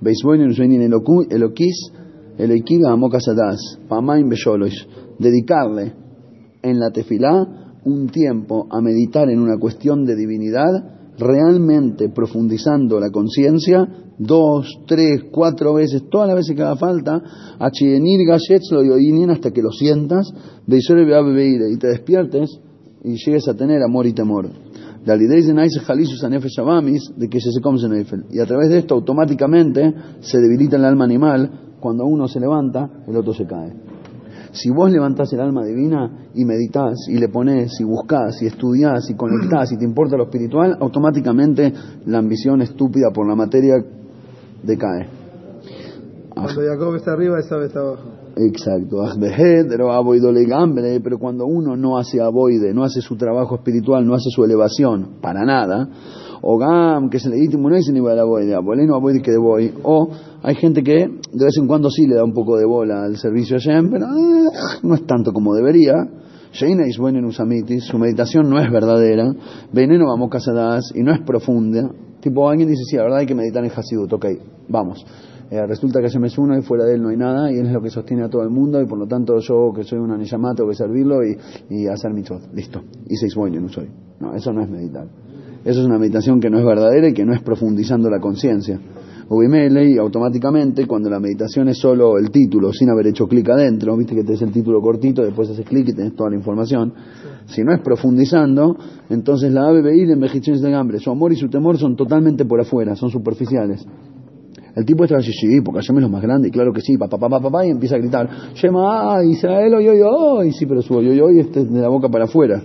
[0.02, 1.92] Usbeinin Eloquis,
[2.38, 4.86] Eloikiva Amokasadas, Pamain Beyolois.
[5.18, 5.94] Dedicarle
[6.62, 13.10] en la tefilá un tiempo a meditar en una cuestión de divinidad, realmente profundizando la
[13.10, 13.88] conciencia,
[14.18, 17.22] dos, tres, cuatro veces, todas las veces que haga falta,
[17.60, 20.32] a Chienir y Oinin hasta que lo sientas,
[20.68, 22.60] y te despiertes
[23.04, 24.50] y llegues a tener amor y temor.
[27.16, 27.40] De que
[28.32, 32.90] Y a través de esto automáticamente se debilita el alma animal, cuando uno se levanta,
[33.08, 33.95] el otro se cae.
[34.56, 39.10] Si vos levantás el alma divina y meditas y le pones y buscás y estudiás
[39.10, 41.74] y conectás y te importa lo espiritual, automáticamente
[42.06, 43.76] la ambición estúpida por la materia
[44.64, 45.10] decae.
[46.30, 48.26] Cuando Jacob está arriba, esa está abajo.
[48.38, 48.98] Exacto,
[51.04, 55.22] pero cuando uno no hace aboide, no hace su trabajo espiritual, no hace su elevación,
[55.22, 55.88] para nada,
[56.42, 58.56] o gam, que se le dice, no dice ni la aboide,
[58.86, 60.10] no aboide que voy, o
[60.48, 63.18] hay gente que de vez en cuando sí le da un poco de bola al
[63.18, 64.50] servicio a Shem, pero eh,
[64.84, 65.94] no es tanto como debería.
[66.52, 69.34] Sheina is bueno en usamitis, su meditación no es verdadera,
[69.74, 71.90] veneno vamos casadas y no es profunda.
[72.22, 74.26] Tipo, alguien dice, sí, la verdad hay que meditar en Hasidut, ok,
[74.70, 75.04] vamos.
[75.50, 77.66] Eh, resulta que Hashem es uno y fuera de él no hay nada y él
[77.66, 79.98] es lo que sostiene a todo el mundo y por lo tanto yo que soy
[79.98, 81.38] una neyamá tengo que servirlo y,
[81.72, 82.54] y hacer mitzvot.
[82.54, 82.84] Listo.
[83.08, 83.90] Y seis bueno no soy.
[84.20, 85.08] No, eso no es meditar.
[85.64, 88.80] Eso es una meditación que no es verdadera y que no es profundizando la conciencia.
[89.28, 93.98] Ubimele y automáticamente cuando la meditación es solo el título, sin haber hecho clic adentro,
[93.98, 96.94] viste que tenés el título cortito, después haces clic y tenés toda la información.
[97.48, 98.78] Si no es profundizando,
[99.10, 102.62] entonces la ABBI de envejecimiento de hambre, su amor y su temor son totalmente por
[102.62, 103.84] afuera, son superficiales.
[104.76, 106.98] El tipo está así, sí, porque Hashem es lo más grande, y claro que sí,
[106.98, 110.94] papá, papá, papá, y empieza a gritar, Shema, Israel, oy, oy, oy, sí, pero su
[110.94, 112.62] oy, oy, oy, este es de la boca para afuera,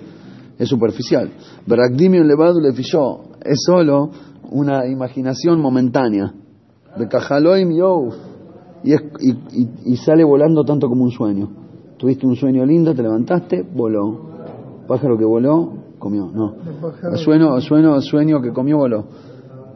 [0.58, 1.30] es superficial.
[1.66, 4.10] Berakdimion levadu le es solo
[4.50, 6.34] una imaginación momentánea.
[6.96, 8.10] De Cajaloim yo
[8.82, 11.48] y, y, y, sale volando tanto como un sueño.
[11.98, 14.30] Tuviste un sueño lindo, te levantaste, voló.
[14.88, 16.30] Pájaro que voló, comió.
[16.32, 16.54] No.
[17.16, 19.04] Sueño, sueño, sueño que comió, voló.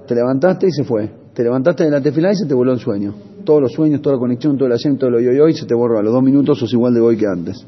[0.06, 1.10] Te levantaste y se fue.
[1.34, 3.14] Te levantaste de la tefilá y se te voló el sueño.
[3.44, 5.74] Todos los sueños, toda la conexión, todo el asiento, todo lo yo, y se te
[5.74, 5.98] borró.
[5.98, 7.64] A los dos minutos sos igual de hoy que antes.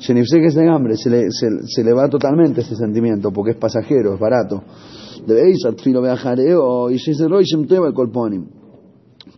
[0.00, 3.52] Shenifse que es de hambre, se le, se, se le va totalmente ese sentimiento porque
[3.52, 4.62] es pasajero, es barato.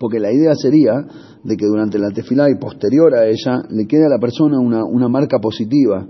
[0.01, 0.94] Porque la idea sería
[1.44, 4.82] de que durante la tefilá y posterior a ella le quede a la persona una,
[4.82, 6.06] una marca positiva,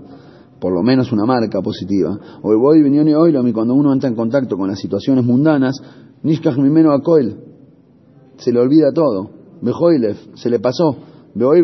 [0.61, 2.17] por lo menos una marca positiva.
[2.41, 5.75] O voy y cuando uno entra en contacto con las situaciones mundanas,
[6.23, 7.35] Nishkach Mimeno Akoel,
[8.37, 9.29] se le olvida todo.
[9.61, 10.95] Bejoilev, se le pasó.
[11.35, 11.61] Beoy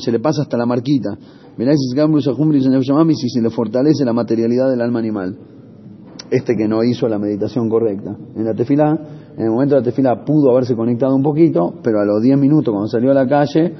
[0.00, 1.16] se le pasa hasta la marquita.
[1.56, 5.38] y se le fortalece la materialidad del alma animal
[6.30, 8.16] este que no hizo la meditación correcta.
[8.34, 8.98] En la tefilá,
[9.36, 12.38] en el momento de la tefilá pudo haberse conectado un poquito, pero a los 10
[12.38, 13.72] minutos cuando salió a la calle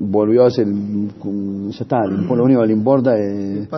[0.00, 3.68] volvió a hacer, ya está, lo único que le importa es,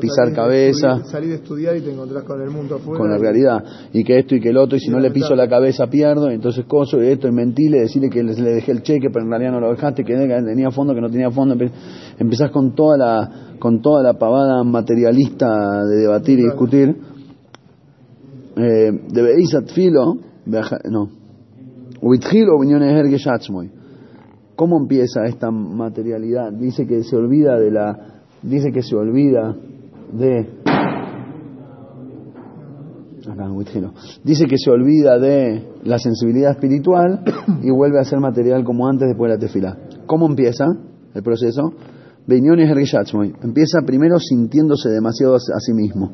[0.00, 1.04] pisar cabeza.
[1.04, 2.98] Salir, de estudiar y te encontrás con el mundo afuera.
[2.98, 3.62] Con la realidad.
[3.92, 6.28] Y que esto y que el otro, y si no le piso la cabeza pierdo,
[6.28, 9.52] entonces coso, y esto y mentirle, decirle que le dejé el cheque, pero en realidad
[9.52, 11.56] no lo dejaste, que tenía fondo, que no tenía fondo.
[12.18, 13.30] Empezás con toda la,
[13.60, 16.96] con toda la pavada materialista de debatir y discutir
[18.56, 20.18] de Beisat Filo,
[20.90, 21.10] no,
[24.56, 26.52] ¿Cómo empieza esta materialidad?
[26.52, 29.56] Dice que se olvida de la, dice que se olvida
[30.12, 30.46] de,
[34.24, 37.22] dice que se olvida de la sensibilidad espiritual
[37.62, 39.78] y vuelve a ser material como antes después de la tefila.
[40.06, 40.66] ¿Cómo empieza
[41.14, 41.72] el proceso?
[43.42, 46.12] Empieza primero sintiéndose demasiado a sí mismo.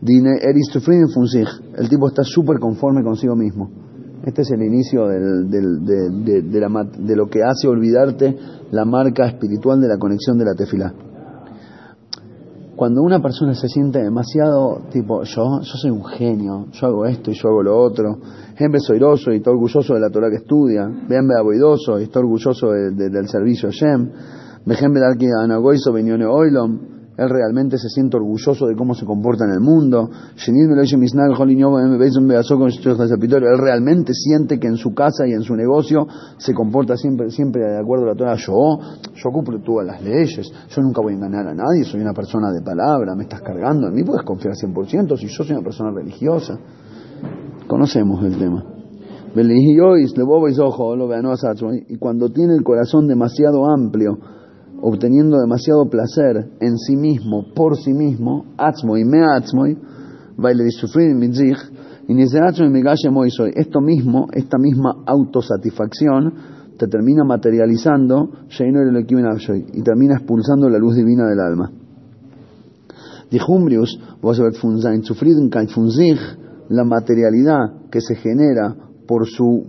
[0.00, 3.70] El tipo está súper conforme consigo mismo.
[4.24, 8.36] Este es el inicio del, de, de, lo que hace olvidarte
[8.70, 10.92] la marca espiritual de la conexión de la tefila.
[12.76, 17.30] Cuando una persona se siente demasiado, tipo, yo, yo soy un genio, yo hago esto
[17.30, 18.18] y yo hago lo otro,
[18.56, 22.70] siempre soy y está orgulloso de la Torah que estudia, vean aboidoso y está orgulloso
[22.70, 24.10] del servicio Shem,
[24.64, 29.58] Vejen que anagoiso oilom, él realmente se siente orgulloso de cómo se comporta en el
[29.60, 30.08] mundo.
[30.46, 30.78] Él
[33.58, 37.76] realmente siente que en su casa y en su negocio se comporta siempre, siempre de
[37.76, 38.36] acuerdo a la.
[38.36, 38.78] Yo,
[39.16, 42.52] yo cumplo todas las leyes, yo nunca voy a engañar a nadie, soy una persona
[42.52, 45.90] de palabra, me estás cargando, en mí puedes confiar 100% si yo soy una persona
[45.90, 46.56] religiosa.
[47.66, 48.64] Conocemos el tema.
[51.88, 54.18] Y cuando tiene el corazón demasiado amplio,
[54.80, 59.76] obteniendo demasiado placer en sí mismo, por sí mismo, atzmoy, me atzmoy,
[60.36, 61.10] baile sufrir
[62.08, 62.38] y ni se
[63.30, 63.52] soy.
[63.54, 66.32] Esto mismo, esta misma autosatisfacción,
[66.78, 68.30] te termina materializando,
[69.72, 71.72] y termina expulsando la luz divina del alma.
[73.30, 74.00] Dijumbrius,
[76.70, 78.74] la materialidad que se genera
[79.06, 79.64] por su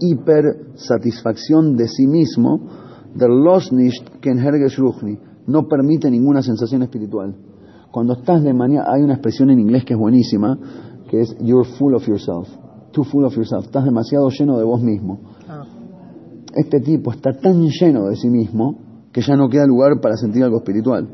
[0.00, 2.87] hipersatisfacción de sí mismo,
[3.18, 7.34] der Losnicht ken Ruchni, no permite ninguna sensación espiritual.
[7.90, 10.58] Cuando estás de manía, hay una expresión en inglés que es buenísima,
[11.10, 12.48] que es you're full of yourself,
[12.92, 15.20] too full of yourself, estás demasiado lleno de vos mismo.
[15.48, 15.64] Ah.
[16.54, 18.78] Este tipo está tan lleno de sí mismo
[19.12, 21.08] que ya no queda lugar para sentir algo espiritual.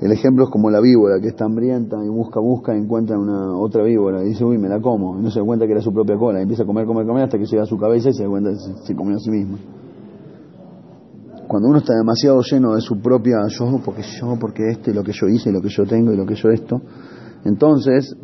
[0.00, 3.58] El ejemplo es como la víbora que está hambrienta y busca, busca y encuentra una
[3.58, 5.18] otra víbora y dice, uy, me la como.
[5.18, 6.38] Y no se da cuenta que era su propia cola.
[6.38, 8.28] Y empieza a comer, comer, comer hasta que llega a su cabeza y se da
[8.28, 9.58] cuenta que se comió a sí mismo
[11.48, 15.02] cuando uno está demasiado lleno de su propia yo, porque yo, porque esto y lo
[15.02, 16.80] que yo hice lo que yo tengo y lo que yo esto,
[17.44, 18.14] entonces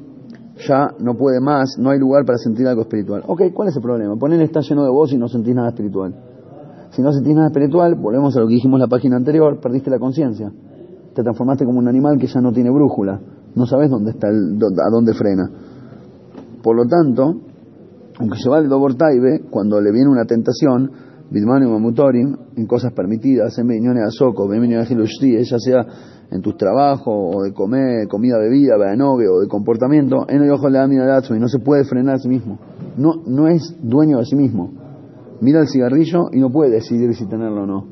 [0.68, 3.24] ya no puede más, no hay lugar para sentir algo espiritual.
[3.26, 4.14] Ok, ¿cuál es el problema?
[4.16, 6.14] Poner está lleno de vos y no sentís nada espiritual.
[6.90, 9.90] Si no sentís nada espiritual, volvemos a lo que dijimos en la página anterior, perdiste
[9.90, 10.52] la conciencia.
[11.14, 13.20] Te transformaste como un animal que ya no tiene brújula.
[13.54, 15.50] No sabes dónde está el, a dónde frena.
[16.62, 17.40] Por lo tanto,
[18.20, 20.90] aunque se va el Dobortaibe, cuando le viene una tentación,
[21.30, 25.86] Bidmanu Mamutorim, en cosas permitidas, en Beñones Azoko, ya sea
[26.30, 30.68] en tus trabajos, o de comer, comida, bebida, novio o de comportamiento, en el ojo
[30.68, 32.58] le da y no se puede frenar a sí mismo.
[32.96, 34.72] no, no es dueño de sí mismo.
[35.40, 37.86] Mira el cigarrillo y no puede decidir si tenerlo o no.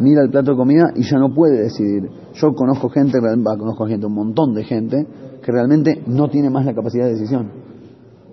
[0.00, 2.08] Mira el plato de comida y ya no puede decidir.
[2.34, 5.06] Yo conozco gente, conozco gente, un montón de gente,
[5.42, 7.67] que realmente no tiene más la capacidad de decisión.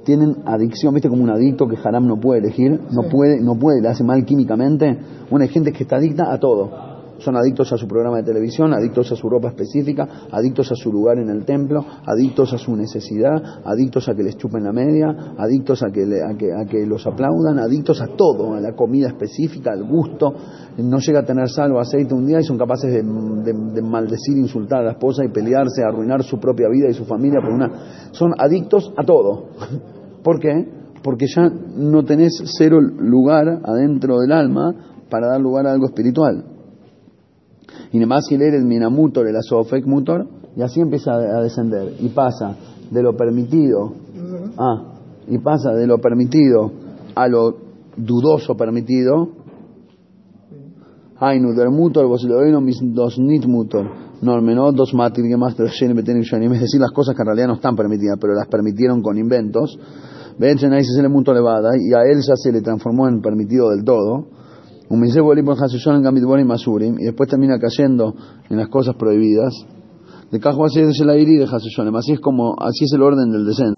[0.06, 3.82] Tienen adicción, viste como un adicto que Haram no puede elegir, no puede, no puede,
[3.82, 4.98] le hace mal químicamente.
[5.32, 9.12] Una gente que está adicta a todo son adictos a su programa de televisión, adictos
[9.12, 13.42] a su ropa específica, adictos a su lugar en el templo, adictos a su necesidad,
[13.64, 18.02] adictos a que les chupen la media, adictos a que, a que, los aplaudan, adictos
[18.02, 20.34] a todo, a la comida específica, al gusto.
[20.78, 24.38] No llega a tener sal o aceite un día y son capaces de, de maldecir,
[24.38, 28.10] insultar a la esposa y pelearse, arruinar su propia vida y su familia por una.
[28.12, 29.46] Son adictos a todo.
[30.24, 30.68] ¿Por qué?
[31.02, 34.74] Porque ya no tenés cero lugar adentro del alma
[35.10, 36.55] para dar lugar a algo espiritual
[37.92, 41.94] y más leer el minamutor, el asofek mutor, y así empieza a descender.
[42.00, 42.56] Y pasa
[42.92, 43.94] de lo permitido,
[44.58, 44.94] ah,
[45.28, 46.72] y pasa de lo permitido
[47.16, 47.56] a lo
[47.98, 49.30] dudoso permitido,
[51.18, 53.86] Ainu del mutor, vos lo mis dos nit mutor,
[54.22, 58.18] normenot dos matir que más es decir, las cosas que en realidad no están permitidas,
[58.20, 59.80] pero las permitieron con inventos,
[60.38, 63.70] ven ahí se le muto elevada y a él ya se le transformó en permitido
[63.70, 64.28] del todo,
[67.00, 68.16] y después termina cayendo
[68.50, 69.54] en las cosas prohibidas.
[70.32, 73.32] De cajo así es el aire de Haseshonem, así es como, así es el orden
[73.32, 73.76] del descenso.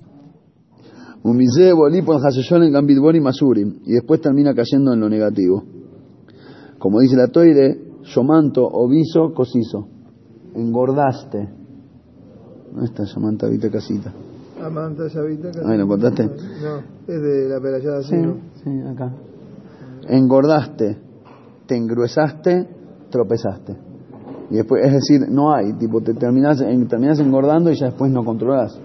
[3.86, 5.64] Y después termina cayendo en lo negativo.
[6.80, 9.88] Como dice la toire, Yomanto, oviso, cosizo.
[10.56, 11.50] Engordaste.
[12.72, 14.14] ¿Dónde está Yomanta Vita Casita?
[14.62, 15.70] Amanta Vita Casita.
[15.70, 16.24] ¿Ahí lo contaste?
[16.26, 18.04] No, es de la perallada.
[18.04, 18.16] Sí,
[18.64, 19.12] sí, acá
[20.10, 20.98] engordaste,
[21.66, 22.68] te engruesaste,
[23.10, 23.78] tropezaste.
[24.50, 28.24] Y después, es decir, no hay, tipo, te terminas, terminas engordando y ya después no
[28.24, 28.80] controlas.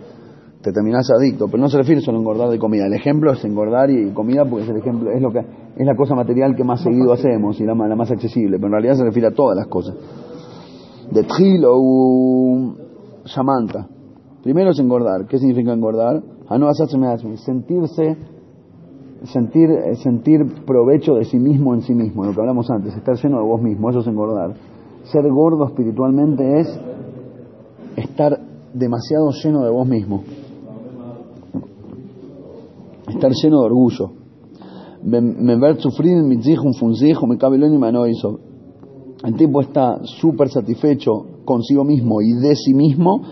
[0.60, 2.86] Te terminas adicto, pero no se refiere solo a engordar de comida.
[2.86, 5.96] El ejemplo es engordar y comida porque es el ejemplo, es lo que es la
[5.96, 9.04] cosa material que más seguido hacemos y la, la más accesible, pero en realidad se
[9.04, 9.96] refiere a todas las cosas.
[11.10, 12.74] De trilo o
[13.24, 13.88] shamanta.
[14.42, 15.26] Primero es engordar.
[15.26, 16.22] ¿Qué significa engordar?
[16.48, 18.16] A no sentirse
[19.24, 19.68] sentir,
[20.02, 23.44] sentir provecho de sí mismo en sí mismo, lo que hablamos antes, estar lleno de
[23.44, 24.54] vos mismo, eso es engordar.
[25.04, 26.80] Ser gordo espiritualmente es
[27.96, 28.38] estar
[28.72, 30.22] demasiado lleno de vos mismo,
[33.08, 34.12] estar lleno de orgullo.
[35.04, 38.38] Me ver sufrir mi hijo, me cabe lo hizo.
[39.24, 43.22] El tipo está súper satisfecho consigo mismo y de sí mismo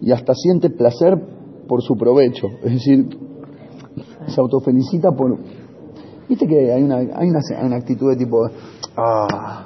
[0.00, 1.14] y hasta siente placer
[1.66, 2.48] por su provecho.
[2.62, 3.08] Es decir,
[4.26, 5.36] se autofelicita por...
[6.28, 8.48] Viste que hay una, hay una, actitud de tipo...
[8.96, 9.62] Ah,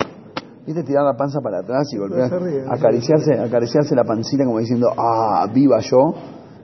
[0.66, 4.88] ¿Viste tirar la panza para atrás y volver a acariciarse, acariciarse la pancita como diciendo,
[4.96, 6.12] ah, viva yo?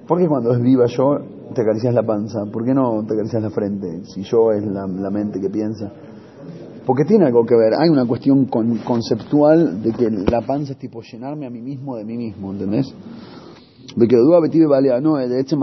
[0.06, 1.16] ¿Por qué cuando es viva yo
[1.54, 2.44] te acaricias la panza?
[2.52, 4.04] ¿Por qué no te acaricias la frente?
[4.04, 5.90] Si yo es la, mente que piensa.
[6.84, 7.72] Porque tiene algo que ver.
[7.80, 12.04] Hay una cuestión conceptual de que la panza es tipo llenarme a mí mismo de
[12.04, 12.94] mí mismo, ¿entendés?
[15.00, 15.56] No, de hecho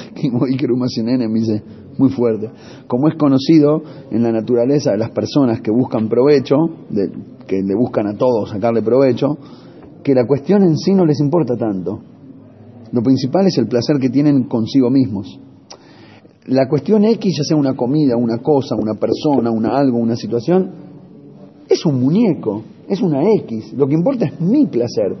[1.98, 2.50] muy fuerte.
[2.86, 6.56] Como es conocido en la naturaleza de las personas que buscan provecho,
[6.88, 7.10] de,
[7.46, 9.36] que le buscan a todos sacarle provecho,
[10.02, 12.00] que la cuestión en sí no les importa tanto.
[12.92, 15.38] Lo principal es el placer que tienen consigo mismos.
[16.46, 20.70] La cuestión X, ya sea una comida, una cosa, una persona, una algo, una situación,
[21.68, 23.72] es un muñeco, es una X.
[23.72, 25.16] Lo que importa es mi placer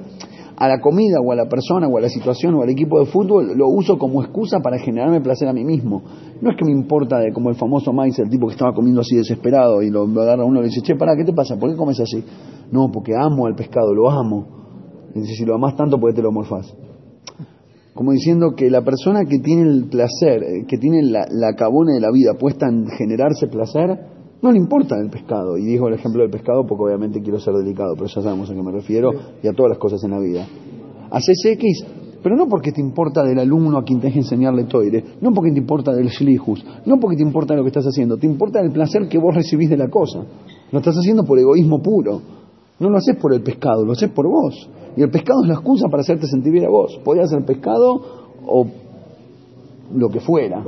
[0.56, 3.06] a la comida o a la persona o a la situación o al equipo de
[3.06, 6.02] fútbol lo uso como excusa para generarme placer a mí mismo.
[6.40, 9.02] No es que me importa de como el famoso maíz, el tipo que estaba comiendo
[9.02, 11.58] así desesperado y lo, agarra uno y le dice, che, pará, ¿qué te pasa?
[11.58, 12.24] ¿Por qué comes así?
[12.72, 14.46] No, porque amo al pescado, lo amo.
[15.14, 16.74] Y dice, si lo amas tanto, ¿por qué te lo morfás?
[17.94, 22.00] Como diciendo que la persona que tiene el placer, eh, que tiene la cabona de
[22.00, 24.15] la vida puesta en generarse placer,
[24.46, 25.58] no le importa el pescado.
[25.58, 28.54] Y dijo el ejemplo del pescado porque obviamente quiero ser delicado, pero ya sabemos a
[28.54, 29.10] qué me refiero
[29.42, 30.46] y a todas las cosas en la vida.
[31.10, 31.84] Haces X,
[32.22, 35.50] pero no porque te importa del alumno a quien tenés que enseñarle toire, no porque
[35.50, 38.70] te importa del shlihus, no porque te importa lo que estás haciendo, te importa el
[38.70, 40.24] placer que vos recibís de la cosa.
[40.70, 42.20] Lo estás haciendo por egoísmo puro.
[42.78, 44.68] No lo haces por el pescado, lo haces por vos.
[44.96, 47.00] Y el pescado es la excusa para hacerte sentir bien a vos.
[47.02, 48.00] Podía ser pescado
[48.46, 48.66] o
[49.94, 50.62] lo que fuera.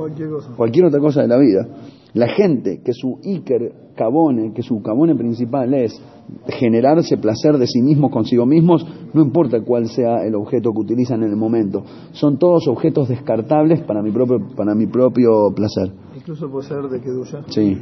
[0.57, 1.67] Cualquier otra cosa de la vida.
[2.13, 6.01] La gente que su Iker cabone, que su cabone principal es
[6.47, 11.23] generarse placer de sí mismos consigo mismos, no importa cuál sea el objeto que utilizan
[11.23, 11.83] en el momento.
[12.13, 15.91] Son todos objetos descartables para mi propio, para mi propio placer.
[16.15, 17.43] Incluso puede ser de Kedusha.
[17.47, 17.77] Sí.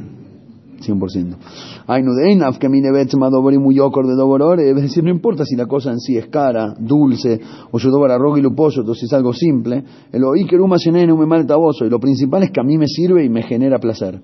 [0.80, 1.36] 100%.
[1.86, 2.90] Ay, no de Einaf, que mine
[3.54, 6.28] y muy ocor de doborore, es decir, no importa si la cosa en sí es
[6.28, 7.40] cara, dulce,
[7.70, 10.76] o yo dobar arroz y luposo, entonces es algo simple, el oí que ruma
[11.12, 13.42] un me mal taboso, y lo principal es que a mí me sirve y me
[13.42, 14.20] genera placer.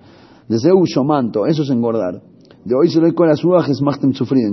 [0.48, 0.72] Desde
[1.04, 2.20] manto, eso es engordar.
[2.64, 3.98] De hoy se lo con las es más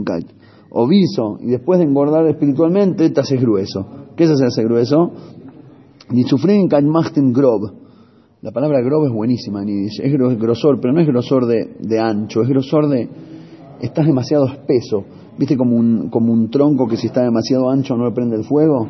[0.04, 0.34] kite.
[0.70, 3.86] O viso, y después de engordar espiritualmente, te haces grueso.
[4.16, 5.12] ¿Qué es hacerse grueso?
[6.10, 6.24] Ni
[6.70, 7.81] kite más grob
[8.42, 12.90] la palabra grob es buenísima es grosor, pero no es grosor de, ancho, es grosor
[12.90, 13.08] de...
[13.82, 15.04] Estás demasiado espeso.
[15.38, 18.44] ¿Viste como un, como un tronco que si está demasiado ancho no le prende el
[18.44, 18.88] fuego?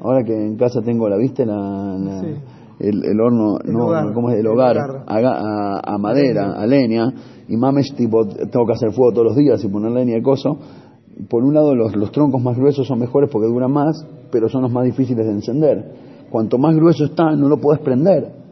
[0.00, 1.44] Ahora que en casa tengo, ¿la viste?
[1.44, 1.96] La,
[2.78, 4.38] el, horno, no, ¿cómo es?
[4.38, 7.12] El hogar, A, madera, a leña,
[7.48, 10.58] y mames, tipo, tengo que hacer fuego todos los días y poner leña y coso.
[11.28, 14.62] Por un lado, los, los troncos más gruesos son mejores porque duran más, pero son
[14.62, 15.92] los más difíciles de encender.
[16.30, 18.47] Cuanto más grueso está, no lo puedes prender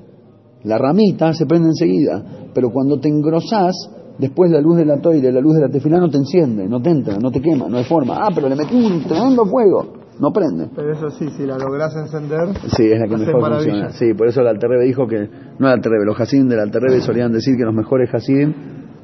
[0.66, 2.22] la ramita se prende enseguida,
[2.52, 3.74] pero cuando te engrosás,
[4.18, 6.82] después la luz de la toile, la luz de la tefilá no te enciende, no
[6.82, 8.16] te entra, no te quema, no hay forma.
[8.18, 10.68] Ah, pero le metí un tremendo fuego, no prende.
[10.74, 13.90] Pero eso sí, si la lográs encender, sí, es la que mejor funciona.
[13.90, 15.28] Sí, por eso el Alterrebe dijo que,
[15.58, 18.52] no el Alterrebe, los Hasidim del Alterrebe solían decir que los mejores Hasidim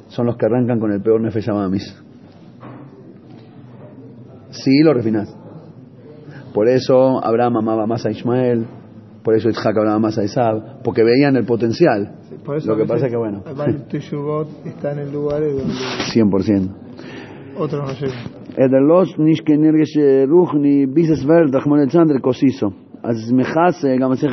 [0.09, 1.95] son los que arrancan con el peor Nefeyamamis.
[4.49, 5.33] Sí, lo refinás.
[6.53, 8.67] Por eso Abraham amaba más a Ismael,
[9.23, 12.15] por eso Isaac hablaba más a Isab, porque veían el potencial.
[12.65, 13.43] Lo que pasa es que, bueno.
[14.65, 15.73] está en el lugar donde.
[16.13, 16.75] 100%.
[17.57, 17.87] Otros no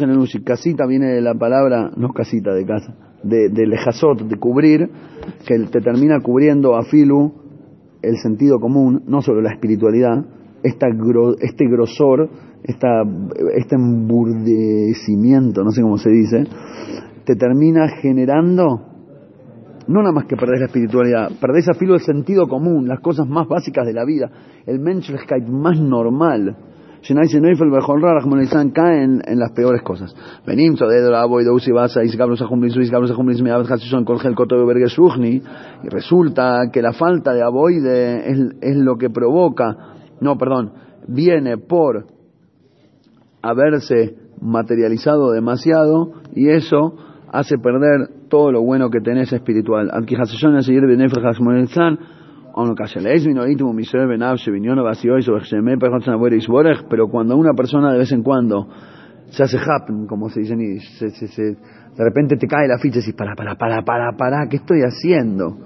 [0.03, 4.37] en el Casita viene de la palabra, no casita de casa, de, de lejazot, de
[4.37, 4.89] cubrir,
[5.47, 7.33] que te termina cubriendo a filu
[8.03, 10.25] el sentido común, no solo la espiritualidad,
[10.63, 10.87] esta
[11.41, 12.29] este grosor
[12.63, 13.03] esta,
[13.57, 16.45] este emburdecimiento, no sé cómo se dice,
[17.25, 18.91] te termina generando
[19.91, 23.27] no nada más que perdés la espiritualidad, perdés a filo el sentido común, las cosas
[23.27, 24.31] más básicas de la vida,
[24.65, 26.57] el menschlichkeit más normal.
[28.73, 30.15] caen en las peores cosas.
[35.83, 39.77] Y resulta que la falta de aboide es, es lo que provoca,
[40.21, 40.73] no, perdón,
[41.09, 42.20] viene por
[43.43, 46.97] haberse materializado demasiado y eso
[47.33, 49.91] hace perder todo lo bueno que tenés espiritual.
[56.89, 58.69] Pero cuando una persona de vez en cuando
[59.31, 63.15] se hace happen, como se dice, y de repente te cae la ficha y dices,
[63.15, 65.57] para, para, para, para, para, ¿qué estoy haciendo?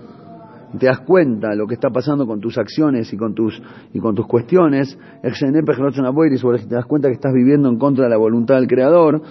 [0.79, 3.61] Te das cuenta lo que está pasando con tus acciones y con tus,
[3.93, 8.57] y con tus cuestiones, te das cuenta que estás viviendo en contra de la voluntad
[8.57, 9.23] del Creador,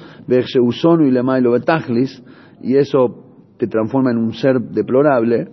[2.61, 3.23] y eso
[3.57, 5.47] te transforma en un ser deplorable,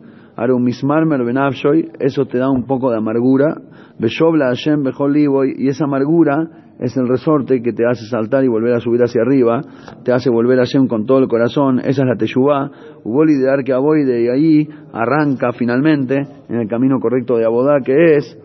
[1.98, 3.60] eso te da un poco de amargura,
[3.98, 9.20] y esa amargura es el resorte que te hace saltar y volver a subir hacia
[9.20, 9.60] arriba,
[10.02, 12.70] te hace volver a Shem con todo el corazón, esa es la Teshuvah,
[13.04, 16.16] hubo liderar que Aboide y ahí arranca finalmente
[16.48, 18.38] en el camino correcto de Abodá que es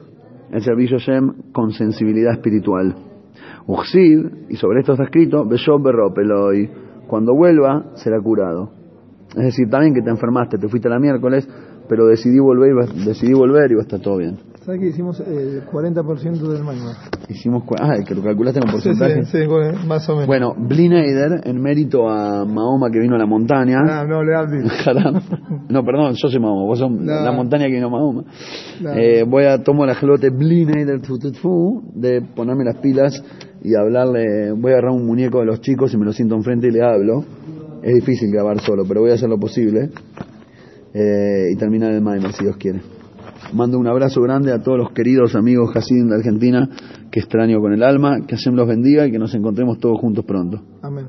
[0.52, 2.94] el servicio Shem con sensibilidad espiritual.
[3.68, 6.70] Uxid, y sobre esto está escrito, Beshob Berropeloy,
[7.07, 8.70] cuando vuelva será curado.
[9.30, 11.48] Es decir, también que te enfermaste, te fuiste la miércoles,
[11.88, 14.55] pero decidí volver, decidí volver y va a estar todo bien.
[14.66, 16.96] ¿Sabes que hicimos el 40% del Maimar?
[17.30, 19.24] Hicimos, ah, que lo calculaste en un porcentaje.
[19.26, 20.26] Sí, sí, más o menos.
[20.26, 23.78] Bueno, Blineider, en mérito a Mahoma que vino a la montaña.
[23.88, 24.34] Ah, no, le
[25.70, 28.24] No, perdón, yo soy Mahoma, vos sos la montaña que vino a Mahoma.
[28.96, 31.00] Eh, voy a tomar la gelote Blineider
[31.94, 33.24] de ponerme las pilas
[33.62, 34.52] y hablarle.
[34.54, 36.82] Voy a agarrar un muñeco de los chicos y me lo siento enfrente y le
[36.82, 37.24] hablo.
[37.84, 39.92] Es difícil grabar solo, pero voy a hacer lo posible.
[40.92, 42.94] Eh, y terminar el Maimar, si Dios quiere.
[43.53, 46.69] Mando un abrazo grande a todos los queridos amigos Hasidim de Argentina,
[47.11, 50.26] que extraño con el alma, que Hashem los bendiga y que nos encontremos todos juntos
[50.26, 50.61] pronto.
[50.81, 51.05] Amén.